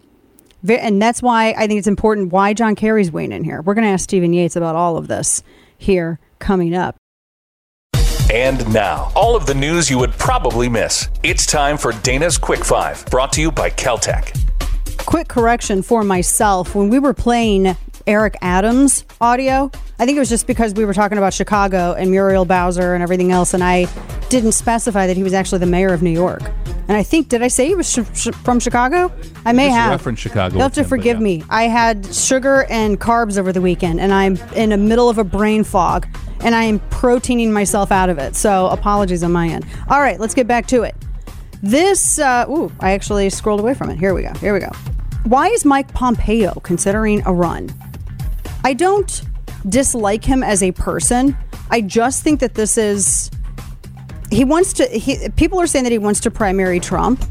[0.67, 3.61] And that's why I think it's important why John Kerry's weighing in here.
[3.61, 5.43] We're going to ask Stephen Yates about all of this
[5.77, 6.95] here coming up.
[8.31, 11.09] And now, all of the news you would probably miss.
[11.21, 14.39] It's time for Dana's Quick Five, brought to you by KelTec.
[15.05, 17.75] quick correction for myself when we were playing
[18.07, 19.71] Eric Adams audio.
[19.99, 23.01] I think it was just because we were talking about Chicago and Muriel Bowser and
[23.01, 23.87] everything else, and I
[24.29, 26.41] didn't specify that he was actually the mayor of New York.
[26.87, 29.11] And I think did I say he was sh- sh- from Chicago?
[29.45, 29.91] I may have.
[29.91, 31.23] reference Chicago You'll have to him, forgive yeah.
[31.23, 31.43] me.
[31.49, 35.23] I had sugar and carbs over the weekend, and I'm in the middle of a
[35.23, 36.07] brain fog,
[36.41, 38.35] and I am proteining myself out of it.
[38.35, 39.65] So apologies on my end.
[39.89, 40.95] All right, let's get back to it.
[41.61, 43.97] This, uh, ooh, I actually scrolled away from it.
[43.97, 44.33] Here we go.
[44.33, 44.71] Here we go.
[45.23, 47.73] Why is Mike Pompeo considering a run?
[48.63, 49.21] I don't
[49.67, 51.37] dislike him as a person.
[51.69, 53.31] I just think that this is
[54.31, 57.23] he wants to he, people are saying that he wants to primary Trump.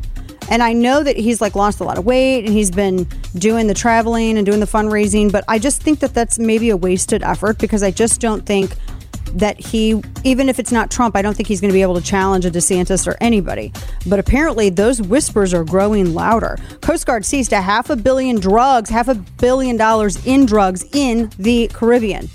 [0.51, 3.05] And I know that he's like lost a lot of weight and he's been
[3.37, 6.77] doing the traveling and doing the fundraising, but I just think that that's maybe a
[6.77, 8.77] wasted effort because I just don't think
[9.35, 11.95] that he, even if it's not Trump, I don't think he's going to be able
[11.95, 13.73] to challenge a DeSantis or anybody.
[14.07, 16.59] But apparently, those whispers are growing louder.
[16.81, 21.31] Coast Guard seized a half a billion drugs, half a billion dollars in drugs in
[21.39, 22.29] the Caribbean.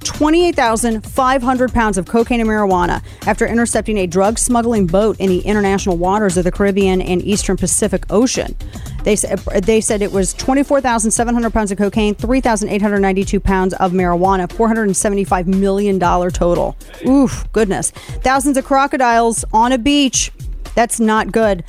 [0.00, 5.96] 28,500 pounds of cocaine and marijuana after intercepting a drug smuggling boat in the international
[5.96, 8.56] waters of the Caribbean and Eastern Pacific Ocean.
[9.04, 15.46] They said, they said it was 24,700 pounds of cocaine, 3,892 pounds of marijuana, $475
[15.46, 16.76] million total.
[17.06, 17.90] Oof, goodness.
[17.90, 20.30] Thousands of crocodiles on a beach.
[20.74, 21.64] That's not good.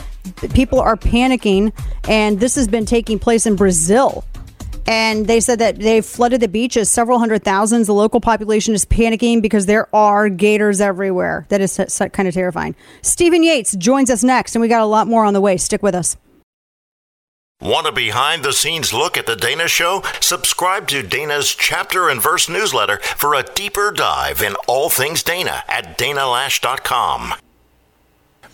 [0.54, 1.74] People are panicking,
[2.08, 4.24] and this has been taking place in Brazil.
[4.90, 7.86] And they said that they've flooded the beaches, several hundred thousands.
[7.86, 11.46] The local population is panicking because there are gators everywhere.
[11.50, 11.78] That is
[12.12, 12.76] kind of terrifying.
[13.04, 15.58] Stephen Yates joins us next, and we got a lot more on the way.
[15.58, 16.18] Stick with us.
[17.62, 20.02] Want a behind the scenes look at the Dana Show?
[20.22, 25.64] Subscribe to Dana's chapter and verse newsletter for a deeper dive in all things Dana
[25.68, 27.36] at danaloesch.com.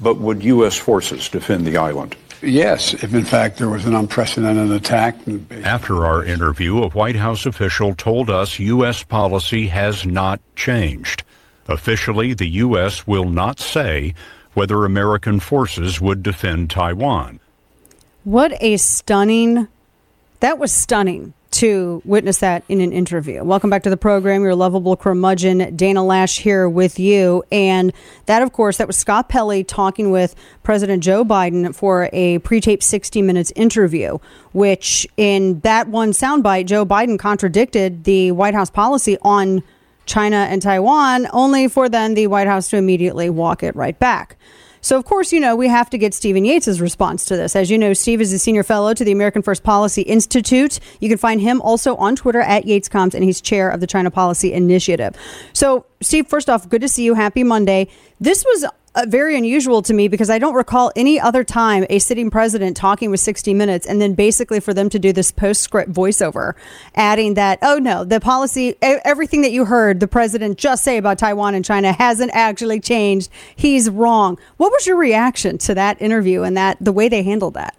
[0.02, 0.78] But would U.S.
[0.78, 2.18] forces defend the island?
[2.41, 5.16] Yes, if in fact there was an unprecedented attack.
[5.64, 9.03] After our interview, a White House official told us U.S.
[9.03, 11.24] policy has not changed.
[11.68, 13.06] Officially, the U.S.
[13.06, 14.14] will not say
[14.53, 17.40] whether American forces would defend Taiwan.
[18.24, 19.68] What a stunning,
[20.40, 23.41] that was stunning to witness that in an interview.
[23.44, 24.41] Welcome back to the program.
[24.41, 27.44] Your lovable curmudgeon, Dana Loesch, here with you.
[27.49, 27.94] And
[28.26, 32.60] that, of course, that was Scott Pelley talking with President Joe Biden for a pre
[32.60, 34.18] taped 60 Minutes interview,
[34.52, 39.64] which in that one soundbite, Joe Biden contradicted the White House policy on
[40.06, 44.38] China and Taiwan, only for then the White House to immediately walk it right back.
[44.86, 47.56] So, of course, you know, we have to get Stephen Yates' response to this.
[47.56, 50.80] As you know, Steve is a senior fellow to the American First Policy Institute.
[50.99, 54.12] You can find him also on Twitter at YatesComs, and he's chair of the China
[54.12, 55.16] Policy Initiative.
[55.53, 57.16] So, Steve, first off, good to see you.
[57.16, 57.88] Happy Monday.
[58.20, 58.64] This was
[58.95, 62.77] uh, very unusual to me because I don't recall any other time a sitting president
[62.77, 66.53] talking with 60 Minutes and then basically for them to do this postscript voiceover,
[66.95, 71.17] adding that, oh no, the policy, everything that you heard the president just say about
[71.17, 73.30] Taiwan and China hasn't actually changed.
[73.55, 74.38] He's wrong.
[74.57, 77.76] What was your reaction to that interview and that the way they handled that?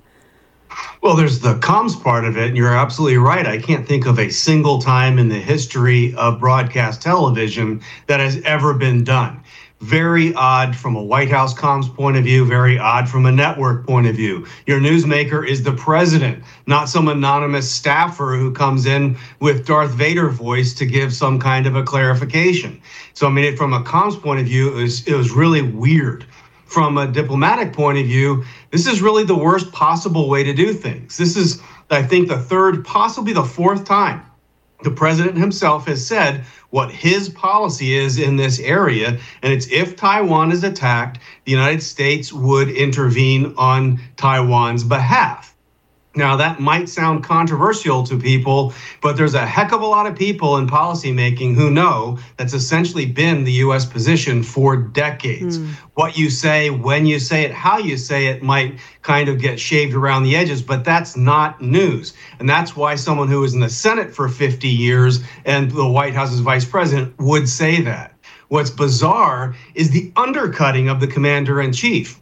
[1.03, 3.47] Well, there's the comms part of it, and you're absolutely right.
[3.47, 8.41] I can't think of a single time in the history of broadcast television that has
[8.45, 9.43] ever been done.
[9.81, 13.87] Very odd from a White House comms point of view, very odd from a network
[13.87, 14.47] point of view.
[14.67, 20.31] Your newsmaker is the president, not some anonymous staffer who comes in with Darth Vader
[20.31, 22.81] voice to give some kind of a clarification.
[23.13, 26.25] So, I mean, from a comms point of view, it was, it was really weird
[26.67, 30.73] from a diplomatic point of view, this is really the worst possible way to do
[30.73, 31.17] things.
[31.17, 34.23] This is, I think, the third, possibly the fourth time
[34.87, 39.19] the president himself has said what his policy is in this area.
[39.43, 45.56] And it's if Taiwan is attacked, the United States would intervene on Taiwan's behalf.
[46.17, 48.73] Now, that might sound controversial to people,
[49.03, 53.05] but there's a heck of a lot of people in policymaking who know that's essentially
[53.05, 53.85] been the U.S.
[53.85, 55.59] position for decades.
[55.59, 55.75] Mm.
[55.93, 59.61] What you say, when you say it, how you say it might kind of get
[59.61, 62.15] shaved around the edges, but that's not news.
[62.39, 66.15] And that's why someone who was in the Senate for 50 years and the White
[66.15, 68.15] House's vice president would say that.
[68.49, 72.21] What's bizarre is the undercutting of the commander in chief.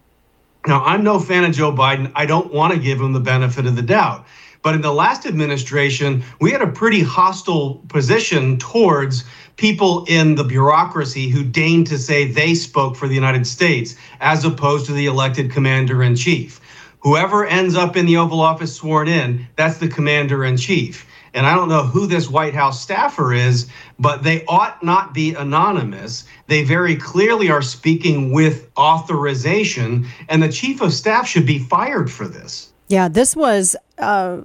[0.66, 2.10] Now, I'm no fan of Joe Biden.
[2.14, 4.26] I don't want to give him the benefit of the doubt.
[4.62, 9.24] But in the last administration, we had a pretty hostile position towards
[9.56, 14.42] people in the bureaucracy who deigned to say they spoke for the United States, as
[14.46, 16.62] opposed to the elected commander in chief.
[17.00, 21.06] Whoever ends up in the Oval Office sworn in, that's the commander in chief.
[21.34, 25.34] And I don't know who this White House staffer is, but they ought not be
[25.34, 26.24] anonymous.
[26.46, 32.10] They very clearly are speaking with authorization, and the chief of staff should be fired
[32.10, 32.72] for this.
[32.88, 33.76] Yeah, this was.
[33.98, 34.42] Uh,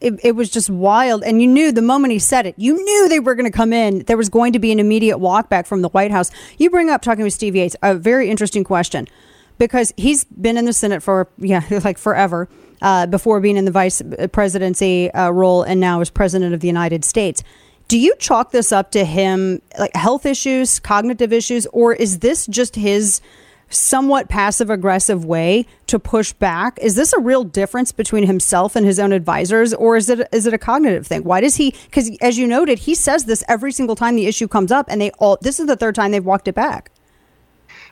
[0.00, 1.24] it, it was just wild.
[1.24, 3.72] And you knew the moment he said it, you knew they were going to come
[3.72, 4.04] in.
[4.04, 6.30] There was going to be an immediate walkback from the White House.
[6.56, 9.08] You bring up talking with Steve Yates, a very interesting question
[9.58, 12.48] because he's been in the Senate for, yeah, like forever
[12.82, 14.02] uh, before being in the vice
[14.32, 17.42] presidency uh, role and now as president of the United States.
[17.88, 22.46] Do you chalk this up to him, like health issues, cognitive issues, or is this
[22.46, 23.22] just his
[23.70, 26.78] somewhat passive aggressive way to push back?
[26.80, 30.46] Is this a real difference between himself and his own advisors, or is it is
[30.46, 31.24] it a cognitive thing?
[31.24, 31.74] Why does he?
[31.86, 35.00] Because as you noted, he says this every single time the issue comes up, and
[35.00, 35.38] they all.
[35.40, 36.90] This is the third time they've walked it back.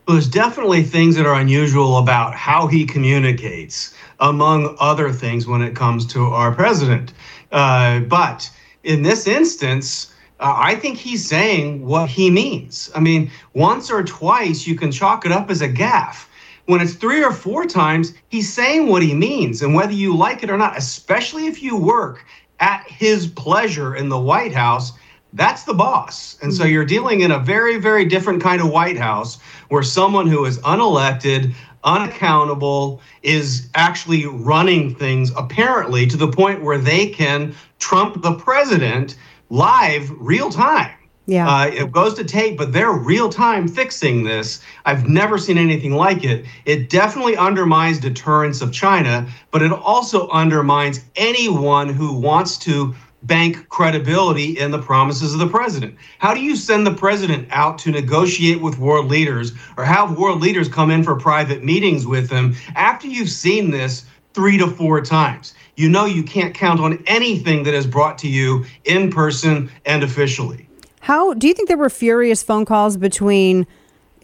[0.08, 5.74] There's definitely things that are unusual about how he communicates, among other things, when it
[5.74, 7.12] comes to our president.
[7.50, 8.48] Uh, but
[8.84, 12.88] in this instance, uh, I think he's saying what he means.
[12.94, 16.28] I mean, once or twice you can chalk it up as a gaffe.
[16.66, 19.62] When it's three or four times, he's saying what he means.
[19.62, 22.24] And whether you like it or not, especially if you work
[22.60, 24.92] at his pleasure in the White House,
[25.36, 26.38] that's the boss.
[26.42, 29.38] And so you're dealing in a very, very different kind of White House
[29.68, 31.54] where someone who is unelected,
[31.84, 39.16] unaccountable, is actually running things apparently to the point where they can trump the president
[39.50, 40.90] live, real time.
[41.26, 41.48] Yeah.
[41.48, 44.62] Uh, it goes to tape, but they're real time fixing this.
[44.84, 46.46] I've never seen anything like it.
[46.64, 52.94] It definitely undermines deterrence of China, but it also undermines anyone who wants to
[53.26, 55.96] bank credibility in the promises of the president.
[56.18, 60.40] How do you send the president out to negotiate with world leaders or have world
[60.40, 65.00] leaders come in for private meetings with them after you've seen this three to four
[65.00, 65.54] times?
[65.76, 70.02] You know you can't count on anything that is brought to you in person and
[70.02, 70.68] officially.
[71.00, 73.66] How do you think there were furious phone calls between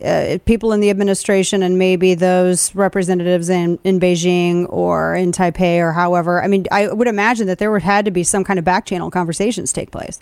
[0.04, 5.78] uh, people in the administration and maybe those representatives in, in Beijing or in Taipei
[5.78, 6.42] or however?
[6.42, 8.86] I mean, I would imagine that there would had to be some kind of back
[8.86, 10.20] channel conversations take place.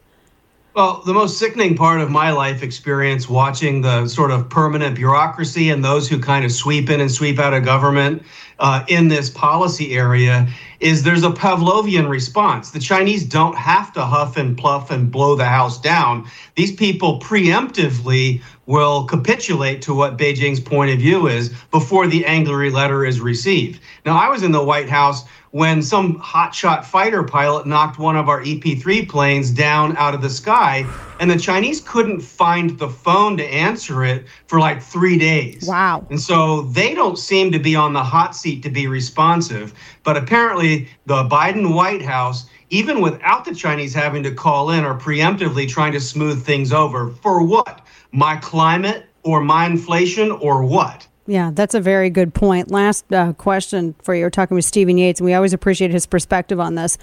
[0.74, 5.68] Well, the most sickening part of my life experience watching the sort of permanent bureaucracy
[5.70, 8.22] and those who kind of sweep in and sweep out of government
[8.60, 10.48] uh, in this policy area
[10.80, 12.70] is there's a Pavlovian response.
[12.70, 16.26] The Chinese don't have to huff and puff and blow the house down.
[16.54, 22.70] These people preemptively will capitulate to what Beijing's point of view is before the angry
[22.70, 23.80] letter is received.
[24.06, 28.28] Now, I was in the White House when some hotshot fighter pilot knocked one of
[28.28, 30.86] our EP 3 planes down out of the sky,
[31.18, 35.64] and the Chinese couldn't find the phone to answer it for like three days.
[35.68, 36.04] Wow.
[36.10, 39.72] And so they don't seem to be on the hot seat to be responsive.
[40.02, 44.98] But apparently, the Biden White House, even without the Chinese having to call in, are
[44.98, 47.10] preemptively trying to smooth things over.
[47.22, 47.86] For what?
[48.10, 51.06] My climate or my inflation or what?
[51.28, 52.72] Yeah, that's a very good point.
[52.72, 54.24] Last uh, question for you.
[54.24, 56.98] We're talking with Stephen Yates, and we always appreciate his perspective on this.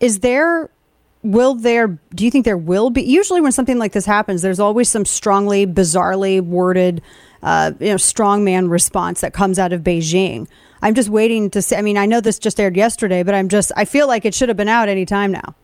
[0.00, 0.70] Is there,
[1.22, 3.02] will there, do you think there will be?
[3.02, 7.02] Usually, when something like this happens, there's always some strongly, bizarrely worded,
[7.42, 10.46] uh, you know, strongman response that comes out of Beijing.
[10.80, 11.76] I'm just waiting to see.
[11.76, 14.34] I mean, I know this just aired yesterday, but I'm just, I feel like it
[14.34, 15.54] should have been out any time now.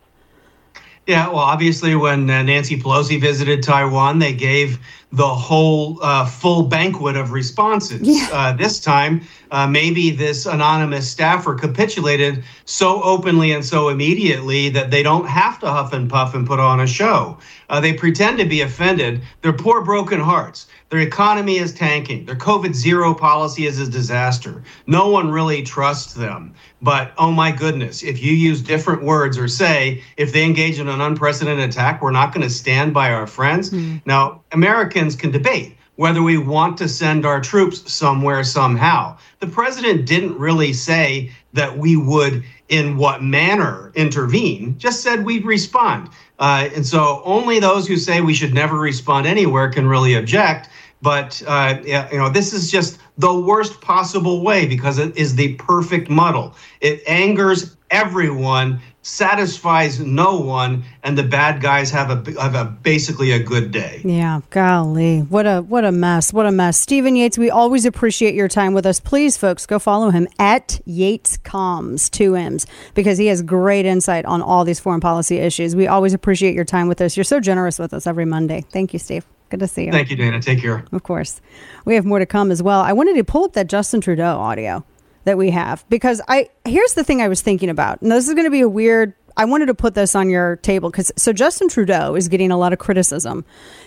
[1.06, 4.78] Yeah, well, obviously, when uh, Nancy Pelosi visited Taiwan, they gave
[5.14, 8.02] the whole uh, full banquet of responses.
[8.32, 9.22] Uh, this time,
[9.52, 15.60] uh, maybe this anonymous staffer capitulated so openly and so immediately that they don't have
[15.60, 17.38] to huff and puff and put on a show.
[17.68, 19.22] Uh, they pretend to be offended.
[19.40, 20.66] They're poor, broken hearts.
[20.90, 22.24] Their economy is tanking.
[22.24, 24.62] Their COVID zero policy is a disaster.
[24.86, 26.54] No one really trusts them.
[26.82, 30.88] But oh my goodness, if you use different words or say, if they engage in
[30.88, 33.72] an unprecedented attack, we're not going to stand by our friends.
[34.04, 39.16] Now, Americans can debate whether we want to send our troops somewhere somehow.
[39.40, 45.44] The president didn't really say that we would, in what manner, intervene, just said we'd
[45.44, 46.08] respond.
[46.38, 50.68] Uh, and so only those who say we should never respond anywhere can really object.
[51.00, 55.54] But uh, you know, this is just the worst possible way because it is the
[55.56, 56.56] perfect muddle.
[56.80, 63.30] It angers everyone, satisfies no one, and the bad guys have a have a basically
[63.30, 64.00] a good day.
[64.02, 66.78] Yeah, golly, what a what a mess, what a mess.
[66.78, 68.98] Stephen Yates, we always appreciate your time with us.
[68.98, 74.24] Please, folks, go follow him at Yates Comms, two M's, because he has great insight
[74.24, 75.76] on all these foreign policy issues.
[75.76, 77.16] We always appreciate your time with us.
[77.16, 78.64] You're so generous with us every Monday.
[78.72, 79.26] Thank you, Steve.
[79.50, 79.92] Good to see you.
[79.92, 80.40] Thank you, Dana.
[80.40, 80.84] Take care.
[80.90, 81.40] Of course.
[81.84, 82.80] We have more to come as well.
[82.80, 84.84] I wanted to pull up that Justin Trudeau audio
[85.24, 88.00] that we have because I here's the thing I was thinking about.
[88.02, 90.56] And this is going to be a weird I wanted to put this on your
[90.56, 93.44] table cuz so Justin Trudeau is getting a lot of criticism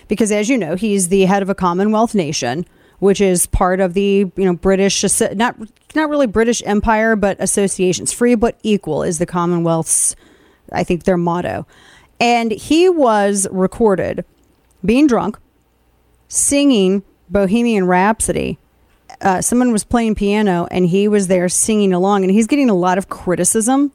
[0.08, 2.66] because as you know, he's the head of a Commonwealth nation,
[2.98, 5.04] which is part of the, you know, British
[5.34, 5.56] not
[5.94, 8.12] not really British empire but associations.
[8.12, 10.14] Free but equal is the Commonwealth's
[10.72, 11.66] I think their motto.
[12.20, 14.24] And he was recorded
[14.84, 15.38] being drunk
[16.28, 18.58] singing Bohemian Rhapsody.
[19.20, 22.74] Uh, someone was playing piano and he was there singing along, and he's getting a
[22.74, 23.92] lot of criticism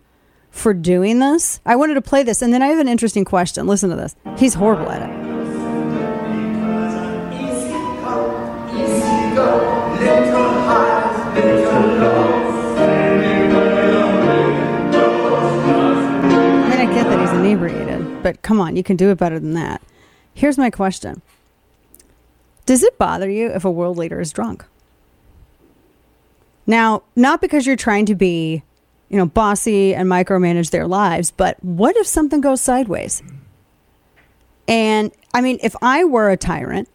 [0.50, 1.60] for doing this.
[1.66, 3.66] I wanted to play this, and then I have an interesting question.
[3.66, 4.16] Listen to this.
[4.38, 5.10] He's horrible at it.
[16.26, 19.40] I mean, I get that he's inebriated, but come on, you can do it better
[19.40, 19.82] than that.
[20.34, 21.22] Here's my question
[22.66, 24.66] Does it bother you if a world leader is drunk?
[26.66, 28.64] Now, not because you're trying to be,
[29.10, 33.22] you know, bossy and micromanage their lives, but what if something goes sideways?
[34.68, 36.88] And I mean, if I were a tyrant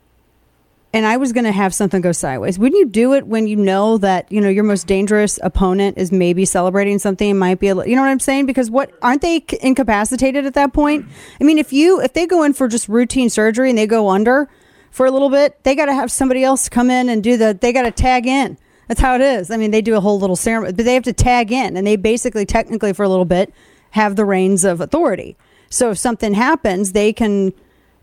[0.95, 3.57] and I was going to have something go sideways, wouldn't you do it when you
[3.57, 7.75] know that, you know, your most dangerous opponent is maybe celebrating something, might be, a,
[7.87, 8.47] you know what I'm saying?
[8.47, 11.05] Because what, aren't they incapacitated at that point?
[11.41, 14.09] I mean, if you, if they go in for just routine surgery and they go
[14.09, 14.49] under
[14.91, 17.57] for a little bit, they got to have somebody else come in and do the,
[17.61, 18.57] they got to tag in.
[18.89, 19.51] That's how it is.
[19.51, 21.87] I mean, they do a whole little ceremony, but they have to tag in and
[21.87, 23.53] they basically, technically, for a little bit,
[23.91, 25.37] have the reins of authority.
[25.71, 27.47] So if something happens, they can,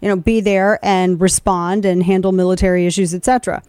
[0.01, 3.63] you know, be there and respond and handle military issues, etc.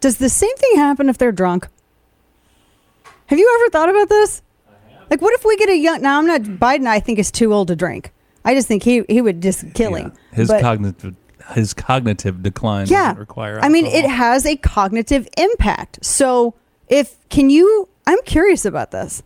[0.00, 1.68] Does the same thing happen if they're drunk?
[3.26, 4.42] Have you ever thought about this?
[5.10, 6.02] Like, what if we get a young?
[6.02, 6.86] Now, I'm not Biden.
[6.86, 8.12] I think is too old to drink.
[8.44, 10.12] I just think he he would just kill him.
[10.32, 11.14] His But- cognitive
[11.52, 13.08] his cognitive decline yeah.
[13.08, 13.60] doesn't require.
[13.60, 16.04] I mean, it has a cognitive impact.
[16.04, 16.54] So,
[16.88, 17.88] if can you?
[18.06, 19.22] I'm curious about this.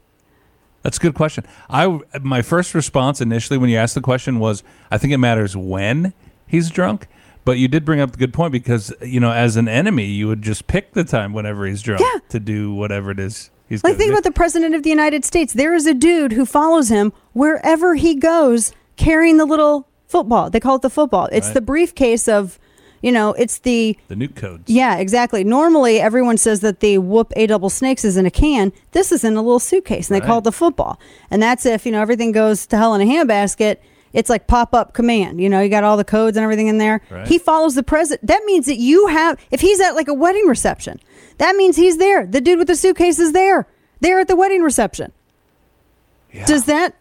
[0.82, 1.44] That's a good question.
[1.68, 5.56] I my first response initially when you asked the question was I think it matters
[5.56, 6.14] when
[6.46, 7.06] he's drunk.
[7.44, 10.28] But you did bring up a good point because you know, as an enemy, you
[10.28, 13.82] would just pick the time whenever he's drunk to do whatever it is he's.
[13.82, 14.12] Like, think do.
[14.12, 15.52] about the president of the United States.
[15.52, 20.50] There is a dude who follows him wherever he goes, carrying the little football.
[20.50, 21.28] They call it the football.
[21.32, 21.54] It's Right.
[21.54, 22.58] the briefcase of,
[23.02, 24.64] you know, it's the the nuke codes.
[24.68, 25.44] Yeah, exactly.
[25.44, 28.72] Normally, everyone says that the whoop a double snakes is in a can.
[28.92, 30.98] This is in a little suitcase, and they call it the football.
[31.30, 33.76] And that's if you know everything goes to hell in a handbasket.
[34.12, 35.40] It's like pop up command.
[35.40, 37.00] You know, you got all the codes and everything in there.
[37.10, 37.28] Right.
[37.28, 38.26] He follows the president.
[38.26, 39.38] That means that you have.
[39.52, 40.98] If he's at like a wedding reception,
[41.38, 42.26] that means he's there.
[42.26, 43.68] The dude with the suitcase is there.
[44.00, 45.12] They're at the wedding reception.
[46.46, 46.94] Does that?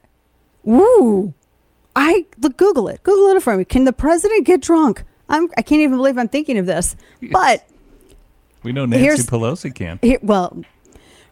[0.64, 1.34] Woo!
[1.95, 2.57] I look.
[2.57, 3.03] Google it.
[3.03, 3.66] Google it for me.
[3.66, 5.03] Can the president get drunk?
[5.28, 5.49] I'm.
[5.57, 6.95] I can't even believe I'm thinking of this.
[7.32, 7.68] But
[8.64, 9.99] We know Nancy Pelosi can.
[10.02, 10.64] here, well,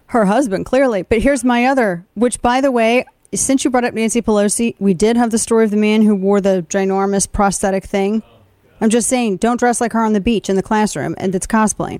[0.07, 1.03] her husband clearly.
[1.03, 4.93] But here's my other, which by the way, since you brought up Nancy Pelosi, we
[4.93, 8.23] did have the story of the man who wore the ginormous prosthetic thing.
[8.79, 11.47] I'm just saying, don't dress like her on the beach in the classroom, and it's
[11.47, 11.99] cosplaying.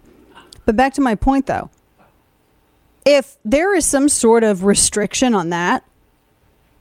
[0.65, 1.69] But back to my point though.
[3.05, 5.83] If there is some sort of restriction on that,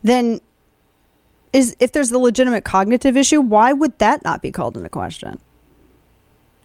[0.03, 0.41] then
[1.57, 5.39] is if there's a legitimate cognitive issue, why would that not be called into question?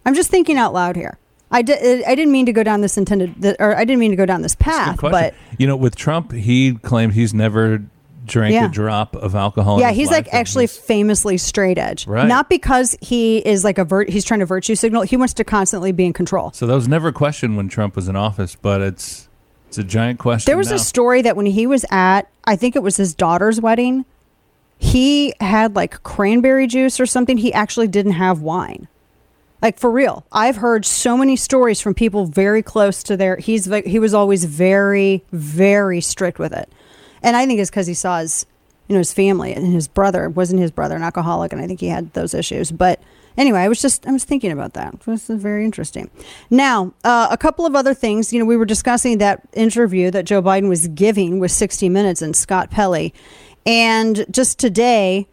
[0.04, 1.18] I'm just thinking out loud here.
[1.50, 4.10] I, di- uh, I didn't mean to go down this intended, or I didn't mean
[4.10, 7.82] to go down this path, but you know, with Trump, he claimed he's never
[8.24, 8.66] drank Yeah.
[8.66, 9.78] a drop of alcohol.
[9.80, 12.06] yeah, he's like actually famously straight edge.
[12.06, 12.26] Right.
[12.26, 15.02] Not because he is like a vir- he's trying to virtue signal.
[15.02, 16.52] He wants to constantly be in control.
[16.52, 19.28] So that was never a question when Trump was in office, but it's
[19.68, 20.48] it's a giant question.
[20.50, 20.76] There was now.
[20.76, 24.04] a story that when he was at, I think it was his daughter's wedding,
[24.82, 27.38] he had like cranberry juice or something.
[27.38, 28.88] He actually didn't have wine.
[29.62, 30.26] Like for real.
[30.32, 34.12] I've heard so many stories from people very close to their he's ve- he was
[34.12, 36.68] always very very strict with it.
[37.22, 38.44] And I think it's cuz he saw his
[38.88, 41.78] you know his family and his brother wasn't his brother an alcoholic and I think
[41.78, 42.72] he had those issues.
[42.72, 43.00] But
[43.36, 44.98] anyway, I was just I was thinking about that.
[45.02, 46.10] This is very interesting.
[46.50, 48.32] Now, uh, a couple of other things.
[48.32, 52.20] You know, we were discussing that interview that Joe Biden was giving with 60 Minutes
[52.20, 53.14] and Scott Pelley,
[53.66, 55.28] and just today,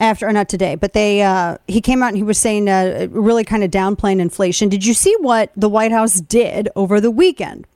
[0.00, 3.06] after or not today, but they uh, he came out and he was saying uh,
[3.10, 4.68] really kind of downplaying inflation.
[4.68, 7.66] Did you see what the White House did over the weekend?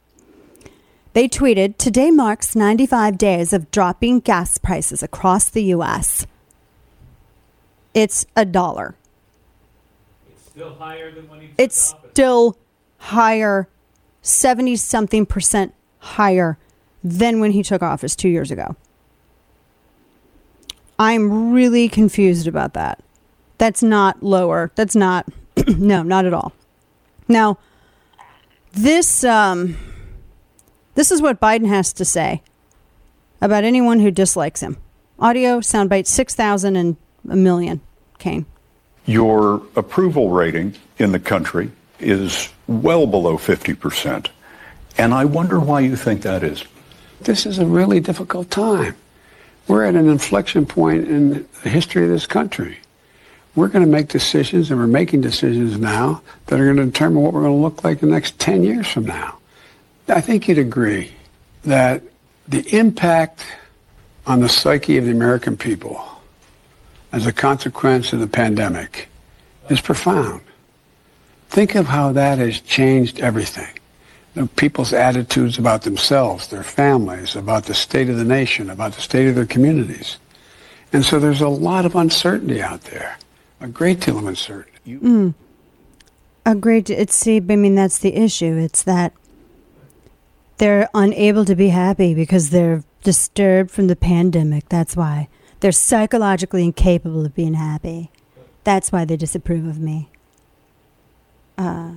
[1.12, 6.27] They tweeted, Today marks 95 days of dropping gas prices across the U.S.
[7.94, 8.97] It's a dollar.
[10.44, 12.59] Still higher than when he took It's still
[12.98, 13.66] higher,
[14.20, 16.59] 70 something percent higher
[17.02, 18.77] than when he took office two years ago.
[20.98, 23.02] I'm really confused about that.
[23.59, 24.73] That's not lower.
[24.74, 25.27] That's not,
[25.66, 26.52] no, not at all.
[27.28, 27.59] Now,
[28.73, 29.77] this, um,
[30.94, 32.43] this is what Biden has to say
[33.40, 34.77] about anyone who dislikes him.
[35.18, 36.97] Audio, soundbite 6,000 and
[37.28, 37.81] a million.
[38.18, 38.47] Kane.
[39.05, 41.70] Your approval rating in the country
[42.01, 44.28] is well below 50%.
[44.98, 46.64] And I wonder why you think that is.
[47.20, 48.94] This is a really difficult time.
[49.68, 52.78] We're at an inflection point in the history of this country.
[53.55, 57.22] We're going to make decisions, and we're making decisions now that are going to determine
[57.22, 59.38] what we're going to look like the next 10 years from now.
[60.09, 61.12] I think you'd agree
[61.64, 62.02] that
[62.47, 63.44] the impact
[64.26, 66.05] on the psyche of the American people
[67.12, 69.09] as a consequence of the pandemic
[69.68, 70.43] is profound.
[71.48, 73.78] Think of how that has changed everything.
[74.37, 78.93] You know, people's attitudes about themselves, their families, about the state of the nation, about
[78.93, 80.19] the state of their communities.
[80.93, 83.17] And so there's a lot of uncertainty out there,
[83.63, 84.99] a great deal of uncertainty.
[84.99, 85.35] Mm.
[86.45, 86.91] A great.
[86.91, 87.37] It's see.
[87.39, 88.59] I mean, that's the issue.
[88.59, 89.15] It's that
[90.59, 94.69] they're unable to be happy because they're disturbed from the pandemic.
[94.69, 95.29] That's why
[95.61, 98.11] they're psychologically incapable of being happy.
[98.65, 100.11] That's why they disapprove of me.
[101.57, 101.93] Uh,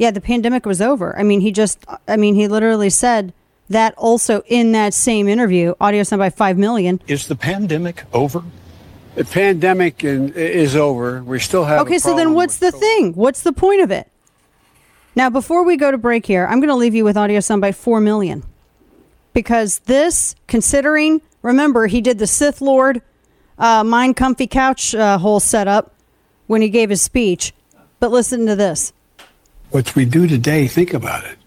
[0.00, 1.14] yeah, the pandemic was over.
[1.18, 1.84] I mean, he just.
[2.08, 3.34] I mean, he literally said
[3.68, 5.74] that also in that same interview.
[5.78, 7.02] Audio sent by five million.
[7.06, 8.42] Is the pandemic over?
[9.14, 11.22] The pandemic in, is over.
[11.22, 11.80] We still have.
[11.80, 13.12] a Okay, so then what's the thing?
[13.12, 14.10] What's the point of it?
[15.14, 17.60] Now, before we go to break here, I'm going to leave you with audio sound
[17.60, 18.42] by 4 million.
[19.34, 23.02] Because this, considering, remember, he did the Sith Lord
[23.58, 25.92] uh, Mind Comfy Couch uh, whole setup
[26.46, 27.52] when he gave his speech.
[27.98, 28.94] But listen to this.
[29.70, 31.38] What we do today, think about it.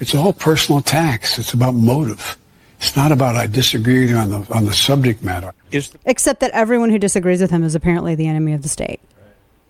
[0.00, 1.38] It's all personal attacks.
[1.38, 2.36] It's about motive.
[2.78, 5.52] It's not about I disagree with you on the on the subject matter.
[5.70, 9.00] Is Except that everyone who disagrees with him is apparently the enemy of the state.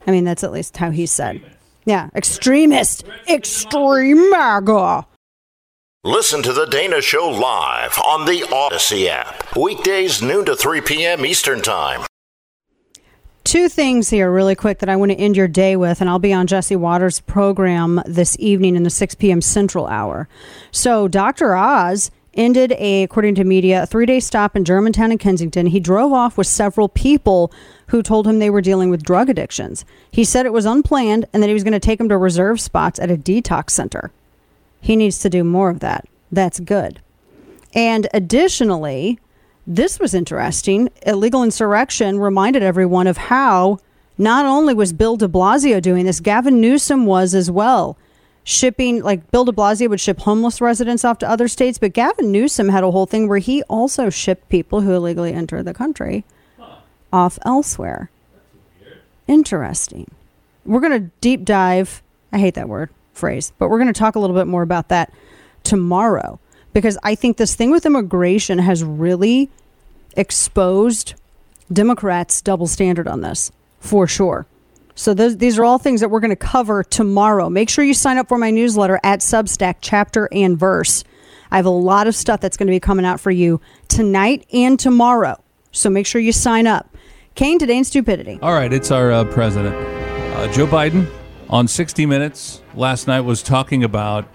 [0.06, 1.43] I mean, that's at least how he said.
[1.85, 3.05] Yeah, extremist.
[3.28, 5.06] Extreme MAGA.
[6.05, 9.55] Listen to The Dana Show live on the Odyssey app.
[9.56, 11.27] Weekdays, noon to 3 p.m.
[11.27, 12.06] Eastern Time.
[13.51, 16.20] Two things here, really quick, that I want to end your day with, and I'll
[16.20, 19.40] be on Jesse Watters' program this evening in the 6 p.m.
[19.40, 20.28] Central Hour.
[20.70, 21.56] So, Dr.
[21.56, 25.66] Oz ended a, according to media, a three day stop in Germantown and Kensington.
[25.66, 27.52] He drove off with several people
[27.89, 29.85] who told him they were dealing with drug addictions.
[30.12, 32.60] He said it was unplanned and that he was going to take them to reserve
[32.60, 34.12] spots at a detox center.
[34.81, 36.06] He needs to do more of that.
[36.31, 37.01] That's good.
[37.74, 39.18] And additionally,
[39.71, 40.91] this was interesting.
[41.07, 43.79] Illegal insurrection reminded everyone of how
[44.19, 47.97] not only was Bill de Blasio doing this, Gavin Newsom was as well.
[48.43, 52.33] Shipping, like Bill de Blasio would ship homeless residents off to other states, but Gavin
[52.33, 56.25] Newsom had a whole thing where he also shipped people who illegally entered the country
[57.13, 58.11] off elsewhere.
[59.29, 60.11] Interesting.
[60.67, 62.03] We're going to deep dive.
[62.33, 64.89] I hate that word, phrase, but we're going to talk a little bit more about
[64.89, 65.13] that
[65.63, 66.41] tomorrow
[66.73, 69.49] because I think this thing with immigration has really
[70.16, 71.15] exposed
[71.73, 74.47] Democrats' double standard on this for sure.
[74.95, 77.49] So those, these are all things that we're going to cover tomorrow.
[77.49, 81.05] Make sure you sign up for my newsletter at Substack, chapter and verse.
[81.51, 84.47] I have a lot of stuff that's going to be coming out for you tonight
[84.53, 85.43] and tomorrow.
[85.73, 86.95] So make sure you sign up.
[87.35, 88.39] Kane, today in stupidity.
[88.43, 91.11] All right, it's our uh, president, uh, Joe Biden,
[91.49, 94.27] on 60 Minutes last night was talking about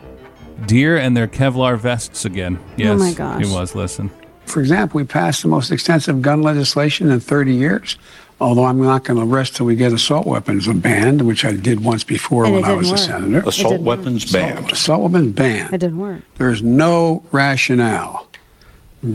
[0.66, 2.60] deer and their Kevlar vests again.
[2.78, 3.46] Yes, my gosh.
[3.46, 3.76] he was.
[3.76, 4.10] Listen.
[4.46, 7.98] For example, we passed the most extensive gun legislation in 30 years.
[8.40, 11.84] Although I'm not going to rest till we get assault weapons banned, which I did
[11.84, 13.48] once before And when I didn't was a senator.
[13.48, 13.98] Assault didn't work.
[13.98, 14.72] weapons banned.
[14.74, 15.74] Assault weapons banned.
[15.74, 16.22] It didn't work.
[16.38, 18.28] There's no rationale.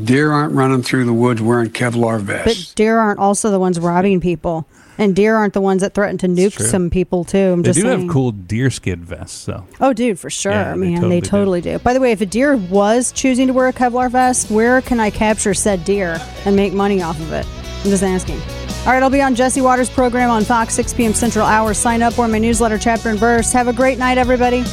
[0.05, 2.71] Deer aren't running through the woods wearing Kevlar vests.
[2.71, 4.67] But deer aren't also the ones robbing people.
[5.01, 7.39] And deer aren't the ones that threaten to nuke some people, too.
[7.39, 8.01] I'm They just do saying.
[8.03, 9.65] have cool deer skin vests, though.
[9.81, 10.53] Oh, dude, for sure.
[10.53, 11.29] Yeah, they Man, totally they do.
[11.31, 11.79] totally do.
[11.79, 15.01] By the way, if a deer was choosing to wear a Kevlar vest, where can
[15.01, 17.47] I capture said deer and make money off of it?
[17.83, 18.39] I'm just asking.
[18.87, 21.15] All right, I'll be on Jesse Watters' program on Fox, 6 p.m.
[21.15, 21.73] Central Hour.
[21.73, 23.53] Sign up for my newsletter, chapter and verse.
[23.53, 24.65] Have a great night, everybody.